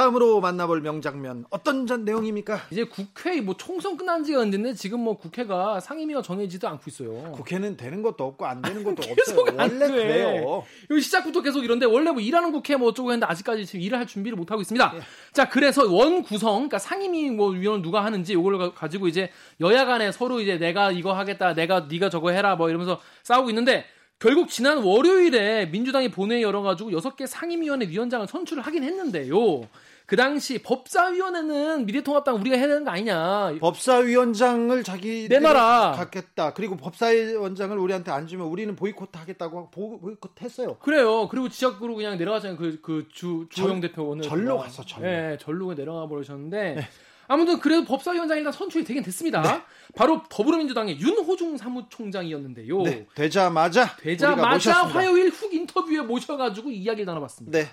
다음으로 0.00 0.42
만나볼 0.42 0.82
명장면 0.82 1.46
어떤 1.48 1.86
전 1.86 2.04
내용입니까? 2.04 2.60
이제 2.70 2.84
국회 2.84 3.40
뭐 3.40 3.56
총선 3.56 3.96
끝난 3.96 4.22
지가 4.22 4.40
언젠데 4.40 4.74
지금 4.74 5.00
뭐 5.00 5.16
국회가 5.16 5.80
상임위가 5.80 6.20
정해지도 6.20 6.68
않고 6.68 6.82
있어요. 6.88 7.32
국회는 7.32 7.78
되는 7.78 8.02
것도 8.02 8.24
없고 8.24 8.44
안 8.44 8.60
되는 8.60 8.84
것도 8.84 9.00
없어요. 9.10 9.56
원래 9.56 9.88
그래요. 9.88 10.64
여기 10.90 11.00
시작부터 11.00 11.40
계속 11.40 11.64
이런데 11.64 11.86
원래 11.86 12.10
뭐 12.10 12.20
일하는 12.20 12.52
국회 12.52 12.76
뭐 12.76 12.90
어쩌고 12.90 13.10
했는데 13.10 13.24
아직까지 13.24 13.64
지금 13.64 13.80
일을 13.80 13.98
할 13.98 14.06
준비를 14.06 14.36
못 14.36 14.50
하고 14.50 14.60
있습니다. 14.60 14.92
예. 14.96 15.00
자 15.32 15.48
그래서 15.48 15.90
원 15.90 16.22
구성 16.22 16.52
그러니까 16.56 16.78
상임위 16.78 17.30
뭐 17.30 17.48
위원 17.48 17.80
누가 17.80 18.04
하는지 18.04 18.34
이걸 18.34 18.74
가지고 18.74 19.08
이제 19.08 19.30
여야 19.62 19.86
간에 19.86 20.12
서로 20.12 20.40
이제 20.40 20.58
내가 20.58 20.90
이거 20.90 21.14
하겠다 21.14 21.54
내가 21.54 21.86
네가 21.88 22.10
저거 22.10 22.32
해라 22.32 22.54
뭐 22.56 22.68
이러면서 22.68 23.00
싸우고 23.22 23.48
있는데 23.48 23.86
결국 24.18 24.48
지난 24.48 24.78
월요일에 24.78 25.66
민주당이 25.66 26.10
본회의 26.10 26.42
열어가지고 26.42 26.92
여섯 26.92 27.16
개 27.16 27.26
상임위원회 27.26 27.88
위원장을 27.88 28.26
선출을 28.26 28.62
하긴 28.62 28.82
했는데요. 28.82 29.68
그 30.06 30.14
당시 30.16 30.62
법사위원회는 30.62 31.84
미래통합당 31.84 32.36
우리가 32.36 32.56
해야 32.56 32.68
되는 32.68 32.84
거 32.84 32.92
아니냐. 32.92 33.56
법사위원장을 33.60 34.82
자기 34.84 35.26
내놔라. 35.28 35.92
갖겠다. 35.96 36.54
그리고 36.54 36.76
법사위원장을 36.76 37.76
우리한테 37.76 38.12
안 38.12 38.26
주면 38.26 38.46
우리는 38.46 38.74
보이콧 38.76 39.10
하겠다고 39.12 39.70
보이콧 39.70 40.40
했어요. 40.40 40.76
그래요. 40.80 41.28
그리고 41.28 41.48
지역구로 41.48 41.96
그냥 41.96 42.16
내려가잖아요. 42.16 42.56
그, 42.56 42.80
그 42.80 43.08
주, 43.12 43.46
주호영 43.50 43.80
대표 43.80 44.04
오늘. 44.04 44.22
절로 44.24 44.58
갔어, 44.58 44.84
절로. 44.84 45.06
네, 45.06 45.36
절로 45.40 45.74
내려가 45.74 46.08
버리셨는데. 46.08 46.74
네. 46.76 46.88
아무튼 47.28 47.58
그래도 47.58 47.84
법사위원장 47.84 48.38
일단 48.38 48.52
선출이 48.52 48.84
되긴 48.84 49.02
됐습니다. 49.02 49.42
네. 49.42 49.62
바로 49.94 50.22
더불어민주당의 50.28 51.00
윤호중 51.00 51.56
사무총장이었는데요. 51.56 52.82
네. 52.82 53.06
되자마자 53.14 53.96
되자마자 53.96 54.84
화요일 54.84 55.30
훅 55.30 55.54
인터뷰에 55.54 56.00
모셔가지고 56.00 56.70
이야기를 56.70 57.06
나눠봤습니다. 57.06 57.58
네. 57.58 57.68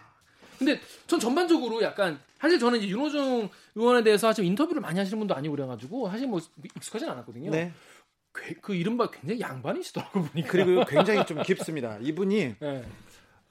근데 0.57 0.79
전 1.07 1.19
전반적으로 1.19 1.81
약간 1.81 2.19
사실 2.39 2.59
저는 2.59 2.79
이제 2.79 2.87
윤호중 2.89 3.49
의원에 3.75 4.03
대해서 4.03 4.27
사실 4.27 4.45
인터뷰를 4.45 4.81
많이 4.81 4.97
하시는 4.99 5.17
분도 5.17 5.35
아니고 5.35 5.55
그래가지고 5.55 6.09
사실 6.09 6.27
뭐 6.27 6.39
익숙하진 6.75 7.09
않았거든요. 7.09 7.51
네. 7.51 7.73
그 8.31 8.73
이른바 8.73 9.09
굉장히 9.11 9.39
양반이시더라고 9.41 10.23
보니까. 10.23 10.49
그리고 10.49 10.83
굉장히 10.89 11.25
좀 11.25 11.41
깊습니다. 11.43 11.97
이분이 12.01 12.55
네. 12.59 12.83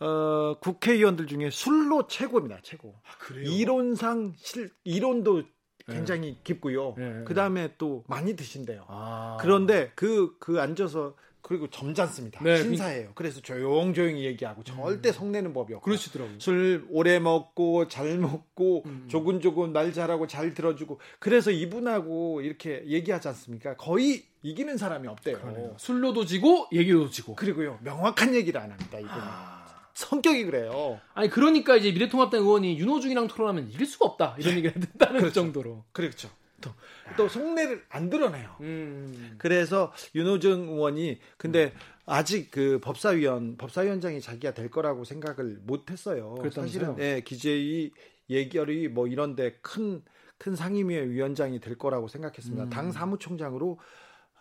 어, 0.00 0.56
국회의원들 0.60 1.28
중에 1.28 1.50
술로 1.50 2.08
최고입니다. 2.08 2.58
최고. 2.62 2.94
아, 3.04 3.34
이론상 3.44 4.34
실 4.36 4.70
이론도 4.82 5.44
굉장히 5.86 6.28
네. 6.28 6.38
깊고요. 6.44 6.94
네. 6.96 7.22
그 7.24 7.34
다음에 7.34 7.72
또 7.78 8.04
많이 8.06 8.36
드신대요. 8.36 8.84
아. 8.88 9.38
그런데 9.40 9.92
그, 9.94 10.36
그 10.38 10.60
앉아서 10.60 11.14
그리고 11.42 11.68
점잖습니다. 11.68 12.42
네, 12.44 12.62
신사예요. 12.62 13.10
그 13.14 13.24
래서 13.24 13.40
조용조용히 13.40 14.24
얘기하고 14.24 14.62
절대 14.62 15.10
음. 15.10 15.12
성내는 15.12 15.52
법이 15.52 15.74
없고. 15.74 15.84
그러시더라고요. 15.84 16.38
술 16.38 16.86
오래 16.88 17.18
먹고 17.18 17.88
잘 17.88 18.16
먹고 18.16 18.84
음. 18.86 19.06
조근조근 19.08 19.72
말 19.72 19.92
잘하고 19.92 20.28
잘 20.28 20.54
들어주고 20.54 21.00
그래서 21.18 21.50
이분하고 21.50 22.42
이렇게 22.42 22.84
얘기하지 22.86 23.28
않습니까? 23.28 23.76
거의 23.76 24.22
이기는 24.42 24.76
사람이 24.76 25.08
없대요. 25.08 25.38
그러네요. 25.40 25.74
술로도 25.78 26.26
지고 26.26 26.68
얘기로도 26.72 27.10
지고. 27.10 27.34
그리고요 27.34 27.78
명확한 27.82 28.34
얘기를 28.34 28.60
안 28.60 28.70
합니다. 28.70 28.98
이분은. 28.98 29.14
아... 29.18 29.61
성격이 29.94 30.44
그래요. 30.44 31.00
아니 31.14 31.28
그러니까 31.28 31.76
이제 31.76 31.92
미래통합당 31.92 32.40
의원이 32.40 32.78
윤호중이랑 32.78 33.28
토론하면 33.28 33.68
이길 33.70 33.86
수가 33.86 34.06
없다 34.06 34.36
이런 34.38 34.52
네. 34.52 34.58
얘기를 34.58 34.76
했다는 34.76 35.20
그렇죠. 35.20 35.34
정도로. 35.34 35.84
그렇죠. 35.92 36.30
또, 36.60 36.70
또 37.16 37.28
속내를 37.28 37.84
안 37.88 38.08
드러내요. 38.08 38.56
음. 38.60 39.34
그래서 39.38 39.92
윤호정 40.14 40.68
의원이 40.68 41.18
근데 41.36 41.72
아직 42.06 42.50
그 42.50 42.78
법사위원 42.80 43.56
법사위원장이 43.56 44.20
자기가 44.20 44.54
될 44.54 44.70
거라고 44.70 45.04
생각을 45.04 45.60
못 45.64 45.90
했어요. 45.90 46.36
사실은 46.52 46.96
예, 46.98 47.22
기재위 47.24 47.90
예결위 48.30 48.88
뭐 48.88 49.08
이런데 49.08 49.58
큰 49.62 50.02
큰 50.42 50.56
상임위의 50.56 51.08
위원장이 51.10 51.60
될 51.60 51.78
거라고 51.78 52.08
생각했습니다. 52.08 52.64
음. 52.64 52.68
당 52.70 52.90
사무총장으로 52.90 53.78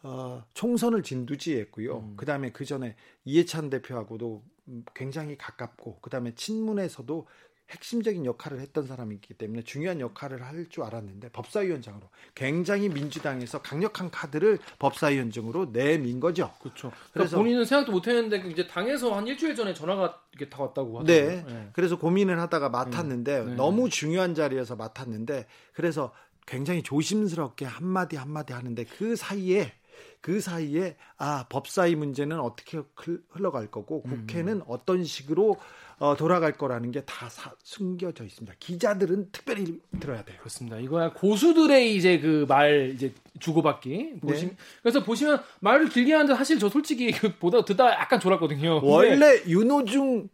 어, 0.01 0.43
총선을 0.55 1.03
진두지했고요. 1.03 1.99
음. 1.99 2.13
그 2.17 2.25
다음에 2.25 2.51
그 2.51 2.65
전에 2.65 2.95
이해찬 3.23 3.69
대표하고도 3.69 4.43
굉장히 4.93 5.37
가깝고, 5.37 5.99
그 6.01 6.09
다음에 6.09 6.33
친문에서도 6.35 7.27
핵심적인 7.71 8.25
역할을 8.25 8.59
했던 8.59 8.85
사람이기 8.85 9.33
때문에 9.35 9.63
중요한 9.63 9.99
역할을 10.01 10.43
할 10.43 10.61
줄 10.69 10.83
알았는데 10.83 11.29
법사위원장으로 11.29 12.09
굉장히 12.35 12.87
민주당에서 12.87 13.61
강력한 13.61 14.11
카드를 14.11 14.59
법사위원장으로 14.79 15.71
내민 15.71 16.19
거죠. 16.19 16.53
그렇죠. 16.61 16.89
그러니까 16.89 17.09
그래서 17.13 17.37
본인은 17.37 17.65
생각도 17.65 17.91
못했는데 17.91 18.49
이제 18.49 18.67
당에서 18.67 19.15
한 19.15 19.27
일주일 19.27 19.55
전에 19.55 19.73
전화가 19.73 20.21
이렇게 20.31 20.49
다 20.49 20.61
왔다고 20.61 20.99
하더라고요. 20.99 21.05
네. 21.05 21.43
네. 21.45 21.69
그래서 21.73 21.97
고민을 21.97 22.39
하다가 22.39 22.69
맡았는데 22.69 23.43
네. 23.43 23.55
너무 23.55 23.89
중요한 23.89 24.35
자리에서 24.35 24.75
맡았는데 24.75 25.47
그래서 25.73 26.13
굉장히 26.45 26.83
조심스럽게 26.83 27.65
한마디 27.65 28.17
한마디 28.17 28.53
하는데 28.53 28.83
그 28.85 29.15
사이에 29.15 29.73
그 30.21 30.39
사이에 30.41 30.95
아 31.17 31.45
법사위 31.49 31.95
문제는 31.95 32.39
어떻게 32.39 32.81
흘러갈 33.29 33.67
거고 33.71 34.01
국회는 34.01 34.57
음. 34.57 34.61
어떤 34.67 35.03
식으로 35.03 35.57
어, 35.99 36.15
돌아갈 36.17 36.53
거라는 36.53 36.89
게 36.91 37.01
다 37.05 37.29
숨겨져 37.63 38.23
있습니다. 38.23 38.55
기자들은 38.59 39.29
특별히 39.31 39.79
들어야 39.99 40.23
돼요. 40.23 40.37
그렇습니다. 40.39 40.77
이거야 40.79 41.13
고수들의 41.13 41.95
이제 41.95 42.19
그 42.19 42.45
말 42.47 42.91
이제 42.95 43.13
주고받기. 43.39 44.15
보시, 44.21 44.47
네. 44.47 44.55
그래서 44.81 45.03
보시면 45.03 45.41
말을 45.59 45.89
길게 45.89 46.13
하는데 46.13 46.35
사실 46.35 46.57
저 46.57 46.69
솔직히 46.69 47.11
그 47.11 47.35
보다 47.37 47.63
듣다 47.63 47.91
약간 47.91 48.19
졸았거든요. 48.19 48.81
원래 48.83 49.43
윤호중 49.47 50.29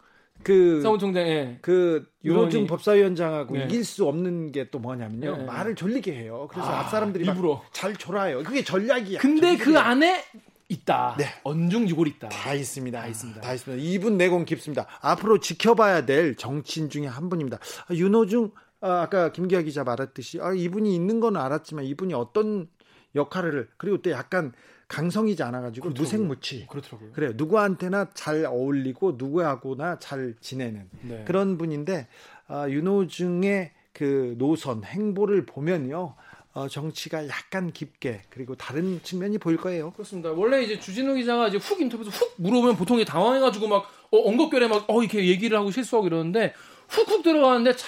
그 0.47 0.81
사무총장 0.81 1.27
예. 1.27 1.57
그 1.61 2.05
윤호중 2.23 2.67
법사위원장하고 2.67 3.55
네. 3.55 3.65
이길 3.65 3.83
수 3.83 4.07
없는 4.07 4.51
게 4.53 4.67
또 4.71 4.79
뭐냐면요. 4.79 5.37
네. 5.37 5.43
말을 5.45 5.75
졸리게 5.75 6.13
해요. 6.13 6.47
그래서 6.51 6.67
아, 6.69 6.79
앞 6.79 6.89
사람들이 6.89 7.25
일부러 7.25 7.61
잘 7.71 7.95
졸아요. 7.95 8.43
그게 8.43 8.63
전략이야. 8.63 9.19
근데 9.19 9.55
그 9.57 9.77
안에 9.77 10.23
있다. 10.69 11.15
네. 11.17 11.25
언중유골 11.43 12.07
있다. 12.07 12.29
다 12.29 12.53
있습니다. 12.53 12.99
다 12.99 13.07
있습니다. 13.07 13.41
다 13.41 13.53
있습니다. 13.53 13.83
이분 13.83 14.17
내공 14.17 14.45
깊습니다. 14.45 14.85
앞으로 15.01 15.39
지켜봐야 15.39 16.05
될 16.05 16.35
정치인 16.35 16.89
중에 16.89 17.07
한 17.07 17.29
분입니다. 17.29 17.59
아, 17.87 17.93
윤호중 17.93 18.51
아, 18.81 19.01
아까 19.01 19.31
김기아 19.31 19.61
기자 19.61 19.83
말했듯이 19.83 20.39
아, 20.41 20.53
이분이 20.53 20.93
있는 20.93 21.19
건 21.19 21.37
알았지만 21.37 21.85
이분이 21.85 22.13
어떤 22.13 22.67
역할을 23.15 23.69
그리고 23.77 24.01
또 24.01 24.11
약간 24.11 24.53
강성이지 24.87 25.43
않아가지고 25.43 25.89
무색무취. 25.89 26.67
그렇더라고요. 26.67 27.11
그래요. 27.11 27.31
누구한테나 27.35 28.11
잘 28.13 28.45
어울리고 28.45 29.15
누구하고나 29.17 29.99
잘 29.99 30.35
지내는 30.39 30.89
네. 31.01 31.23
그런 31.25 31.57
분인데 31.57 32.07
아, 32.47 32.69
윤호중의 32.69 33.71
그 33.93 34.35
노선 34.37 34.83
행보를 34.83 35.45
보면요. 35.45 36.15
어, 36.53 36.67
정치가 36.67 37.27
약간 37.27 37.71
깊게 37.71 38.23
그리고 38.29 38.55
다른 38.55 38.99
측면이 39.03 39.37
보일 39.37 39.57
거예요. 39.57 39.91
그렇습니다. 39.91 40.31
원래 40.31 40.63
이제 40.63 40.79
주진우 40.79 41.13
기자가 41.15 41.49
이제 41.49 41.57
훅 41.57 41.81
인터뷰에서 41.81 42.09
훅 42.09 42.33
물어보면 42.37 42.77
보통 42.77 43.03
당황해가지고 43.03 43.67
막 43.67 43.85
어, 44.09 44.17
엉겁결에 44.29 44.67
막 44.67 44.85
어, 44.89 45.03
이렇게 45.03 45.27
얘기를 45.27 45.55
하고 45.57 45.69
실수하고 45.69 46.07
이러는데 46.07 46.53
훅훅 46.87 47.21
들어가는데 47.21 47.75
차 47.75 47.87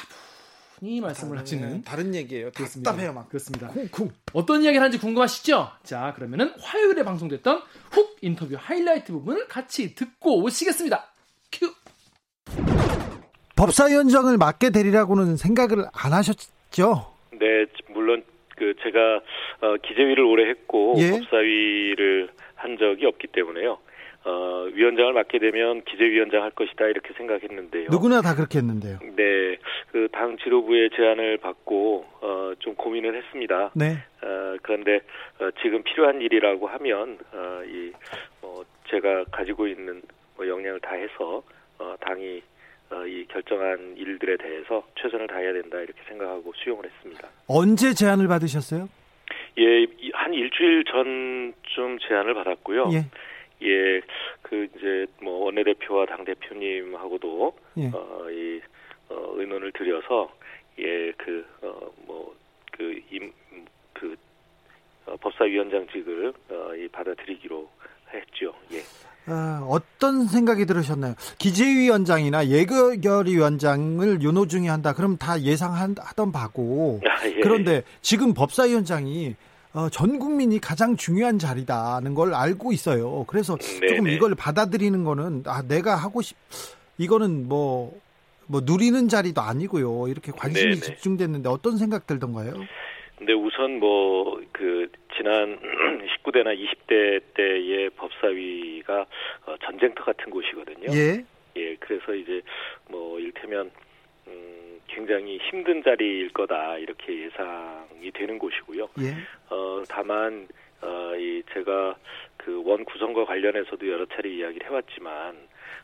분히 0.79 1.01
말씀을 1.01 1.35
다른, 1.35 1.41
하시는 1.41 1.83
다른 1.83 2.15
얘기예요. 2.15 2.51
답답해요 2.51 3.13
막. 3.13 3.27
그렇습니다. 3.27 3.67
쿵쿵. 3.91 4.11
어떤 4.33 4.63
이야기를 4.63 4.81
하는지 4.81 4.97
궁금하시죠? 4.97 5.69
자 5.83 6.13
그러면은 6.15 6.53
화요일에 6.59 7.03
방송됐던 7.03 7.61
훅 7.91 8.17
인터뷰 8.21 8.55
하이라이트 8.57 9.11
부분을 9.11 9.47
같이 9.47 9.93
듣고 9.93 10.41
오시겠습니다. 10.43 11.05
큐. 11.51 11.73
법사위원장을 13.57 14.37
맡게 14.37 14.69
되리라고는 14.69 15.35
생각을 15.35 15.85
안 15.93 16.13
하셨죠? 16.13 17.13
네, 17.33 17.65
물론 17.89 18.23
그 18.55 18.73
제가 18.81 18.97
어, 19.61 19.75
기재위를 19.85 20.23
오래 20.23 20.49
했고 20.49 20.95
예? 20.97 21.11
법사위를 21.11 22.29
한 22.55 22.77
적이 22.77 23.05
없기 23.07 23.27
때문에요. 23.33 23.79
어, 24.25 24.67
위원장을 24.73 25.13
맡게 25.13 25.39
되면 25.39 25.81
기재위원장 25.85 26.43
할 26.43 26.51
것이다 26.51 26.85
이렇게 26.87 27.13
생각했는데요. 27.13 27.87
누구나 27.89 28.21
다 28.21 28.35
그렇게 28.35 28.59
했는데요. 28.59 28.99
네, 29.15 29.57
그 29.91 30.07
당 30.11 30.37
지도부의 30.37 30.89
제안을 30.95 31.37
받고 31.37 32.05
어, 32.21 32.53
좀 32.59 32.75
고민을 32.75 33.15
했습니다. 33.15 33.71
네. 33.73 33.97
어, 34.21 34.57
그런데 34.61 34.99
어, 35.39 35.49
지금 35.61 35.81
필요한 35.83 36.21
일이라고 36.21 36.67
하면 36.67 37.17
어, 37.33 37.61
이 37.65 37.91
어, 38.41 38.61
제가 38.89 39.23
가지고 39.31 39.67
있는 39.67 40.01
뭐 40.35 40.47
역량을 40.47 40.79
다해서 40.81 41.41
어, 41.79 41.95
당이 42.01 42.41
어, 42.91 43.05
이 43.05 43.25
결정한 43.27 43.95
일들에 43.97 44.35
대해서 44.37 44.83
최선을 45.01 45.27
다해야 45.27 45.53
된다 45.53 45.77
이렇게 45.79 45.99
생각하고 46.07 46.51
수용을 46.55 46.85
했습니다. 46.85 47.27
언제 47.47 47.93
제안을 47.93 48.27
받으셨어요? 48.27 48.89
예, 49.57 49.85
한 50.13 50.33
일주일 50.33 50.83
전쯤 50.85 51.99
제안을 52.07 52.33
받았고요. 52.33 52.89
예. 52.93 53.05
예, 53.61 54.01
그 54.41 54.67
이제 54.75 55.05
뭐 55.21 55.45
원내대표와 55.45 56.05
당 56.05 56.23
대표님하고도 56.23 57.53
예. 57.77 57.91
어, 57.93 58.27
이 58.31 58.61
어, 59.09 59.33
의논을 59.35 59.71
드려서 59.73 60.31
예, 60.79 61.11
그 61.13 61.45
어, 61.61 61.91
뭐그임그 62.07 63.33
그, 63.93 64.15
어, 65.05 65.17
법사위원장직을 65.17 66.33
어, 66.49 66.75
이 66.75 66.87
받아들이기로 66.87 67.69
했죠. 68.13 68.53
예. 68.71 68.79
아, 69.25 69.63
어떤 69.69 70.25
생각이 70.25 70.65
들으셨나요? 70.65 71.13
기재위원장이나 71.37 72.47
예결위원장을 72.47 74.21
윤호중이 74.21 74.67
한다. 74.67 74.93
그럼 74.93 75.17
다 75.17 75.39
예상하던 75.41 76.31
바고. 76.31 76.99
아, 77.05 77.27
예. 77.27 77.39
그런데 77.41 77.83
지금 78.01 78.33
법사위원장이 78.33 79.35
어, 79.73 79.89
전 79.89 80.19
국민이 80.19 80.59
가장 80.59 80.95
중요한 80.95 81.37
자리다는 81.37 82.15
걸 82.15 82.33
알고 82.33 82.71
있어요. 82.71 83.25
그래서 83.27 83.55
네네. 83.57 83.87
조금 83.87 84.07
이걸 84.09 84.35
받아들이는 84.35 85.03
거는 85.03 85.43
아 85.45 85.61
내가 85.61 85.95
하고 85.95 86.21
싶 86.21 86.37
이거는 86.97 87.47
뭐뭐 87.47 87.99
뭐 88.47 88.61
누리는 88.63 89.07
자리도 89.07 89.41
아니고요. 89.41 90.07
이렇게 90.07 90.31
관심이 90.31 90.75
네네. 90.75 90.81
집중됐는데 90.81 91.49
어떤 91.49 91.77
생각 91.77 92.07
들던가요? 92.07 92.53
근데 93.17 93.33
우선 93.33 93.79
뭐 93.79 94.29
그 94.59 94.91
지난 95.15 95.57
19대나 96.23 96.53
20대 96.53 97.21
때의 97.33 97.89
법사위가 97.91 99.05
어, 99.45 99.55
전쟁터 99.63 100.03
같은 100.03 100.29
곳이거든요. 100.29 100.91
예. 100.91 101.23
예, 101.55 101.75
그래서 101.77 102.13
이제 102.13 102.41
뭐 102.89 103.17
일테면 103.21 103.71
음, 104.27 104.68
굉장히 104.93 105.37
힘든 105.49 105.83
자리일 105.83 106.29
거다 106.33 106.77
이렇게 106.77 107.23
예상이 107.25 108.11
되는 108.13 108.37
곳이고요. 108.37 108.89
예. 109.01 109.15
어 109.49 109.83
다만 109.89 110.47
어, 110.81 111.13
이 111.15 111.43
제가 111.53 111.95
그 112.37 112.61
원 112.63 112.85
구성과 112.85 113.25
관련해서도 113.25 113.87
여러 113.87 114.05
차례 114.05 114.29
이야기를 114.29 114.67
해왔지만 114.69 115.35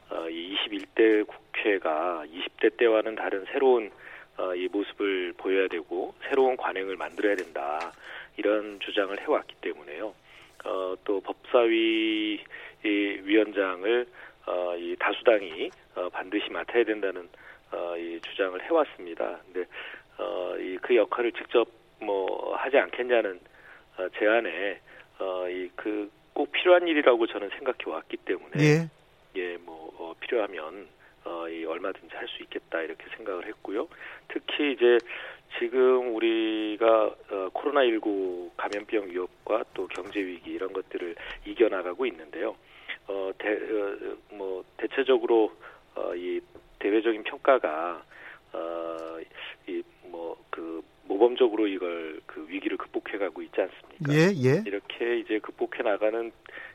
어, 0.10 0.30
이 0.30 0.56
21대 0.56 1.26
국회가 1.28 2.24
20대 2.28 2.78
때와는 2.78 3.16
다른 3.16 3.46
새로운 3.52 3.92
어, 4.38 4.54
이 4.56 4.68
모습을 4.68 5.34
보여야 5.38 5.68
되고 5.68 6.14
새로운 6.30 6.58
관행을 6.58 6.96
만들어야 6.98 7.36
된다 7.36 7.92
이런 8.38 8.80
주장을 8.82 9.18
해왔기 9.20 9.56
때문에요. 9.62 10.14
어, 10.66 10.96
또 11.04 11.22
법사위 11.22 12.40
이 12.84 12.88
위원장을 13.24 14.06
어, 14.48 14.76
이 14.78 14.96
다수당이 15.00 15.72
어, 15.96 16.10
반드시 16.10 16.50
맡아야 16.52 16.84
된다는 16.84 17.28
어, 17.76 17.98
이 17.98 18.20
주장을 18.22 18.62
해왔습니다. 18.64 19.40
근데 19.46 19.68
어, 20.18 20.56
이 20.58 20.78
그 20.82 20.96
역할을 20.96 21.32
직접 21.34 21.68
뭐 22.00 22.56
하지 22.56 22.78
않겠냐는 22.78 23.40
어, 23.98 24.08
제안에 24.18 24.80
어, 25.20 25.48
이그 25.50 26.10
꼭 26.34 26.52
필요한 26.52 26.88
일이라고 26.88 27.28
저는 27.28 27.50
생각해 27.50 27.80
왔기 27.88 28.18
때문에 28.18 28.52
예, 28.60 28.90
예 29.36 29.58
뭐 29.66 29.92
어, 30.00 30.14
필요하면 30.20 30.88
어, 31.26 31.48
이 31.50 31.66
얼마든지 31.66 32.16
할 32.16 32.28
수 32.28 32.44
있겠다 32.44 32.82
이렇게 32.82 33.06
생각을 33.16 33.46
했고요. 33.48 33.88
특히 34.28 34.74
이제 34.74 34.98
지금 35.60 36.14
우리가 36.16 37.06
어, 37.32 37.50
코로나19 37.54 38.52
감염병 38.58 39.10
위협과 39.10 39.64
또 39.74 39.88
경제 39.88 40.20
위기 40.20 40.52
이런 40.52 40.74
것들을 40.74 41.16
이겨나가고 41.46 42.06
있는데요. 42.08 42.56
어, 43.08 43.32
대, 43.38 43.50
어, 43.54 44.18
뭐 44.36 44.64
대체적으로 44.78 45.52
어, 45.96 46.14
이 46.16 46.42
대외적인 46.86 47.24
평가가 47.24 48.04
어, 48.54 49.18
이뭐 49.68 50.38
그 50.52 50.84
모범적으로 51.08 51.68
이걸 51.68 52.22
그 52.28 52.46
위기를 52.48 52.78
극복해가고 52.78 53.42
있지 53.42 53.60
않습니까? 53.60 54.14
예, 54.14 54.32
예. 54.44 54.64
이렇게 54.68 55.18
이제 55.18 55.40
극복해 55.40 55.82
나가는 55.82 56.32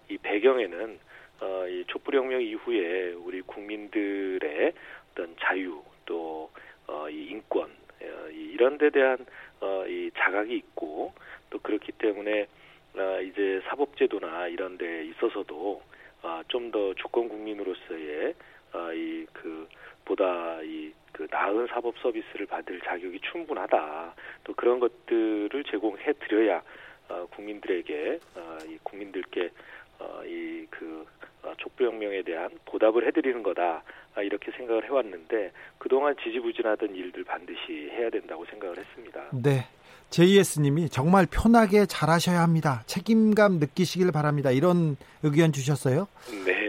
이 0.09 0.19
배경에는 0.19 0.99
어, 1.43 1.69
이 1.69 1.85
촛불혁명 1.87 2.43
이후에 2.43 3.13
우리 3.13 3.41
국민들의 3.43 4.73
어떤 5.13 5.37
자유 5.41 5.81
또 6.07 6.51
어, 6.89 7.09
이 7.09 7.27
인권 7.27 7.71
어, 8.03 8.29
이런 8.31 8.79
데 8.79 8.91
대한 8.91 9.25
어, 9.61 9.85
이 9.87 10.11
자각이 10.19 10.53
있고 10.57 11.15
또 11.51 11.61
그렇기 11.61 11.93
때문에 11.93 12.49
어, 12.97 13.21
이제 13.23 13.61
사법제도나 13.69 14.49
이런 14.49 14.77
데 14.77 15.05
있어서도 15.05 15.83
어, 16.23 16.43
좀 16.49 16.71
더 16.73 16.95
주권 16.95 17.29
국민으로서의 17.29 18.35
어, 18.73 18.93
이그 18.93 19.69
보다 20.05 20.61
이 20.63 20.93
그 21.21 21.27
나은 21.31 21.67
사법 21.67 21.95
서비스를 21.99 22.47
받을 22.47 22.81
자격이 22.81 23.21
충분하다. 23.31 24.15
또 24.45 24.55
그런 24.55 24.81
것들을 24.81 25.65
제공해 25.65 26.15
드려야 26.15 26.63
어, 27.11 27.27
국민들에게 27.35 28.21
어, 28.37 28.59
이 28.67 28.79
국민들께 28.83 29.51
어, 29.99 30.23
이그 30.25 31.05
어, 31.43 31.53
촛불혁명에 31.59 32.23
대한 32.23 32.49
보답을 32.65 33.07
해드리는 33.07 33.43
거다 33.43 33.83
아, 34.15 34.23
이렇게 34.23 34.51
생각을 34.53 34.87
해왔는데 34.87 35.53
그동안 35.77 36.17
지지부진하던 36.25 36.95
일들 36.95 37.25
반드시 37.25 37.91
해야 37.93 38.09
된다고 38.09 38.47
생각을 38.47 38.79
했습니다. 38.79 39.29
네. 39.33 39.67
JS님이 40.09 40.89
정말 40.89 41.27
편하게 41.31 41.87
잘하셔야 41.87 42.41
합니다. 42.41 42.83
책임감 42.87 43.61
느끼시길 43.61 44.11
바랍니다. 44.11 44.51
이런 44.51 44.97
의견 45.23 45.53
주셨어요. 45.53 46.09
네, 46.31 46.53
네. 46.53 46.60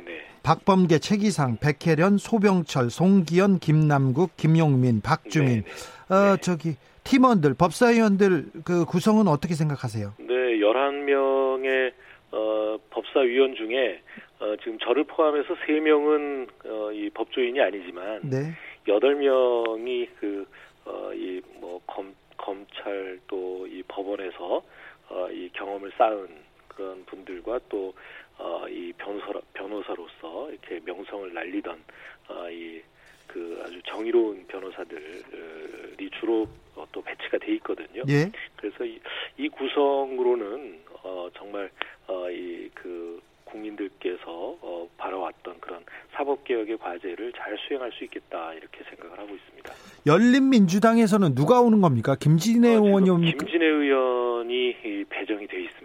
박범계, 0.43 0.99
최기상, 0.99 1.57
백혜련, 1.57 2.17
소병철, 2.17 2.89
송기현, 2.89 3.59
김남국, 3.59 4.35
김용민, 4.37 5.01
박주민. 5.01 5.63
네, 5.63 5.65
네. 6.09 6.15
어, 6.15 6.35
네. 6.35 6.41
저기 6.41 6.75
팀원들, 7.03 7.53
법사위원들 7.55 8.45
그 8.63 8.85
구성은 8.85 9.27
어떻게 9.27 9.53
생각하세요? 9.55 10.13
네, 10.19 10.33
11명의 10.59 11.91
어, 12.31 12.77
법사위원 12.89 13.55
중에 13.55 14.01
어, 14.39 14.55
지금 14.57 14.77
저를 14.79 15.03
포함해서 15.03 15.53
3명은 15.55 16.47
어, 16.65 16.91
이 16.91 17.09
법조인이 17.11 17.59
아니지만 17.61 18.21
네. 18.23 18.53
8명이 18.87 20.07
그 20.19 20.45
어, 20.85 21.11
이 21.13 21.41
뭐 21.61 21.79
검 21.85 22.15
검찰 22.37 23.19
또 23.27 23.67
이 23.67 23.83
법원에서 23.87 24.61
어, 25.09 25.29
이 25.31 25.49
경험을 25.53 25.91
쌓은 25.97 26.27
그런 26.67 27.03
분들과 27.05 27.59
또 27.69 27.93
어, 28.41 28.67
이 28.67 28.91
변호사 28.97 29.39
변호사로서 29.53 30.49
이렇게 30.49 30.79
명성을 30.83 31.31
날리던 31.31 31.83
어, 32.29 32.49
이그 32.49 33.61
아주 33.63 33.79
정의로운 33.83 34.45
변호사들이 34.47 36.09
주로 36.19 36.47
어, 36.75 36.85
또 36.91 37.01
배치가 37.03 37.37
돼 37.37 37.53
있거든요. 37.55 38.01
예. 38.09 38.31
그래서 38.55 38.83
이, 38.83 38.99
이 39.37 39.47
구성으로는 39.47 40.81
어, 41.03 41.29
정말 41.35 41.69
어, 42.07 42.29
이그 42.31 43.21
국민들께서 43.51 44.21
어, 44.61 44.87
바라왔던 44.97 45.59
그런 45.59 45.83
사법개혁의 46.13 46.77
과제를 46.77 47.33
잘 47.33 47.57
수행할 47.67 47.91
수 47.91 48.03
있겠다 48.05 48.53
이렇게 48.53 48.83
생각을 48.89 49.19
하고 49.19 49.35
있습니다. 49.35 49.73
열린민주당에서는 50.05 51.35
누가 51.35 51.61
오는 51.61 51.81
겁니까? 51.81 52.15
김진애 52.19 52.75
어, 52.75 52.83
의원이 52.83 53.09
옵니까? 53.09 53.37
김진애 53.45 53.65
의원이 53.65 54.75
배정이 55.09 55.47
돼 55.47 55.61
있습니다. 55.61 55.81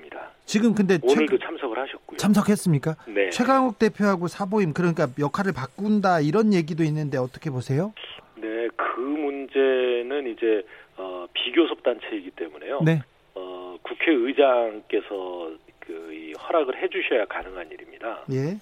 지금 0.47 0.75
근데 0.75 0.99
오늘도 1.03 1.39
최, 1.39 1.45
참석을 1.45 1.79
하셨고요. 1.79 2.17
참석했습니까? 2.19 2.97
네. 3.09 3.31
최강욱 3.31 3.79
대표하고 3.79 4.29
사보임 4.29 4.73
그러니까 4.73 5.09
역할을 5.19 5.53
바꾼다 5.53 6.21
이런 6.21 6.55
얘기도 6.55 6.85
있는데 6.85 7.19
어떻게 7.19 7.51
보세요? 7.51 7.93
네, 8.37 8.69
그 8.77 9.01
문제는 9.01 10.29
이제 10.33 10.64
어, 10.97 11.27
비교섭 11.35 11.83
단체이기 11.83 12.31
때문에요. 12.31 12.81
네. 12.85 13.03
어, 13.35 13.77
국회의장께서 13.83 15.51
그 15.87 16.32
허락을 16.39 16.82
해주셔야 16.82 17.26
가능한 17.26 17.70
일입니다. 17.70 18.24
예. 18.32 18.59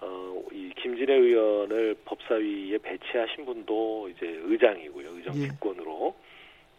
어, 0.00 0.42
이 0.52 0.72
김진애 0.76 1.12
의원을 1.12 1.96
법사위에 2.04 2.78
배치하신 2.78 3.44
분도 3.44 4.08
이제 4.10 4.26
의장이고요. 4.44 5.10
의정 5.16 5.34
직권으로. 5.34 6.14
예. 6.16 6.28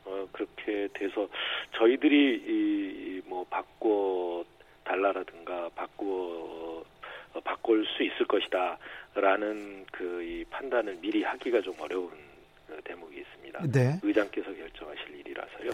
어, 0.06 0.28
그렇게 0.32 0.88
돼서 0.94 1.28
저희들이 1.78 2.44
이, 2.48 3.22
뭐 3.26 3.46
바꿔 3.50 4.44
달라라든가 4.84 5.70
바꾸어 5.76 6.84
어, 7.34 7.40
바꿀 7.42 7.86
수 7.86 8.04
있을 8.04 8.26
것이다라는 8.26 9.86
그 9.92 10.10
이 10.40 10.46
판단을 10.50 10.98
미리 11.02 11.24
하기가 11.24 11.62
좀 11.62 11.74
어려운 11.80 12.12
그 12.68 12.80
대목이 12.84 13.18
있습니다. 13.20 13.64
네. 13.72 14.00
의장께서 14.04 14.54
결정하실 14.54 15.20
일이라서요. 15.20 15.72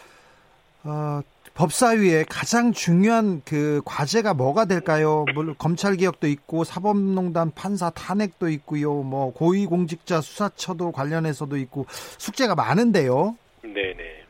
어, 0.86 1.22
법사위에 1.56 2.26
가장 2.30 2.74
중요한 2.74 3.42
그 3.46 3.82
과제가 3.86 4.34
뭐가 4.34 4.66
될까요? 4.66 5.24
물론 5.34 5.56
검찰 5.58 5.96
개혁도 5.96 6.28
있고 6.28 6.66
사법농단 6.66 7.52
판사 7.56 7.90
탄핵도 7.92 8.50
있고요. 8.50 9.04
뭐 9.04 9.32
고위공직자 9.34 10.20
수사처도 10.20 10.92
관련해서도 10.92 11.56
있고 11.58 11.86
숙제가 11.88 12.56
많은데요. 12.56 13.38
네 13.64 13.94
네. 13.94 14.26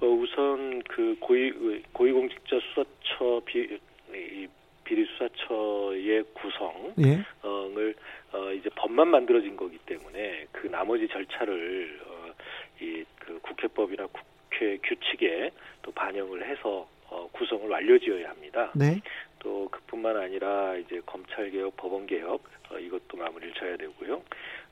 어, 0.00 0.06
우선 0.06 0.82
그 0.88 1.16
고위 1.20 1.52
고위공직자 1.92 2.56
수사처 2.74 3.40
비 3.44 3.78
비리 4.82 5.06
수사처의 5.06 6.24
구성을 6.34 6.94
예? 7.06 7.24
어, 7.42 8.52
이제 8.52 8.68
법만 8.74 9.08
만들어진 9.08 9.56
거기 9.56 9.78
때문에 9.78 10.46
그 10.50 10.66
나머지 10.66 11.06
절차를 11.06 12.00
어, 12.04 12.32
이그 12.80 13.38
국회법이나 13.42 14.06
국 14.06 14.37
국회 14.58 14.78
규칙에 14.78 15.50
또 15.82 15.92
반영을 15.92 16.44
해서 16.48 16.88
어, 17.08 17.28
구성을 17.32 17.68
완료지어야 17.68 18.28
합니다. 18.30 18.70
네. 18.74 19.00
또 19.38 19.68
그뿐만 19.70 20.16
아니라 20.16 20.74
이제 20.76 21.00
검찰 21.06 21.50
개혁, 21.50 21.76
법원 21.76 22.06
개혁 22.06 22.42
어, 22.70 22.78
이것도 22.78 23.16
마무리를 23.16 23.54
져야 23.54 23.76
되고요. 23.76 24.20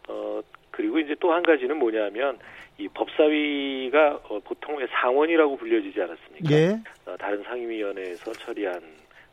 어 0.08 0.40
그리고 0.70 0.98
이제 0.98 1.14
또 1.20 1.32
한 1.32 1.42
가지는 1.42 1.78
뭐냐면 1.78 2.38
이 2.78 2.88
법사위가 2.88 4.20
어, 4.28 4.40
보통 4.40 4.76
왜 4.76 4.86
상원이라고 4.88 5.56
불려지지 5.56 6.02
않았습니까? 6.02 6.50
예. 6.52 6.76
어, 7.06 7.16
다른 7.16 7.42
상임위원회에서 7.44 8.32
처리한 8.32 8.82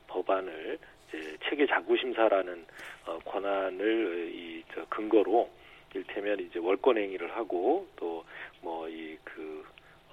법안을 0.07 0.77
이제 1.09 1.37
체계 1.49 1.65
자구 1.67 1.97
심사라는 1.97 2.65
어, 3.07 3.19
권한을 3.25 4.31
이 4.33 4.53
저 4.73 4.83
근거로 4.89 5.49
일테면 5.93 6.39
이제 6.39 6.57
월권 6.57 6.97
행위를 6.97 7.35
하고 7.35 7.87
또 7.97 8.23
뭐 8.63 8.87
이 8.89 9.17
그 9.25 9.63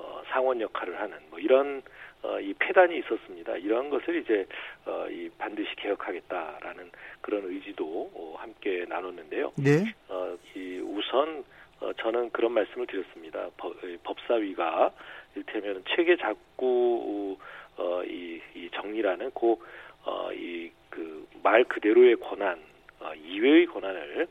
어, 0.00 0.22
상원 0.30 0.60
역할을 0.60 0.98
하는 1.00 1.16
뭐 1.30 1.38
이런 1.38 1.82
어, 2.22 2.38
이 2.40 2.52
폐단이 2.54 2.98
있었습니다. 2.98 3.56
이런 3.56 3.88
것을 3.90 4.16
이제 4.22 4.46
어, 4.86 5.06
이 5.08 5.28
반드시 5.38 5.74
개혁하겠다라는 5.76 6.90
그런 7.20 7.44
의지도 7.44 8.10
어, 8.14 8.34
함께 8.38 8.84
나눴는데요. 8.88 9.52
네. 9.56 9.94
어, 10.08 10.36
이 10.54 10.78
우선 10.80 11.44
어, 11.80 11.92
저는 11.94 12.30
그런 12.30 12.52
말씀을 12.52 12.86
드렸습니다. 12.86 13.48
법, 13.56 13.74
법사위가 14.04 14.92
일테면 15.36 15.82
체계 15.94 16.16
작구 16.16 17.36
어, 17.76 18.02
이, 18.04 18.40
이 18.54 18.68
정리라는 18.74 19.30
그 19.34 19.56
어, 20.04 20.30
이 20.32 20.70
그 20.90 21.20
말 21.42 21.64
그대로의 21.64 22.16
권한 22.16 22.60
어, 22.98 23.12
이외의 23.14 23.64
권한을 23.66 24.26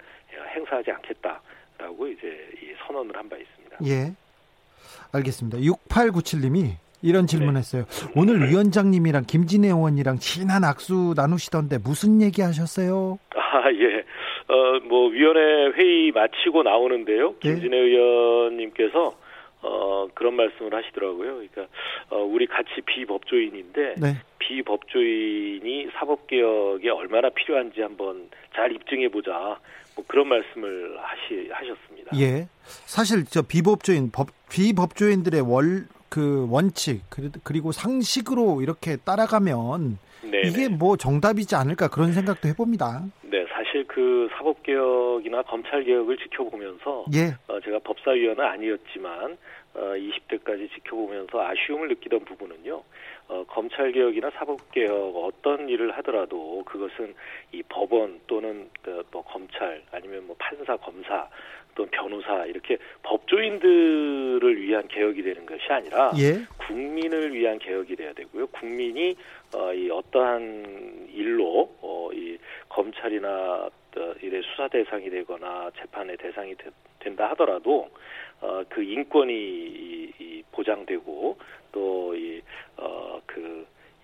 행사하지 0.56 0.92
않겠다라고 0.92 2.08
이제 2.08 2.50
이 2.62 2.74
선언을 2.86 3.16
한 3.18 3.28
바 3.30 3.38
있습니다. 3.38 3.78
예. 3.86 4.14
알겠습니다. 5.12 5.60
6897님이 5.60 6.74
이런 7.02 7.28
질문했어요. 7.28 7.86
네. 7.86 8.12
오늘 8.16 8.50
위원장님이랑 8.50 9.24
김진애 9.26 9.68
의원이랑 9.68 10.18
친한 10.20 10.64
악수 10.64 11.14
나누시던데 11.16 11.78
무슨 11.80 12.22
얘기 12.22 12.42
하셨어요? 12.42 13.20
아, 13.36 13.72
예. 13.72 14.04
어, 14.54 14.80
뭐, 14.88 15.10
위원회 15.10 15.72
회의 15.78 16.12
마치고 16.12 16.64
나오는데요. 16.64 17.36
네. 17.42 17.54
김진애 17.54 17.78
네. 17.78 17.84
의원님께서 17.84 19.14
어, 19.62 20.08
그런 20.14 20.36
말씀을 20.36 20.74
하시더라고요. 20.74 21.34
그러니까, 21.34 21.66
어, 22.10 22.20
우리 22.20 22.48
같이 22.48 22.82
비법조인인데, 22.86 23.96
네. 23.98 24.16
비법조인이 24.40 25.90
사법 25.94 26.28
개혁에 26.28 26.90
얼마나 26.90 27.30
필요한지 27.30 27.82
한번 27.82 28.30
잘 28.56 28.72
입증해 28.72 29.10
보자. 29.10 29.60
뭐 30.00 30.04
그런 30.08 30.28
말씀을 30.30 30.98
하시, 31.02 31.50
하셨습니다. 31.52 32.18
예. 32.18 32.48
사실 32.64 33.26
저 33.26 33.42
비법조인, 33.42 34.12
법, 34.12 34.30
비법조인들의 34.50 35.42
월, 35.42 35.88
그 36.08 36.48
원칙, 36.50 37.02
그리고 37.44 37.72
상식으로 37.72 38.62
이렇게 38.62 38.96
따라가면 38.96 40.00
네네. 40.22 40.48
이게 40.48 40.68
뭐 40.70 40.96
정답이지 40.96 41.56
않을까 41.56 41.90
그런 41.90 42.14
생각도 42.14 42.48
해봅니다. 42.48 43.04
네, 43.24 43.46
사실 43.70 43.86
그 43.88 44.28
사법개혁이나 44.32 45.44
검찰개혁을 45.44 46.18
지켜보면서 46.18 47.06
예. 47.14 47.36
어, 47.48 47.60
제가 47.60 47.80
법사위원은 47.80 48.44
아니었지만 48.44 49.38
어, 49.76 49.80
20대까지 49.80 50.74
지켜보면서 50.74 51.40
아쉬움을 51.40 51.88
느끼던 51.90 52.26
부분은요. 52.26 52.82
어, 53.28 53.44
검찰 53.48 53.92
개혁이나 53.92 54.32
사법 54.32 54.72
개혁 54.72 55.16
어떤 55.16 55.70
일을 55.70 55.96
하더라도 55.98 56.64
그것은 56.66 57.14
이 57.52 57.62
법원 57.70 58.20
또는 58.28 58.70
그 58.82 59.04
뭐 59.12 59.24
검찰 59.24 59.82
아니면 59.92 60.26
뭐 60.28 60.36
판사 60.40 60.76
검사 60.78 61.28
또 61.80 61.86
변호사 61.86 62.46
이렇게 62.46 62.78
법조인들을 63.04 64.62
위한 64.62 64.86
개혁이 64.90 65.24
되는 65.24 65.46
것이 65.46 65.62
아니라 65.70 66.12
예? 66.20 66.46
국민을 66.58 67.34
위한 67.34 67.58
개혁이 67.58 67.96
돼야 67.96 68.12
되고요. 68.12 68.48
국민이 68.48 69.16
어, 69.56 69.74
이 69.74 69.90
어떠한 69.90 71.08
일로 71.14 71.74
어, 71.80 72.10
이 72.12 72.38
검찰이나 72.68 73.30
어, 73.96 74.14
이래 74.22 74.42
수사 74.42 74.68
대상이 74.68 75.10
되거나 75.10 75.72
재판의 75.80 76.18
대상이 76.18 76.54
되, 76.56 76.70
된다 77.00 77.30
하더라도 77.30 77.90
어, 78.42 78.62
그 78.68 78.84
인권이 78.84 79.34
이, 79.34 80.12
이 80.20 80.44
보장되고 80.52 81.38
또이어그 81.72 82.40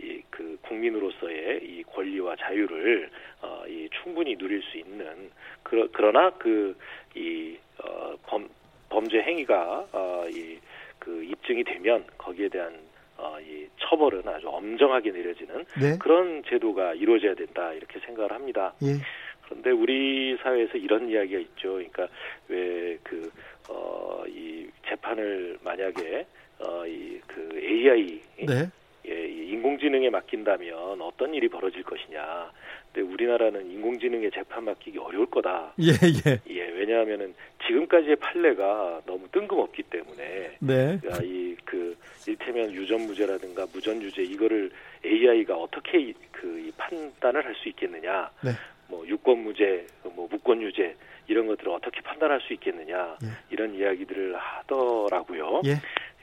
이 0.02 0.22
그 0.30 0.58
국민으로서의 0.62 1.62
이 1.64 1.84
권리와 1.84 2.36
자유를 2.38 3.10
어 3.42 3.64
이 3.68 3.90
충분히 4.04 4.36
누릴 4.38 4.62
수 4.62 4.78
있는 4.78 5.32
그러, 5.64 5.88
그러나 5.92 6.30
그이 6.32 7.58
어 7.84 8.16
범 8.28 8.48
범죄 8.90 9.22
행위가 9.22 9.88
어 9.92 10.26
이그 10.30 11.24
입증이 11.24 11.64
되면 11.64 12.06
거기에 12.18 12.50
대한 12.50 12.74
어, 13.18 13.38
이 13.40 13.68
처벌은 13.80 14.28
아주 14.28 14.48
엄정하게 14.50 15.12
내려지는 15.12 15.66
네. 15.82 15.98
그런 16.00 16.44
제도가 16.44 16.94
이루어져야 16.96 17.34
된다 17.36 17.72
이렇게 17.74 18.00
생각을 18.00 18.32
합니다. 18.34 18.74
예. 18.84 18.98
그런데 19.46 19.72
우리 19.72 20.38
사회에서 20.44 20.78
이런 20.78 21.10
이야기가 21.10 21.40
있죠. 21.40 21.74
그러니까 21.74 22.08
왜그 22.50 23.32
어, 23.70 24.24
이 24.28 24.68
재판을 24.88 25.58
만약에 25.64 26.26
어, 26.60 26.86
이 26.88 27.20
그 27.28 27.50
AI 27.58 28.22
네. 28.48 28.70
예, 29.08 29.28
인공지능에 29.28 30.10
맡긴다면 30.10 31.02
어떤 31.02 31.34
일이 31.34 31.48
벌어질 31.48 31.84
것이냐. 31.84 32.52
근데 32.92 33.02
우리나라는 33.12 33.70
인공지능에 33.70 34.30
재판 34.32 34.66
맡기기 34.66 34.98
어려울 34.98 35.26
거다. 35.28 35.74
예, 35.82 35.92
예. 35.92 36.40
예, 36.50 36.62
왜냐하면은 36.70 37.34
지금까지의 37.68 38.16
판례가 38.18 39.02
너무 39.06 39.28
뜬금없기 39.32 39.84
때문에. 39.84 40.58
네. 40.60 40.98
그러니까 41.02 41.24
이그 41.24 41.98
일테면 42.28 42.72
유전무죄라든가 42.72 43.68
무전유죄 43.74 44.24
이거를 44.24 44.72
AI가 45.06 45.56
어떻게 45.56 46.14
그 46.32 46.72
판단을 46.78 47.46
할 47.46 47.56
수 47.56 47.70
있겠느냐. 47.70 48.30
네. 48.44 48.52
뭐 48.88 49.06
유권무죄, 49.08 49.88
뭐 50.16 50.28
무권유죄 50.30 50.96
이런 51.28 51.48
것들을 51.48 51.72
어떻게 51.72 52.02
판단할 52.02 52.40
수 52.42 52.54
있겠느냐 52.54 53.18
예. 53.24 53.28
이런 53.50 53.74
이야기들을 53.74 54.36
하더라고요. 54.36 55.62
예. 55.66 55.76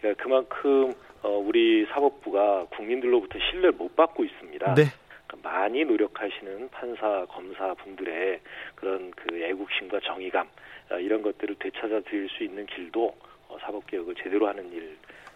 그러니까 0.03 0.23
그만큼 0.23 0.93
어, 1.23 1.29
우리 1.39 1.87
사법부가 1.87 2.67
국민들로부터 2.77 3.39
신뢰를 3.39 3.73
못 3.73 3.95
받고 3.95 4.25
있습니다. 4.25 4.75
네. 4.75 4.87
그러니까 5.27 5.49
많이 5.49 5.85
노력하시는 5.85 6.69
판사, 6.71 7.25
검사 7.27 7.73
분들의 7.75 8.41
그런 8.75 9.13
그 9.13 9.41
애국심과 9.41 10.01
정의감 10.01 10.49
어, 10.91 10.97
이런 10.97 11.23
것들을 11.23 11.55
되찾아 11.61 12.01
드릴 12.11 12.29
수 12.29 12.43
있는 12.43 12.67
길도 12.67 13.15
어, 13.49 13.57
사법 13.61 13.87
개혁을 13.87 14.17
제대로 14.17 14.49
하는 14.49 14.69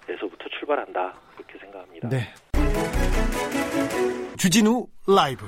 일에서부터 0.06 0.48
출발한다 0.58 1.14
그렇게 1.36 1.58
생각합니다. 1.58 2.08
네. 2.08 2.34
주진우 4.36 4.88
라이브 5.06 5.46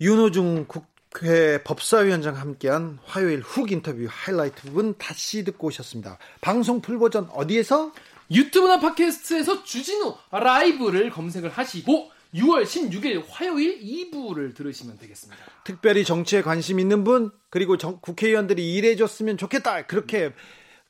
윤호중 0.00 0.66
국회 0.66 1.62
법사위원장 1.64 2.36
함께한 2.36 2.98
화요일 3.04 3.40
훅 3.40 3.72
인터뷰 3.72 4.06
하이라이트 4.08 4.62
부분 4.62 4.94
다시 4.98 5.44
듣고 5.44 5.68
오셨습니다. 5.68 6.18
방송 6.40 6.80
풀버전 6.80 7.28
어디에서? 7.32 7.92
유튜브나 8.30 8.78
팟캐스트에서 8.80 9.64
주진우 9.64 10.16
라이브를 10.30 11.10
검색을 11.10 11.50
하시고 11.50 12.10
6월 12.34 12.62
16일 12.64 13.24
화요일 13.28 13.80
2부를 13.80 14.54
들으시면 14.54 14.98
되겠습니다. 14.98 15.42
특별히 15.64 16.04
정치에 16.04 16.42
관심 16.42 16.78
있는 16.78 17.04
분 17.04 17.30
그리고 17.48 17.76
정, 17.76 17.98
국회의원들이 18.00 18.74
일해줬으면 18.74 19.38
좋겠다 19.38 19.86
그렇게 19.86 20.32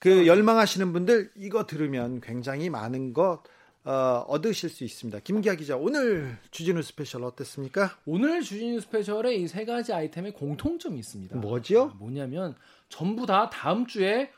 그 0.01 0.26
열망하시는 0.26 0.93
분들 0.93 1.30
이거 1.36 1.66
들으면 1.66 2.20
굉장히 2.20 2.70
많은 2.70 3.12
것 3.12 3.43
어, 3.84 4.24
얻으실 4.28 4.68
수 4.68 4.84
있습니다. 4.84 5.20
김기화 5.21 5.55
기자 5.55 5.76
오늘 5.76 6.36
주진우 6.51 6.82
스페셜 6.82 7.24
어땠습니까? 7.24 7.97
오늘 8.05 8.43
주진우 8.43 8.80
스페셜에 8.80 9.34
이 9.37 9.46
세 9.46 9.64
가지 9.64 9.93
아이템의 9.93 10.32
공통점이 10.32 10.99
있습니다. 10.99 11.39
뭐죠? 11.39 11.93
뭐냐면 11.99 12.55
전부 12.89 13.24
다 13.24 13.49
다음 13.49 13.86
주에 13.86 14.30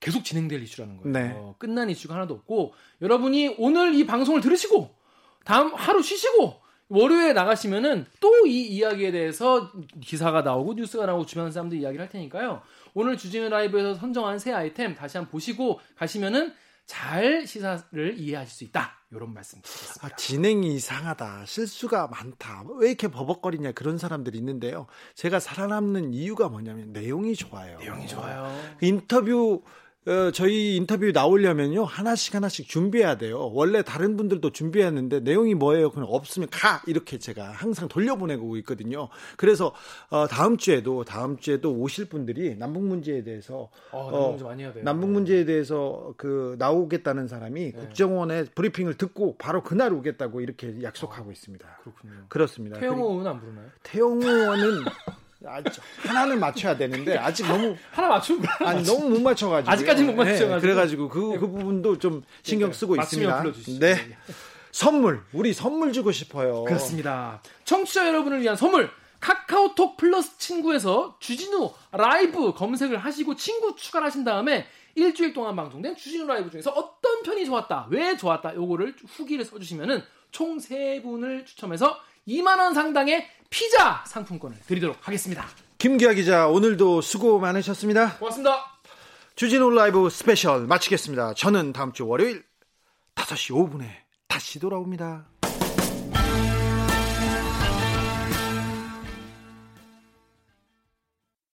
계속 0.00 0.24
진행될 0.24 0.62
이슈라는 0.62 0.96
거예요. 0.98 1.12
네. 1.12 1.32
어, 1.36 1.54
끝난 1.58 1.90
이슈가 1.90 2.14
하나도 2.14 2.34
없고 2.34 2.74
여러분이 3.02 3.56
오늘 3.58 3.94
이 3.94 4.06
방송을 4.06 4.40
들으시고 4.40 4.94
다음 5.44 5.74
하루 5.74 6.02
쉬시고 6.02 6.60
월요일에 6.88 7.32
나가시면은 7.34 8.06
또 8.20 8.28
이 8.46 8.66
이야기에 8.68 9.10
대해서 9.10 9.70
기사가 10.00 10.40
나오고 10.42 10.74
뉴스가 10.74 11.04
나오고 11.04 11.26
주변 11.26 11.50
사람들 11.52 11.78
이야기를 11.78 12.02
할 12.02 12.08
테니까요. 12.08 12.62
오늘 12.94 13.18
주진우 13.18 13.48
라이브에서 13.50 13.94
선정한 13.96 14.38
새 14.38 14.52
아이템 14.52 14.94
다시 14.94 15.18
한번 15.18 15.30
보시고 15.32 15.80
가시면은 15.96 16.54
잘 16.86 17.46
시사를 17.46 18.14
이해하실 18.18 18.50
수 18.54 18.64
있다. 18.64 18.96
이런 19.12 19.34
말씀 19.34 19.60
드리겠습니다. 19.60 20.06
아, 20.06 20.16
진행이 20.16 20.74
이상하다. 20.76 21.44
실수가 21.44 22.06
많다. 22.08 22.64
왜 22.78 22.88
이렇게 22.88 23.08
버벅거리냐 23.08 23.72
그런 23.72 23.98
사람들이 23.98 24.38
있는데요. 24.38 24.86
제가 25.14 25.40
살아남는 25.40 26.14
이유가 26.14 26.48
뭐냐면 26.48 26.92
내용이 26.94 27.34
좋아요. 27.34 27.78
내용이 27.80 28.06
좋아요. 28.06 28.50
인터뷰 28.80 29.62
어, 30.06 30.30
저희 30.30 30.76
인터뷰 30.76 31.10
나오려면요 31.12 31.84
하나씩 31.84 32.34
하나씩 32.34 32.66
준비해야 32.66 33.18
돼요. 33.18 33.50
원래 33.52 33.82
다른 33.82 34.16
분들도 34.16 34.50
준비했는데 34.52 35.20
내용이 35.20 35.54
뭐예요? 35.54 35.90
그냥 35.90 36.08
없으면 36.10 36.48
가 36.50 36.80
이렇게 36.86 37.18
제가 37.18 37.50
항상 37.50 37.88
돌려보내고 37.88 38.56
있거든요. 38.58 39.08
그래서 39.36 39.74
어, 40.08 40.26
다음 40.26 40.56
주에도 40.56 41.04
다음 41.04 41.36
주에도 41.36 41.74
오실 41.74 42.08
분들이 42.08 42.56
남북 42.56 42.84
문제에 42.84 43.22
대해서 43.22 43.68
어, 43.90 44.10
남북 44.10 44.28
문제 44.30 44.44
많이 44.44 44.62
해야 44.62 44.72
돼요. 44.72 44.84
남북 44.84 45.10
문제에 45.10 45.44
대해서 45.44 46.14
그 46.16 46.56
나오겠다는 46.58 47.28
사람이 47.28 47.72
네. 47.72 47.78
국정원의 47.78 48.46
브리핑을 48.54 48.94
듣고 48.94 49.36
바로 49.36 49.62
그날 49.62 49.92
오겠다고 49.92 50.40
이렇게 50.40 50.80
약속하고 50.82 51.28
아, 51.28 51.32
있습니다. 51.32 51.80
그렇군요. 51.82 52.12
그렇습니다. 52.28 52.80
태영호 52.80 53.10
의원 53.10 53.26
안 53.26 53.40
부르나요? 53.40 53.66
태영호 53.82 54.26
의원은 54.26 54.84
아직 54.86 55.27
하나는 56.02 56.40
맞춰야 56.40 56.76
되는데 56.76 57.16
아직 57.16 57.46
너무 57.46 57.76
하나 57.92 58.08
맞추고 58.08 58.42
아니 58.60 58.82
너무 58.82 59.10
못 59.10 59.20
맞춰가지고 59.20 59.70
아직까지 59.70 60.02
못 60.04 60.14
맞춰가지고 60.14 60.54
네, 60.54 60.60
그래가지고 60.60 61.08
그, 61.08 61.38
그 61.38 61.48
부분도 61.48 61.98
좀 61.98 62.24
신경 62.42 62.72
쓰고 62.72 62.96
있습니다. 62.96 63.44
네. 63.78 64.16
선물 64.72 65.22
우리 65.32 65.52
선물 65.52 65.92
주고 65.92 66.12
싶어요. 66.12 66.64
그렇습니다. 66.64 67.40
청취자 67.64 68.08
여러분을 68.08 68.42
위한 68.42 68.56
선물 68.56 68.90
카카오톡 69.20 69.96
플러스 69.96 70.38
친구에서 70.38 71.16
주진우 71.20 71.72
라이브 71.92 72.52
검색을 72.54 72.98
하시고 72.98 73.36
친구 73.36 73.74
추가를 73.76 74.06
하신 74.06 74.24
다음에 74.24 74.66
일주일 74.94 75.32
동안 75.32 75.54
방송된 75.56 75.96
주진우 75.96 76.26
라이브 76.26 76.50
중에서 76.50 76.70
어떤 76.70 77.22
편이 77.22 77.44
좋았다, 77.44 77.88
왜 77.90 78.16
좋았다, 78.16 78.54
요거를 78.54 78.96
후기를 79.06 79.44
써주시면은 79.44 80.02
총 80.30 80.58
세분을 80.58 81.44
추첨해서 81.44 81.98
2만원 82.26 82.74
상당의 82.74 83.26
피자 83.50 84.04
상품권을 84.06 84.58
드리도록 84.66 84.96
하겠습니다. 85.00 85.46
김기화 85.78 86.12
기자, 86.12 86.48
오늘도 86.48 87.00
수고 87.00 87.38
많으셨습니다. 87.38 88.16
고맙습니다. 88.18 88.80
주진우 89.36 89.70
라이브 89.70 90.10
스페셜 90.10 90.66
마치겠습니다. 90.66 91.34
저는 91.34 91.72
다음 91.72 91.92
주 91.92 92.06
월요일 92.06 92.44
5시 93.14 93.54
5분에 93.54 93.88
다시 94.26 94.58
돌아옵니다. 94.58 95.26